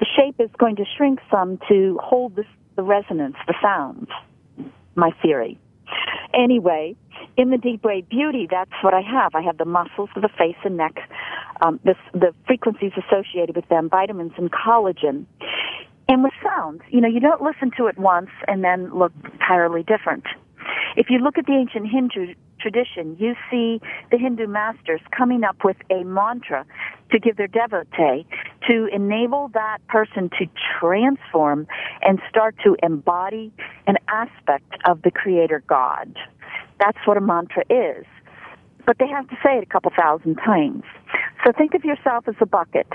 the 0.00 0.06
shape 0.16 0.36
is 0.38 0.50
going 0.58 0.76
to 0.76 0.84
shrink 0.96 1.20
some 1.30 1.58
to 1.68 1.98
hold 2.02 2.36
the, 2.36 2.44
the 2.76 2.82
resonance, 2.82 3.36
the 3.46 3.54
sounds. 3.60 4.08
My 4.94 5.10
theory. 5.22 5.58
Anyway, 6.34 6.94
in 7.36 7.50
the 7.50 7.58
deep 7.58 7.84
wave 7.84 8.08
beauty, 8.08 8.46
that's 8.50 8.70
what 8.82 8.94
I 8.94 9.00
have. 9.00 9.34
I 9.34 9.42
have 9.42 9.58
the 9.58 9.64
muscles 9.64 10.10
of 10.14 10.22
the 10.22 10.28
face 10.28 10.56
and 10.64 10.76
neck, 10.76 10.96
um, 11.60 11.80
the, 11.84 11.94
the 12.12 12.34
frequencies 12.46 12.92
associated 12.96 13.56
with 13.56 13.68
them, 13.68 13.88
vitamins 13.88 14.32
and 14.36 14.50
collagen. 14.52 15.26
And 16.08 16.22
with 16.22 16.32
sound, 16.42 16.80
you 16.90 17.00
know, 17.00 17.08
you 17.08 17.20
don't 17.20 17.42
listen 17.42 17.70
to 17.76 17.86
it 17.86 17.98
once 17.98 18.30
and 18.46 18.64
then 18.64 18.96
look 18.96 19.12
entirely 19.32 19.82
different. 19.82 20.24
If 20.96 21.10
you 21.10 21.18
look 21.18 21.38
at 21.38 21.46
the 21.46 21.52
ancient 21.52 21.88
Hindu 21.90 22.34
tradition, 22.60 23.16
you 23.18 23.34
see 23.50 23.80
the 24.10 24.18
Hindu 24.18 24.46
masters 24.46 25.00
coming 25.16 25.44
up 25.44 25.64
with 25.64 25.76
a 25.90 26.04
mantra 26.04 26.64
to 27.10 27.18
give 27.18 27.36
their 27.36 27.46
devotee 27.46 28.26
to 28.68 28.86
enable 28.92 29.48
that 29.54 29.78
person 29.88 30.30
to 30.38 30.46
transform 30.78 31.66
and 32.02 32.20
start 32.28 32.56
to 32.64 32.76
embody 32.82 33.52
an 33.86 33.96
aspect 34.08 34.74
of 34.86 35.02
the 35.02 35.10
creator 35.10 35.62
God. 35.66 36.16
That's 36.78 36.98
what 37.06 37.16
a 37.16 37.20
mantra 37.20 37.64
is. 37.70 38.04
But 38.86 38.96
they 38.98 39.08
have 39.08 39.28
to 39.28 39.36
say 39.44 39.58
it 39.58 39.62
a 39.62 39.66
couple 39.66 39.92
thousand 39.94 40.36
times. 40.36 40.82
So 41.44 41.52
think 41.52 41.74
of 41.74 41.84
yourself 41.84 42.26
as 42.26 42.36
a 42.40 42.46
bucket, 42.46 42.86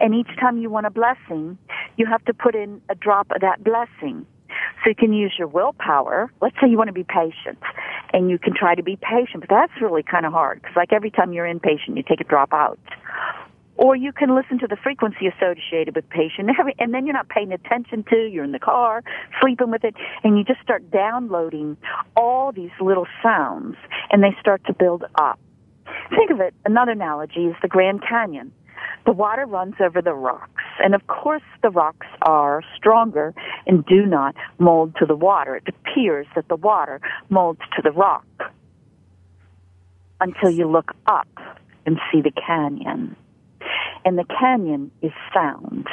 and 0.00 0.14
each 0.14 0.28
time 0.40 0.58
you 0.58 0.68
want 0.70 0.86
a 0.86 0.90
blessing, 0.90 1.56
you 1.96 2.06
have 2.06 2.24
to 2.24 2.34
put 2.34 2.54
in 2.54 2.80
a 2.88 2.94
drop 2.94 3.30
of 3.30 3.40
that 3.42 3.62
blessing. 3.62 4.26
So 4.82 4.90
you 4.90 4.94
can 4.94 5.12
use 5.12 5.34
your 5.38 5.48
willpower. 5.48 6.30
Let's 6.40 6.56
say 6.60 6.68
you 6.68 6.76
want 6.76 6.88
to 6.88 6.92
be 6.94 7.04
patient, 7.04 7.58
and 8.12 8.30
you 8.30 8.38
can 8.38 8.54
try 8.54 8.74
to 8.74 8.82
be 8.82 8.96
patient, 8.96 9.40
but 9.40 9.48
that's 9.48 9.72
really 9.80 10.02
kind 10.02 10.26
of 10.26 10.32
hard 10.32 10.60
because, 10.60 10.76
like, 10.76 10.92
every 10.92 11.10
time 11.10 11.32
you're 11.32 11.46
impatient, 11.46 11.96
you 11.96 12.02
take 12.02 12.20
a 12.20 12.24
drop 12.24 12.52
out. 12.52 12.78
Or 13.78 13.94
you 13.94 14.10
can 14.10 14.34
listen 14.34 14.58
to 14.60 14.66
the 14.66 14.76
frequency 14.76 15.26
associated 15.26 15.94
with 15.94 16.08
patient, 16.08 16.50
and 16.78 16.94
then 16.94 17.04
you're 17.06 17.12
not 17.12 17.28
paying 17.28 17.52
attention 17.52 18.04
to. 18.04 18.16
You're 18.26 18.44
in 18.44 18.52
the 18.52 18.58
car, 18.58 19.02
sleeping 19.40 19.70
with 19.70 19.84
it, 19.84 19.94
and 20.24 20.38
you 20.38 20.44
just 20.44 20.62
start 20.62 20.90
downloading 20.90 21.76
all 22.16 22.52
these 22.52 22.70
little 22.80 23.06
sounds, 23.22 23.76
and 24.10 24.22
they 24.22 24.34
start 24.40 24.64
to 24.66 24.72
build 24.72 25.04
up. 25.16 25.38
Think 26.08 26.30
of 26.30 26.40
it. 26.40 26.54
Another 26.64 26.92
analogy 26.92 27.46
is 27.46 27.56
the 27.60 27.68
Grand 27.68 28.02
Canyon. 28.02 28.50
The 29.06 29.12
water 29.12 29.46
runs 29.46 29.74
over 29.80 30.02
the 30.02 30.12
rocks, 30.12 30.64
and 30.82 30.92
of 30.92 31.06
course 31.06 31.44
the 31.62 31.70
rocks 31.70 32.08
are 32.22 32.62
stronger 32.76 33.32
and 33.64 33.86
do 33.86 34.04
not 34.04 34.34
mold 34.58 34.96
to 34.98 35.06
the 35.06 35.14
water. 35.14 35.54
It 35.54 35.68
appears 35.68 36.26
that 36.34 36.48
the 36.48 36.56
water 36.56 37.00
molds 37.30 37.60
to 37.76 37.82
the 37.82 37.92
rock 37.92 38.26
until 40.20 40.50
you 40.50 40.68
look 40.68 40.90
up 41.06 41.28
and 41.86 41.98
see 42.10 42.20
the 42.20 42.32
canyon. 42.32 43.14
And 44.04 44.18
the 44.18 44.24
canyon 44.24 44.90
is 45.02 45.12
sound. 45.32 45.86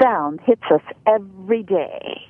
Sound 0.00 0.40
hits 0.44 0.62
us 0.72 0.82
every 1.06 1.62
day. 1.62 2.22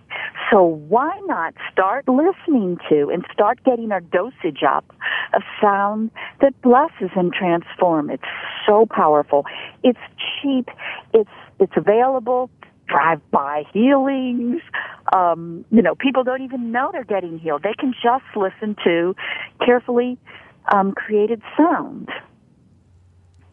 So 0.51 0.65
why 0.65 1.19
not 1.25 1.55
start 1.73 2.07
listening 2.09 2.79
to 2.89 3.09
and 3.11 3.25
start 3.33 3.63
getting 3.65 3.91
our 3.93 4.01
dosage 4.01 4.63
up 4.69 4.85
of 5.35 5.43
sound 5.61 6.11
that 6.41 6.61
blesses 6.61 7.11
and 7.17 7.33
transforms? 7.33 8.11
It's 8.13 8.23
so 8.67 8.87
powerful. 8.87 9.47
It's 9.83 9.99
cheap. 10.43 10.69
It's 11.15 11.31
it's 11.59 11.73
available. 11.77 12.51
Drive-by 12.89 13.65
healings. 13.73 14.61
Um, 15.15 15.65
you 15.71 15.81
know, 15.81 15.95
people 15.95 16.25
don't 16.25 16.43
even 16.43 16.73
know 16.73 16.91
they're 16.93 17.05
getting 17.05 17.39
healed. 17.39 17.63
They 17.63 17.75
can 17.79 17.95
just 17.95 18.25
listen 18.37 18.77
to 18.85 19.15
carefully 19.65 20.19
um, 20.71 20.93
created 20.93 21.41
sound 21.57 22.11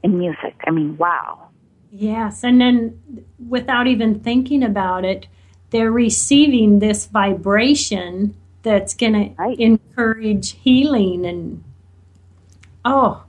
in 0.03 0.17
music. 0.17 0.55
I 0.67 0.71
mean, 0.71 0.97
wow. 0.97 1.48
Yes, 1.91 2.43
and 2.43 2.61
then 2.61 3.25
without 3.47 3.87
even 3.87 4.19
thinking 4.19 4.63
about 4.63 5.05
it, 5.05 5.27
they're 5.71 5.91
receiving 5.91 6.79
this 6.79 7.05
vibration 7.05 8.35
that's 8.61 8.93
going 8.93 9.35
right. 9.37 9.57
to 9.57 9.63
encourage 9.63 10.51
healing 10.51 11.25
and 11.25 11.63
oh, 12.83 13.23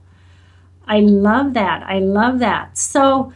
I 0.86 1.00
love 1.00 1.54
that. 1.54 1.82
I 1.84 2.00
love 2.00 2.40
that. 2.40 2.76
So 2.76 3.32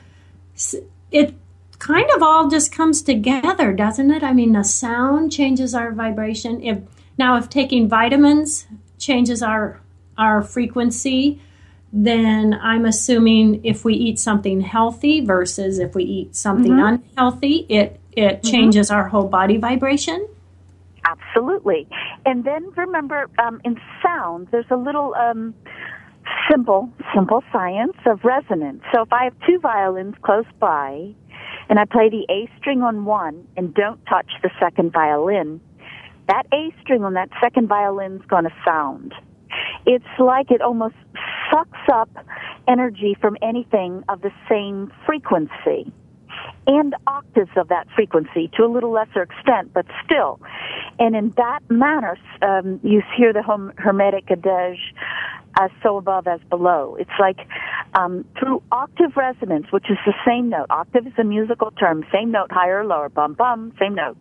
it 1.10 1.34
kind 1.78 2.08
of 2.16 2.22
all 2.22 2.48
just 2.48 2.72
comes 2.72 3.02
together, 3.02 3.72
doesn't 3.72 4.10
it? 4.10 4.22
I 4.22 4.32
mean, 4.32 4.52
the 4.52 4.64
sound 4.64 5.30
changes 5.30 5.74
our 5.74 5.92
vibration. 5.92 6.62
If 6.62 6.78
now, 7.16 7.36
if 7.36 7.48
taking 7.48 7.88
vitamins 7.88 8.66
changes 8.98 9.42
our 9.42 9.80
our 10.18 10.42
frequency, 10.42 11.40
then 11.97 12.59
I'm 12.61 12.86
assuming 12.86 13.64
if 13.64 13.84
we 13.84 13.95
eat 13.95 14.18
something 14.18 14.61
healthy 14.61 15.20
versus 15.20 15.78
if 15.78 15.95
we 15.95 16.03
eat 16.03 16.34
something 16.34 16.72
mm-hmm. 16.72 17.05
unhealthy, 17.05 17.66
it 17.68 18.01
it 18.12 18.42
mm-hmm. 18.42 18.51
changes 18.51 18.90
our 18.90 19.09
whole 19.09 19.28
body 19.28 19.59
vibration. 19.59 20.26
Absolutely. 21.05 21.86
And 22.26 22.42
then 22.42 22.70
remember, 22.76 23.30
um, 23.38 23.61
in 23.64 23.80
sound, 24.03 24.49
there's 24.51 24.70
a 24.70 24.76
little 24.76 25.14
um, 25.14 25.55
simple, 26.51 26.90
simple 27.14 27.45
science 27.53 27.97
of 28.07 28.24
resonance. 28.24 28.82
So 28.92 29.03
if 29.03 29.12
I 29.12 29.24
have 29.24 29.34
two 29.47 29.61
violins 29.61 30.14
close 30.22 30.47
by, 30.59 31.14
and 31.68 31.78
I 31.78 31.84
play 31.84 32.09
the 32.09 32.26
A 32.28 32.51
string 32.59 32.82
on 32.82 33.05
one 33.05 33.47
and 33.57 33.72
don't 33.72 34.05
touch 34.07 34.30
the 34.42 34.51
second 34.59 34.92
violin, 34.92 35.61
that 36.26 36.45
A 36.53 36.74
string 36.82 37.05
on 37.05 37.14
that 37.14 37.28
second 37.40 37.68
violin 37.68 38.16
is 38.16 38.26
going 38.26 38.45
to 38.45 38.55
sound. 38.64 39.14
It's 39.86 40.05
like 40.18 40.50
it 40.50 40.61
almost 40.61 40.94
sucks 41.50 41.88
up 41.92 42.09
energy 42.66 43.16
from 43.20 43.36
anything 43.42 44.02
of 44.09 44.22
the 44.22 44.30
same 44.48 44.92
frequency 45.07 45.92
and 46.66 46.94
octaves 47.07 47.50
of 47.57 47.68
that 47.68 47.86
frequency 47.94 48.50
to 48.57 48.64
a 48.64 48.66
little 48.68 48.90
lesser 48.90 49.22
extent, 49.22 49.72
but 49.72 49.86
still. 50.05 50.40
And 50.98 51.14
in 51.14 51.30
that 51.36 51.61
manner, 51.68 52.16
um, 52.42 52.80
you 52.82 53.02
hear 53.16 53.32
the 53.32 53.42
hermetic 53.76 54.30
adage 54.30 54.94
as 55.59 55.70
so 55.82 55.96
above 55.96 56.26
as 56.26 56.40
below. 56.50 56.96
It's 56.98 57.11
like 57.18 57.46
um, 57.94 58.24
through 58.38 58.62
octave 58.72 59.16
resonance, 59.16 59.66
which 59.70 59.90
is 59.90 59.98
the 60.05 60.14
same 60.26 60.48
note. 60.48 60.66
Octave 60.70 61.07
is 61.07 61.12
a 61.18 61.24
musical 61.24 61.70
term, 61.72 62.05
same 62.12 62.30
note, 62.30 62.50
higher 62.50 62.80
or 62.80 62.86
lower, 62.86 63.09
bum 63.09 63.34
bum, 63.34 63.72
same 63.78 63.94
note. 63.94 64.16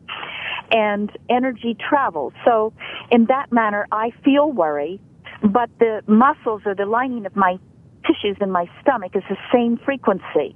And 0.71 1.11
energy 1.29 1.75
travels. 1.75 2.33
So 2.45 2.73
in 3.11 3.25
that 3.25 3.51
manner, 3.51 3.87
I 3.91 4.11
feel 4.23 4.51
worry, 4.51 4.99
but 5.43 5.69
the 5.79 6.01
muscles 6.07 6.61
or 6.65 6.73
the 6.73 6.85
lining 6.85 7.25
of 7.25 7.35
my 7.35 7.59
tissues 8.07 8.37
in 8.41 8.49
my 8.49 8.65
stomach 8.81 9.15
is 9.15 9.23
the 9.29 9.37
same 9.51 9.77
frequency. 9.77 10.55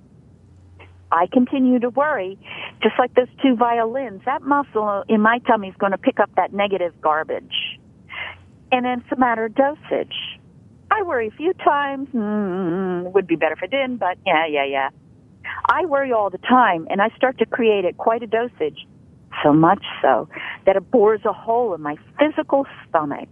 I 1.11 1.27
continue 1.31 1.79
to 1.79 1.89
worry, 1.89 2.37
just 2.81 2.95
like 2.99 3.13
those 3.13 3.29
two 3.41 3.55
violins, 3.55 4.21
that 4.25 4.41
muscle 4.41 5.03
in 5.07 5.21
my 5.21 5.39
tummy 5.39 5.69
is 5.69 5.75
going 5.77 5.93
to 5.93 5.97
pick 5.97 6.19
up 6.19 6.29
that 6.35 6.53
negative 6.53 6.93
garbage. 7.01 7.79
And 8.71 8.85
it's 8.85 9.11
a 9.11 9.15
matter 9.15 9.45
of 9.45 9.55
dosage. 9.55 10.15
I 10.91 11.03
worry 11.03 11.27
a 11.27 11.31
few 11.31 11.53
times, 11.53 12.09
mm, 12.13 13.11
would 13.13 13.27
be 13.27 13.35
better 13.35 13.53
if 13.53 13.63
I 13.63 13.67
didn't, 13.67 13.97
but 13.97 14.17
yeah, 14.25 14.45
yeah, 14.47 14.65
yeah. 14.65 14.89
I 15.69 15.85
worry 15.85 16.11
all 16.11 16.29
the 16.29 16.37
time, 16.39 16.87
and 16.89 17.01
I 17.01 17.09
start 17.15 17.37
to 17.39 17.45
create 17.45 17.85
at 17.85 17.97
quite 17.97 18.23
a 18.23 18.27
dosage, 18.27 18.85
so 19.43 19.53
much 19.53 19.83
so 20.01 20.27
that 20.65 20.75
it 20.75 20.91
bores 20.91 21.21
a 21.25 21.33
hole 21.33 21.73
in 21.73 21.81
my 21.81 21.95
physical 22.19 22.65
stomach. 22.87 23.29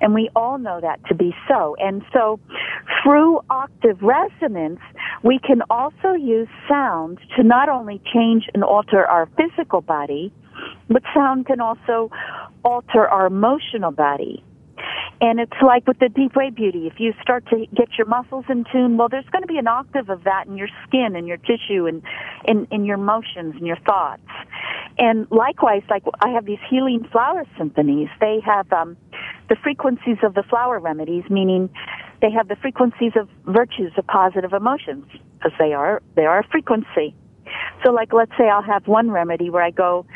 And 0.00 0.14
we 0.14 0.30
all 0.34 0.58
know 0.58 0.80
that 0.80 1.04
to 1.06 1.14
be 1.14 1.34
so. 1.48 1.76
And 1.78 2.02
so 2.12 2.40
through 3.02 3.40
octave 3.50 4.00
resonance, 4.02 4.80
we 5.22 5.38
can 5.38 5.62
also 5.70 6.12
use 6.12 6.48
sound 6.68 7.18
to 7.36 7.42
not 7.42 7.68
only 7.68 8.00
change 8.12 8.44
and 8.54 8.64
alter 8.64 9.06
our 9.06 9.28
physical 9.36 9.80
body, 9.80 10.32
but 10.88 11.02
sound 11.14 11.46
can 11.46 11.60
also 11.60 12.10
alter 12.64 13.08
our 13.08 13.26
emotional 13.26 13.90
body. 13.90 14.44
And 15.20 15.38
it's 15.38 15.52
like 15.62 15.86
with 15.86 15.98
the 15.98 16.08
deep 16.08 16.34
wave 16.34 16.54
beauty, 16.54 16.86
if 16.86 16.98
you 16.98 17.12
start 17.20 17.46
to 17.48 17.66
get 17.74 17.98
your 17.98 18.06
muscles 18.06 18.46
in 18.48 18.64
tune, 18.72 18.96
well, 18.96 19.08
there's 19.08 19.28
going 19.30 19.42
to 19.42 19.48
be 19.48 19.58
an 19.58 19.66
octave 19.66 20.08
of 20.08 20.24
that 20.24 20.46
in 20.46 20.56
your 20.56 20.68
skin 20.86 21.14
and 21.14 21.26
your 21.26 21.36
tissue 21.36 21.86
and 21.86 22.02
in, 22.46 22.66
in 22.70 22.84
your 22.84 22.96
motions 22.96 23.54
and 23.56 23.66
your 23.66 23.78
thoughts. 23.80 24.22
And 24.98 25.26
likewise, 25.30 25.82
like 25.90 26.04
I 26.20 26.30
have 26.30 26.46
these 26.46 26.58
healing 26.70 27.06
flower 27.12 27.44
symphonies. 27.58 28.08
They 28.20 28.40
have 28.44 28.72
um, 28.72 28.96
the 29.48 29.56
frequencies 29.56 30.16
of 30.22 30.34
the 30.34 30.42
flower 30.42 30.78
remedies, 30.78 31.24
meaning 31.28 31.68
they 32.22 32.30
have 32.30 32.48
the 32.48 32.56
frequencies 32.56 33.12
of 33.16 33.28
virtues 33.44 33.92
of 33.98 34.06
positive 34.06 34.52
emotions 34.52 35.04
because 35.34 35.52
they 35.58 35.72
are 35.72 36.02
they 36.16 36.24
are 36.24 36.40
a 36.40 36.44
frequency. 36.48 37.14
So, 37.84 37.92
like, 37.92 38.12
let's 38.12 38.32
say 38.38 38.48
I'll 38.48 38.62
have 38.62 38.86
one 38.86 39.10
remedy 39.10 39.50
where 39.50 39.62
I 39.62 39.70
go 39.70 40.06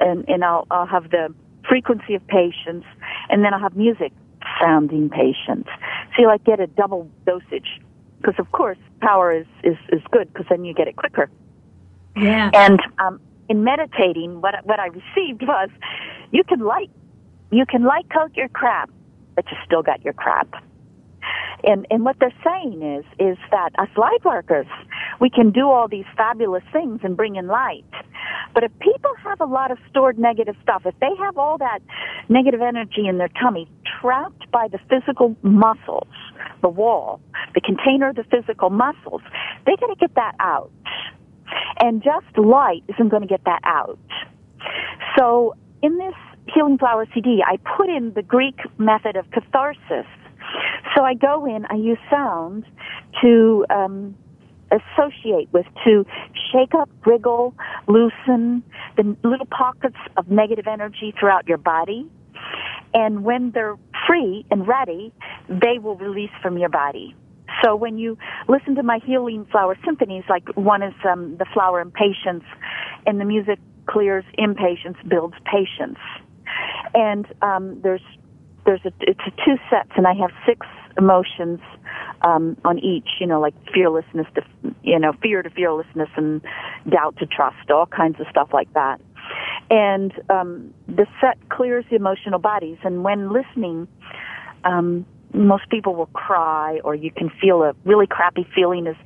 and, 0.00 0.28
and 0.28 0.44
I'll 0.44 0.66
I'll 0.70 0.86
have 0.86 1.10
the 1.10 1.34
frequency 1.68 2.14
of 2.14 2.26
patience, 2.26 2.84
and 3.28 3.44
then 3.44 3.54
I'll 3.54 3.60
have 3.60 3.76
music 3.76 4.12
sounding 4.60 5.10
patience. 5.10 5.66
So 6.14 6.22
you 6.22 6.26
like 6.26 6.44
get 6.44 6.60
a 6.60 6.66
double 6.66 7.10
dosage 7.26 7.80
because, 8.20 8.34
of 8.38 8.50
course, 8.52 8.78
power 9.00 9.32
is 9.32 9.46
is 9.62 9.76
is 9.92 10.02
good 10.10 10.32
because 10.32 10.46
then 10.48 10.64
you 10.64 10.74
get 10.74 10.88
it 10.88 10.96
quicker. 10.96 11.30
Yeah. 12.16 12.50
And 12.54 12.80
um, 12.98 13.20
in 13.48 13.64
meditating, 13.64 14.40
what 14.40 14.54
what 14.64 14.80
I 14.80 14.86
received 14.86 15.42
was 15.42 15.68
you 16.30 16.44
can 16.44 16.60
light 16.60 16.90
you 17.50 17.64
can 17.66 17.84
light 17.84 18.06
coat 18.10 18.32
your 18.34 18.48
crap, 18.48 18.90
but 19.34 19.44
you 19.50 19.56
still 19.64 19.82
got 19.82 20.04
your 20.04 20.14
crap. 20.14 20.48
And 21.64 21.86
and 21.90 22.04
what 22.04 22.16
they're 22.20 22.32
saying 22.44 22.82
is 22.82 23.04
is 23.18 23.36
that 23.50 23.70
as 23.78 23.88
light 23.96 24.24
workers, 24.24 24.66
we 25.20 25.28
can 25.28 25.50
do 25.50 25.68
all 25.68 25.88
these 25.88 26.04
fabulous 26.16 26.62
things 26.72 27.00
and 27.02 27.16
bring 27.16 27.36
in 27.36 27.48
light. 27.48 27.84
But 28.54 28.64
if 28.64 28.72
people 28.78 29.10
have 29.24 29.40
a 29.40 29.44
lot 29.44 29.70
of 29.70 29.78
stored 29.90 30.18
negative 30.18 30.56
stuff, 30.62 30.82
if 30.84 30.94
they 31.00 31.10
have 31.18 31.36
all 31.36 31.58
that 31.58 31.80
negative 32.28 32.60
energy 32.60 33.06
in 33.08 33.18
their 33.18 33.28
tummy 33.40 33.68
trapped 34.00 34.50
by 34.50 34.68
the 34.68 34.78
physical 34.88 35.36
muscles, 35.42 36.08
the 36.62 36.68
wall, 36.68 37.20
the 37.54 37.60
container 37.60 38.10
of 38.10 38.16
the 38.16 38.24
physical 38.24 38.70
muscles, 38.70 39.22
they 39.66 39.76
got 39.76 39.88
to 39.88 39.96
get 39.96 40.14
that 40.14 40.34
out. 40.40 40.70
And 41.80 42.02
just 42.02 42.36
light 42.36 42.84
isn't 42.88 43.08
going 43.08 43.22
to 43.22 43.28
get 43.28 43.44
that 43.44 43.60
out. 43.64 43.98
So 45.16 45.54
in 45.82 45.98
this 45.98 46.14
Healing 46.54 46.78
Flower 46.78 47.06
CD, 47.14 47.42
I 47.46 47.58
put 47.76 47.88
in 47.88 48.12
the 48.14 48.22
Greek 48.22 48.58
method 48.78 49.16
of 49.16 49.30
catharsis. 49.30 50.06
So 50.96 51.04
I 51.04 51.14
go 51.14 51.46
in, 51.46 51.66
I 51.70 51.74
use 51.74 51.98
sound 52.10 52.64
to 53.22 53.64
um, 53.70 54.16
associate 54.70 55.48
with, 55.52 55.66
to 55.84 56.04
shake 56.52 56.74
up, 56.74 56.88
wriggle, 57.06 57.54
loosen 57.86 58.62
the 58.96 59.16
little 59.22 59.46
pockets 59.46 59.96
of 60.16 60.30
negative 60.30 60.66
energy 60.66 61.14
throughout 61.18 61.46
your 61.46 61.58
body. 61.58 62.10
And 62.94 63.24
when 63.24 63.50
they're 63.52 63.76
free 64.06 64.46
and 64.50 64.66
ready, 64.66 65.12
they 65.48 65.78
will 65.78 65.96
release 65.96 66.30
from 66.42 66.58
your 66.58 66.70
body. 66.70 67.14
So 67.62 67.74
when 67.74 67.98
you 67.98 68.16
listen 68.48 68.74
to 68.76 68.82
my 68.82 69.00
healing 69.04 69.46
flower 69.50 69.76
symphonies, 69.84 70.24
like 70.28 70.48
one 70.56 70.82
is 70.82 70.94
um, 71.08 71.36
the 71.38 71.46
flower 71.52 71.80
Impatiens, 71.80 72.42
and 73.06 73.20
the 73.20 73.24
music 73.24 73.58
clears 73.86 74.24
impatience, 74.36 74.96
builds 75.08 75.34
patience 75.44 75.98
and 76.94 77.26
um, 77.42 77.80
there's 77.82 78.02
there's 78.68 78.84
a 78.84 78.92
it's 79.00 79.20
a 79.26 79.30
two 79.44 79.56
sets, 79.70 79.90
and 79.96 80.06
I 80.06 80.12
have 80.12 80.30
six 80.44 80.66
emotions 80.98 81.58
um, 82.20 82.58
on 82.66 82.78
each. 82.78 83.08
You 83.18 83.26
know, 83.26 83.40
like 83.40 83.54
fearlessness 83.72 84.26
to 84.34 84.42
you 84.82 84.98
know 84.98 85.14
fear 85.22 85.42
to 85.42 85.48
fearlessness 85.48 86.10
and 86.16 86.42
doubt 86.88 87.16
to 87.16 87.26
trust, 87.26 87.70
all 87.70 87.86
kinds 87.86 88.20
of 88.20 88.26
stuff 88.30 88.50
like 88.52 88.70
that. 88.74 89.00
And 89.70 90.12
um, 90.28 90.74
the 90.86 91.06
set 91.18 91.38
clears 91.48 91.86
the 91.88 91.96
emotional 91.96 92.38
bodies, 92.38 92.78
and 92.84 93.02
when 93.02 93.32
listening. 93.32 93.88
Um, 94.64 95.06
most 95.34 95.68
people 95.68 95.94
will 95.94 96.06
cry 96.06 96.80
or 96.84 96.94
you 96.94 97.10
can 97.10 97.30
feel 97.38 97.62
a 97.62 97.74
really 97.84 98.06
crappy 98.06 98.46
feeling 98.54 98.86
as 98.86 98.96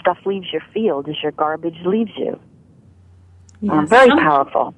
stuff 0.00 0.18
leaves 0.26 0.46
your 0.52 0.60
field 0.72 1.08
as 1.08 1.14
your 1.22 1.32
garbage 1.32 1.78
leaves 1.86 2.10
you 2.14 2.38
yes. 3.62 3.72
um, 3.72 3.86
very 3.88 4.10
powerful 4.10 4.74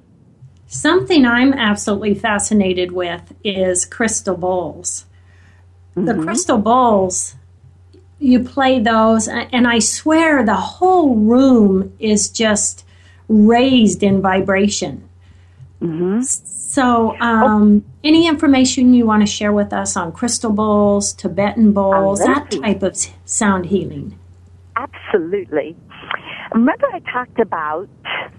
Something 0.67 1.25
I'm 1.25 1.53
absolutely 1.53 2.15
fascinated 2.15 2.91
with 2.91 3.33
is 3.43 3.85
crystal 3.85 4.35
bowls. 4.35 5.05
Mm-hmm. 5.95 6.05
The 6.05 6.23
crystal 6.23 6.57
bowls, 6.57 7.35
you 8.19 8.43
play 8.43 8.79
those, 8.79 9.27
and 9.27 9.67
I 9.67 9.79
swear 9.79 10.43
the 10.43 10.55
whole 10.55 11.15
room 11.15 11.93
is 11.99 12.29
just 12.29 12.85
raised 13.27 14.03
in 14.03 14.21
vibration. 14.21 15.07
Mm-hmm. 15.81 16.21
So, 16.21 17.15
um, 17.21 17.83
oh. 17.85 17.91
any 18.03 18.27
information 18.27 18.93
you 18.93 19.05
want 19.05 19.21
to 19.21 19.27
share 19.31 19.53
with 19.53 19.71
us 19.71 19.95
on 19.95 20.11
crystal 20.11 20.51
bowls, 20.51 21.13
Tibetan 21.13 21.71
bowls, 21.71 22.19
that 22.19 22.51
type 22.51 22.83
of 22.83 22.97
sound 23.25 23.67
healing? 23.67 24.17
Absolutely. 24.75 25.75
Remember, 26.55 26.87
I 26.93 26.99
talked 27.11 27.37
about 27.37 27.89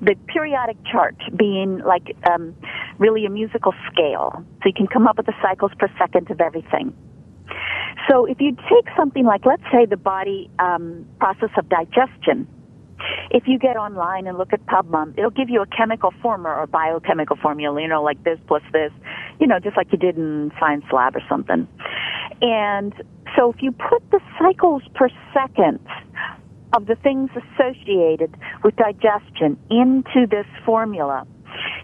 the 0.01 0.15
periodic 0.27 0.79
chart 0.91 1.17
being 1.37 1.81
like 1.81 2.17
um, 2.27 2.57
really 2.99 3.27
a 3.27 3.31
musical 3.31 3.75
scale, 3.93 4.33
so 4.63 4.63
you 4.65 4.73
can 4.73 4.87
come 4.87 5.07
up 5.07 5.19
with 5.19 5.27
the 5.27 5.35
cycles 5.43 5.71
per 5.79 5.91
second 5.99 6.31
of 6.31 6.41
everything. 6.41 6.97
So, 8.09 8.25
if 8.25 8.41
you 8.41 8.57
take 8.71 8.87
something 8.97 9.27
like, 9.27 9.45
let's 9.45 9.63
say, 9.71 9.85
the 9.85 9.99
body 9.99 10.49
um, 10.59 11.05
process 11.19 11.51
of 11.59 11.69
digestion, 11.69 12.49
if 13.31 13.47
you 13.47 13.59
get 13.59 13.77
online 13.77 14.27
and 14.27 14.39
look 14.39 14.55
at 14.55 14.65
PubMed, 14.65 15.19
it'll 15.19 15.31
give 15.31 15.51
you 15.51 15.61
a 15.61 15.67
chemical 15.67 16.15
formula 16.23 16.57
or 16.57 16.67
biochemical 16.67 17.37
formula, 17.37 17.83
you 17.83 17.89
know, 17.89 18.03
like 18.03 18.25
this 18.25 18.39
plus 18.49 18.63
this, 18.73 18.93
you 19.39 19.47
know, 19.47 19.59
just 19.59 19.77
like 19.77 19.93
you 19.93 19.99
did 19.99 20.17
in 20.17 20.53
Science 20.59 20.87
Lab 20.91 21.17
or 21.17 21.23
something. 21.29 21.69
And 22.41 22.95
so 23.37 23.53
if 23.53 23.61
you 23.61 23.73
put 23.73 24.11
the 24.11 24.21
cycles 24.39 24.83
per 24.95 25.11
second 25.35 25.81
of 26.73 26.87
the 26.87 26.97
things 26.97 27.31
associated 27.31 28.35
with 28.63 28.77
digestion 28.77 29.59
into 29.71 30.27
this 30.29 30.47
formula, 30.65 31.27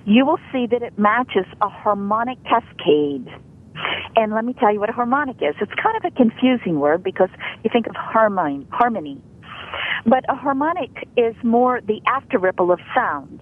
you 0.05 0.27
will 0.27 0.39
see 0.53 0.67
that 0.67 0.83
it 0.83 0.99
matches 0.99 1.47
a 1.61 1.69
harmonic 1.69 2.39
cascade. 2.45 3.29
And 4.17 4.33
let 4.33 4.45
me 4.45 4.53
tell 4.53 4.73
you 4.73 4.81
what 4.81 4.91
a 4.91 4.93
harmonic 4.93 5.37
is. 5.37 5.55
It's 5.61 5.73
kind 5.83 5.97
of 5.97 6.05
a 6.05 6.11
confusing 6.11 6.79
word 6.79 7.03
because 7.03 7.31
you 7.65 7.71
think 7.73 7.87
of 7.87 7.97
harmony, 7.97 8.67
harmony. 8.71 9.21
But 10.05 10.25
a 10.29 10.35
harmonic 10.35 11.09
is 11.17 11.35
more 11.43 11.81
the 11.81 12.01
after 12.07 12.39
ripple 12.39 12.71
of 12.73 12.81
sound. 12.95 13.41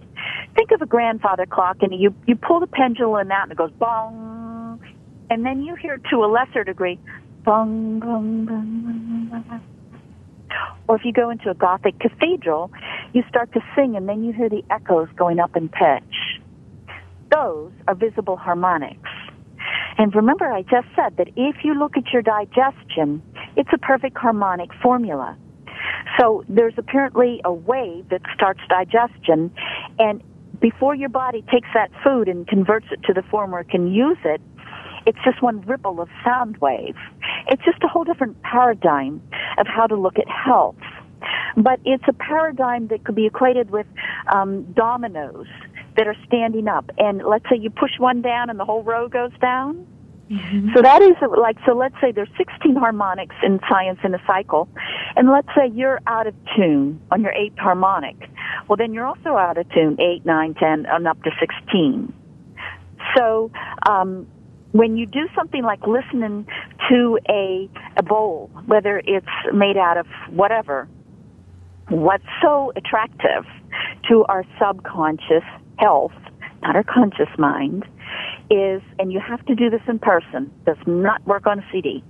Think 0.55 0.71
of 0.71 0.83
a 0.83 0.87
grandfather 0.87 1.47
clock 1.47 1.79
and 1.81 1.93
you, 1.99 2.15
you 2.27 2.37
pull 2.37 2.61
the 2.61 2.67
pendulum 2.67 3.31
out 3.31 3.45
and 3.45 3.53
it 3.53 3.59
goes 3.59 3.73
bong. 3.73 4.81
And 5.31 5.45
then 5.45 5.63
you 5.63 5.75
hear 5.75 5.99
to 6.11 6.17
a 6.25 6.27
lesser 6.27 6.65
degree, 6.65 6.99
bong, 7.45 8.01
bong, 8.01 8.45
bong, 8.45 9.29
bong. 9.31 9.61
Or 10.89 10.97
if 10.97 11.05
you 11.05 11.13
go 11.13 11.31
into 11.31 11.51
a 11.51 11.55
Gothic 11.55 11.99
cathedral, 11.99 12.71
you 13.13 13.23
start 13.29 13.53
to 13.53 13.61
sing 13.75 13.97
and 13.97 14.09
then 14.09 14.25
you 14.25 14.33
hear 14.33 14.49
the 14.49 14.65
echoes 14.71 15.09
going 15.17 15.39
up 15.39 15.57
in 15.57 15.69
pitch. 15.69 16.41
Those 17.31 17.73
are 17.87 17.95
visible 17.95 18.37
harmonics. 18.37 19.09
And 19.99 20.15
remember, 20.15 20.47
I 20.47 20.63
just 20.63 20.89
said 20.97 21.17
that 21.19 21.29
if 21.37 21.57
you 21.63 21.75
look 21.75 21.97
at 21.97 22.13
your 22.13 22.23
digestion, 22.23 23.23
it's 23.57 23.71
a 23.73 23.79
perfect 23.79 24.17
harmonic 24.17 24.71
formula. 24.83 25.37
So 26.19 26.45
there's 26.49 26.75
apparently 26.77 27.41
a 27.45 27.53
wave 27.53 28.09
that 28.09 28.23
starts 28.35 28.61
digestion, 28.69 29.53
and 29.99 30.23
before 30.61 30.95
your 30.95 31.09
body 31.09 31.43
takes 31.51 31.69
that 31.75 31.91
food 32.05 32.29
and 32.29 32.47
converts 32.47 32.87
it 32.91 33.03
to 33.05 33.15
the 33.15 33.23
form 33.23 33.53
where 33.53 33.63
it 33.63 33.71
can 33.71 33.93
use 33.93 34.19
it, 34.25 34.41
it's 35.11 35.19
just 35.25 35.43
one 35.43 35.61
ripple 35.63 36.01
of 36.01 36.09
sound 36.25 36.57
wave. 36.59 36.95
It's 37.49 37.65
just 37.65 37.83
a 37.83 37.89
whole 37.89 38.05
different 38.05 38.41
paradigm 38.43 39.21
of 39.59 39.67
how 39.67 39.89
to 39.89 39.97
look 39.97 40.21
at 40.21 40.29
health. 40.29 40.77
But 41.57 41.81
it's 41.85 42.05
a 42.07 42.13
paradigm 42.13 42.87
that 42.89 43.03
could 43.05 43.17
be 43.17 43.27
equated 43.27 43.71
with 43.71 43.87
um, 44.33 44.73
dominoes 44.73 45.49
that 45.97 46.07
are 46.07 46.15
standing 46.29 46.69
up. 46.69 46.89
And 46.97 47.23
let's 47.25 47.45
say 47.51 47.57
you 47.57 47.71
push 47.71 47.99
one 47.99 48.23
down 48.23 48.51
and 48.51 48.61
the 48.61 48.65
whole 48.65 48.85
row 48.85 49.09
goes 49.09 49.33
down. 49.41 49.85
Mm-hmm. 50.31 50.69
So 50.77 50.83
that 50.83 51.03
is 51.03 51.17
like, 51.37 51.57
so 51.67 51.73
let's 51.73 51.97
say 52.01 52.13
there's 52.13 52.31
16 52.39 52.77
harmonics 52.77 53.35
in 53.43 53.59
science 53.69 53.99
in 54.05 54.15
a 54.15 54.23
cycle. 54.29 54.69
And 55.17 55.29
let's 55.29 55.49
say 55.57 55.73
you're 55.75 56.01
out 56.07 56.29
of 56.29 56.35
tune 56.57 57.01
on 57.11 57.21
your 57.23 57.33
eighth 57.33 57.59
harmonic. 57.59 58.31
Well, 58.69 58.77
then 58.77 58.95
you're 58.95 59.07
also 59.07 59.31
out 59.31 59.59
of 59.59 59.69
tune, 59.71 60.01
8, 60.01 60.25
9, 60.25 60.55
10, 60.55 60.87
and 60.87 61.09
up 61.09 61.21
to 61.25 61.31
16. 61.41 62.13
So, 63.17 63.51
um, 63.89 64.29
when 64.73 64.97
you 64.97 65.07
do 65.07 65.29
something 65.35 65.63
like 65.63 65.81
listening 65.87 66.47
to 66.89 67.19
a, 67.29 67.69
a 67.97 68.03
bowl, 68.03 68.51
whether 68.67 69.03
it's 69.05 69.27
made 69.53 69.77
out 69.77 69.97
of 69.97 70.07
whatever, 70.31 70.89
what's 71.89 72.25
so 72.41 72.73
attractive 72.77 73.45
to 74.09 74.25
our 74.29 74.45
subconscious 74.61 75.45
health, 75.79 76.13
not 76.63 76.77
our 76.77 76.85
conscious 76.85 77.29
mind, 77.39 77.85
is, 78.51 78.83
and 78.99 79.13
you 79.13 79.21
have 79.21 79.45
to 79.47 79.55
do 79.55 79.71
this 79.71 79.81
in 79.89 79.99
person, 79.99 80.53
does 80.67 80.77
not 80.87 81.25
work 81.27 81.47
on 81.47 81.59
a 81.59 81.67
CD, 81.73 82.03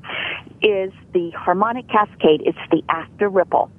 is 0.62 0.92
the 1.12 1.30
harmonic 1.30 1.88
cascade. 1.88 2.42
It's 2.44 2.58
the 2.70 2.82
after 2.88 3.28
ripple. 3.28 3.70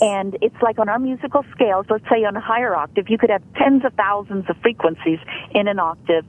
And 0.00 0.36
it's 0.42 0.56
like 0.62 0.78
on 0.78 0.88
our 0.88 0.98
musical 0.98 1.44
scales, 1.52 1.86
let's 1.88 2.04
say 2.10 2.24
on 2.24 2.36
a 2.36 2.40
higher 2.40 2.74
octave, 2.74 3.08
you 3.08 3.18
could 3.18 3.30
have 3.30 3.42
tens 3.54 3.84
of 3.84 3.92
thousands 3.94 4.44
of 4.48 4.56
frequencies 4.62 5.18
in 5.52 5.68
an 5.68 5.78
octave, 5.78 6.24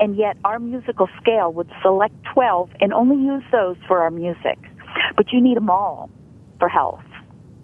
and 0.00 0.16
yet 0.16 0.36
our 0.44 0.58
musical 0.58 1.08
scale 1.20 1.52
would 1.52 1.70
select 1.82 2.14
12 2.32 2.70
and 2.80 2.92
only 2.92 3.16
use 3.16 3.44
those 3.52 3.76
for 3.86 4.00
our 4.00 4.10
music. 4.10 4.58
But 5.16 5.32
you 5.32 5.40
need 5.40 5.56
them 5.56 5.70
all 5.70 6.10
for 6.58 6.68
health. 6.68 7.04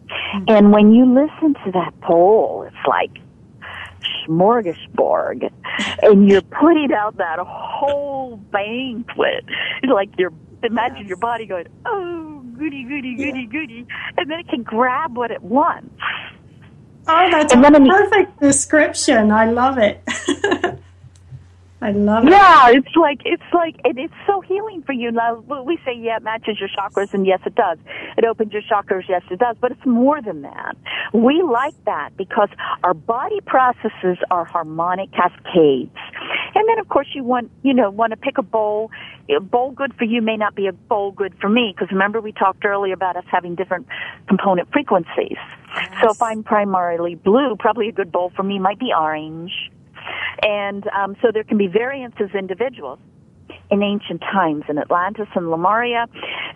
Mm-hmm. 0.09 0.44
And 0.48 0.72
when 0.72 0.92
you 0.92 1.05
listen 1.05 1.55
to 1.64 1.72
that 1.72 1.98
pole, 2.01 2.64
it's 2.66 2.86
like 2.86 3.11
smorgasbord 4.26 5.51
and 6.03 6.28
you're 6.28 6.42
putting 6.42 6.92
out 6.92 7.16
that 7.18 7.38
whole 7.38 8.36
banquet. 8.36 9.44
It's 9.82 9.92
like 9.92 10.11
you're 10.18 10.32
imagine 10.62 10.98
yes. 10.98 11.09
your 11.09 11.16
body 11.16 11.46
going, 11.46 11.66
oh, 11.86 12.30
goody, 12.61 12.84
goody, 12.84 13.14
goody, 13.14 13.40
yeah. 13.40 13.46
goody, 13.46 13.86
and 14.18 14.30
then 14.30 14.40
it 14.40 14.48
can 14.48 14.62
grab 14.62 15.16
what 15.16 15.30
it 15.30 15.42
wants. 15.42 15.88
Oh, 17.08 17.28
that's 17.30 17.54
a 17.54 17.56
perfect 17.56 18.38
description. 18.38 19.30
I 19.32 19.50
love 19.50 19.78
it. 19.78 20.02
I 21.83 21.93
love 21.93 22.26
it. 22.26 22.31
Yeah, 22.31 22.68
it's 22.70 22.95
like 22.95 23.22
it's 23.24 23.43
like 23.55 23.76
it, 23.87 23.97
it's 23.97 24.14
so 24.26 24.43
healing 24.43 24.83
for 24.83 24.93
you. 24.93 25.11
Now 25.11 25.37
we 25.64 25.78
say 25.85 25.95
yeah, 25.97 26.18
it 26.18 26.22
matches 26.22 26.59
your 26.61 26.68
chakras, 26.68 27.14
and 27.14 27.26
yes, 27.26 27.41
it 27.47 27.55
does. 27.55 27.78
It 28.18 28.24
opens 28.26 28.53
your 28.53 28.62
chakras, 28.62 29.09
yes, 29.09 29.22
it 29.31 29.39
does. 29.39 29.57
But 29.59 29.72
it's 29.72 29.87
more 29.87 30.20
than 30.20 30.43
that. 30.43 30.76
We 31.14 31.43
like 31.43 31.74
that 31.87 32.11
because 32.18 32.51
our 32.85 32.93
body 32.93 33.41
processes 33.41 34.18
are 34.31 34.45
harmonic 34.45 35.11
cascades, 35.12 35.97
and 36.55 36.68
then 36.68 36.78
of 36.78 36.89
course 36.91 37.09
you 37.14 37.24
want 37.24 37.51
you 37.62 37.72
know 37.72 37.89
want 37.89 38.11
to 38.11 38.18
pick 38.18 38.37
a 38.37 38.43
bowl. 38.43 38.91
A 39.31 39.41
bowl 39.41 39.70
good 39.70 39.95
for 39.95 40.05
you 40.05 40.20
may 40.20 40.37
not 40.37 40.55
be 40.55 40.66
a 40.66 40.72
bowl 40.72 41.12
good 41.12 41.33
for 41.41 41.49
me 41.49 41.72
because 41.74 41.91
remember 41.93 42.20
we 42.20 42.33
talked 42.33 42.64
earlier 42.64 42.93
about 42.93 43.16
us 43.16 43.24
having 43.31 43.55
different 43.55 43.87
component 44.28 44.70
frequencies. 44.72 45.39
Yes. 45.74 45.93
So 46.03 46.11
if 46.11 46.20
I'm 46.20 46.43
primarily 46.43 47.14
blue, 47.14 47.57
probably 47.57 47.89
a 47.89 47.93
good 47.93 48.11
bowl 48.12 48.33
for 48.35 48.43
me 48.43 48.59
might 48.59 48.81
be 48.81 48.93
orange 48.93 49.53
and 50.42 50.86
um, 50.88 51.16
so 51.22 51.28
there 51.32 51.44
can 51.44 51.58
be 51.58 51.66
variances 51.66 52.30
in 52.32 52.40
individuals. 52.40 52.98
In 53.70 53.82
ancient 53.82 54.20
times, 54.20 54.64
in 54.68 54.78
Atlantis 54.78 55.28
and 55.36 55.50
Lemuria, 55.50 56.06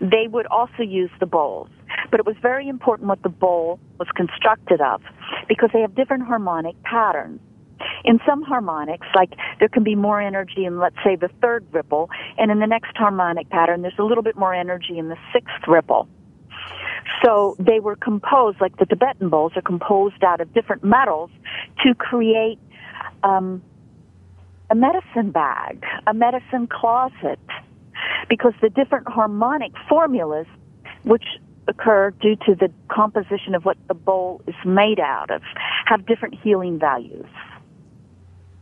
they 0.00 0.26
would 0.28 0.46
also 0.46 0.82
use 0.82 1.10
the 1.20 1.26
bowls. 1.26 1.68
But 2.10 2.18
it 2.18 2.26
was 2.26 2.34
very 2.42 2.68
important 2.68 3.08
what 3.08 3.22
the 3.22 3.28
bowl 3.28 3.78
was 3.98 4.08
constructed 4.16 4.80
of 4.80 5.00
because 5.48 5.70
they 5.72 5.80
have 5.80 5.94
different 5.94 6.24
harmonic 6.24 6.80
patterns. 6.82 7.40
In 8.04 8.18
some 8.26 8.42
harmonics, 8.42 9.06
like 9.14 9.30
there 9.60 9.68
can 9.68 9.84
be 9.84 9.94
more 9.94 10.20
energy 10.20 10.64
in, 10.64 10.78
let's 10.78 10.96
say, 11.04 11.16
the 11.16 11.30
third 11.40 11.64
ripple, 11.72 12.10
and 12.38 12.50
in 12.50 12.58
the 12.58 12.66
next 12.66 12.96
harmonic 12.96 13.48
pattern, 13.50 13.82
there's 13.82 13.98
a 13.98 14.04
little 14.04 14.22
bit 14.22 14.36
more 14.36 14.54
energy 14.54 14.98
in 14.98 15.08
the 15.08 15.16
sixth 15.32 15.68
ripple. 15.68 16.08
So 17.24 17.56
they 17.58 17.80
were 17.80 17.96
composed, 17.96 18.60
like 18.60 18.76
the 18.78 18.86
Tibetan 18.86 19.28
bowls 19.28 19.52
are 19.56 19.62
composed 19.62 20.22
out 20.24 20.40
of 20.40 20.52
different 20.52 20.84
metals 20.84 21.30
to 21.84 21.94
create 21.94 22.58
um, 23.22 23.62
a 24.70 24.74
medicine 24.74 25.30
bag, 25.30 25.84
a 26.06 26.14
medicine 26.14 26.66
closet, 26.66 27.38
because 28.28 28.52
the 28.60 28.70
different 28.70 29.08
harmonic 29.08 29.72
formulas, 29.88 30.46
which 31.04 31.24
occur 31.68 32.10
due 32.20 32.36
to 32.36 32.54
the 32.54 32.70
composition 32.88 33.54
of 33.54 33.64
what 33.64 33.76
the 33.88 33.94
bowl 33.94 34.42
is 34.46 34.54
made 34.64 35.00
out 35.00 35.30
of, 35.30 35.42
have 35.86 36.06
different 36.06 36.34
healing 36.42 36.78
values. 36.78 37.26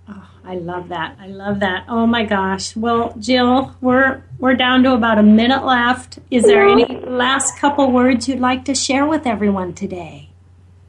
Oh, 0.09 0.29
I 0.45 0.57
love 0.57 0.89
that. 0.89 1.17
I 1.21 1.29
love 1.29 1.61
that. 1.61 1.85
Oh 1.89 2.07
my 2.07 2.25
gosh. 2.25 2.77
Well, 2.77 3.15
Jill, 3.19 3.75
we're 3.81 4.23
we're 4.39 4.55
down 4.57 4.83
to 4.83 4.95
about 4.95 5.19
a 5.19 5.23
minute 5.23 5.65
left. 5.65 6.19
Is 6.31 6.43
there 6.43 6.67
any 6.67 7.01
last 7.01 7.57
couple 7.59 7.91
words 7.91 8.29
you'd 8.29 8.41
like 8.41 8.65
to 8.65 8.75
share 8.75 9.07
with 9.07 9.27
everyone 9.27 9.75
today? 9.75 10.32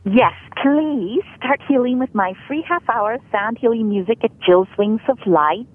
Yes, 0.05 0.33
please 0.61 1.23
start 1.37 1.61
healing 1.67 1.97
with 1.97 2.13
my 2.13 2.33
free 2.47 2.63
half 2.67 2.83
hour 2.89 3.17
sound 3.31 3.57
healing 3.57 3.87
music 3.87 4.17
at 4.23 4.37
Jill's 4.41 4.67
Wings 4.77 5.01
of 5.07 5.17
Light. 5.25 5.67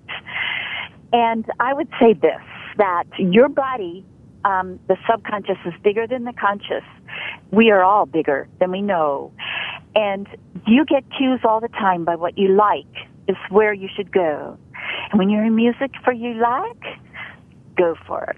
And 1.15 1.47
I 1.59 1.73
would 1.73 1.89
say 1.99 2.13
this, 2.13 2.41
that 2.77 3.05
your 3.19 3.49
body, 3.49 4.05
um, 4.45 4.79
the 4.87 4.97
subconscious 5.11 5.57
is 5.65 5.73
bigger 5.83 6.07
than 6.07 6.25
the 6.25 6.35
conscious. 6.35 6.85
We 7.51 7.71
are 7.71 7.83
all 7.83 8.05
bigger 8.05 8.49
than 8.61 8.71
we 8.71 8.83
know. 8.83 9.33
And 9.95 10.29
you 10.67 10.85
get 10.85 11.05
cues 11.17 11.41
all 11.45 11.61
the 11.61 11.69
time 11.69 12.05
by 12.05 12.17
what 12.17 12.37
you 12.37 12.49
like 12.49 13.09
is 13.29 13.37
where 13.49 13.73
you 13.73 13.89
should 13.97 14.13
go. 14.13 14.59
And 15.11 15.19
when 15.19 15.31
you're 15.31 15.45
in 15.45 15.57
music 15.57 15.93
for 16.05 16.13
you 16.13 16.35
like, 16.35 17.01
go 17.79 17.95
for 18.07 18.25
it. 18.25 18.37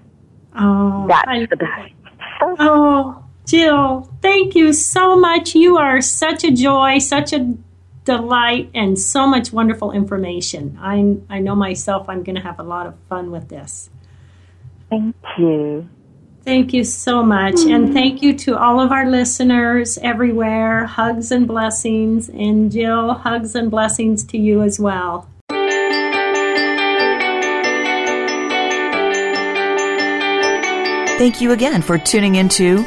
Oh, 0.57 1.07
that's 1.09 1.29
I, 1.29 1.47
the 1.47 1.57
best. 1.57 1.93
So, 2.39 2.57
oh, 2.61 3.25
Jill, 3.51 4.09
thank 4.23 4.55
you 4.55 4.73
so 4.73 5.17
much. 5.17 5.57
You 5.57 5.77
are 5.77 6.01
such 6.01 6.45
a 6.45 6.53
joy, 6.53 6.99
such 6.99 7.33
a 7.33 7.53
delight, 8.05 8.71
and 8.77 8.97
so 8.97 9.27
much 9.27 9.53
wonderful 9.53 9.91
information. 9.91 10.79
I, 10.81 11.17
I 11.29 11.41
know 11.41 11.57
myself 11.57 12.09
I'm 12.09 12.23
going 12.23 12.37
to 12.37 12.43
have 12.43 12.61
a 12.61 12.63
lot 12.63 12.87
of 12.87 12.95
fun 13.09 13.33
with 13.33 13.49
this. 13.49 13.91
Thank 14.89 15.17
you. 15.37 15.89
Thank 16.45 16.73
you 16.73 16.85
so 16.85 17.25
much. 17.25 17.55
Mm-hmm. 17.55 17.75
And 17.75 17.93
thank 17.93 18.23
you 18.23 18.39
to 18.39 18.57
all 18.57 18.79
of 18.79 18.93
our 18.93 19.11
listeners 19.11 19.99
everywhere. 19.99 20.87
Hugs 20.87 21.33
and 21.33 21.49
blessings. 21.49 22.29
And 22.29 22.71
Jill, 22.71 23.15
hugs 23.15 23.57
and 23.57 23.69
blessings 23.69 24.23
to 24.27 24.39
you 24.39 24.63
as 24.63 24.79
well. 24.79 25.29
Thank 31.19 31.41
you 31.41 31.51
again 31.51 31.83
for 31.83 31.99
tuning 31.99 32.37
into 32.37 32.87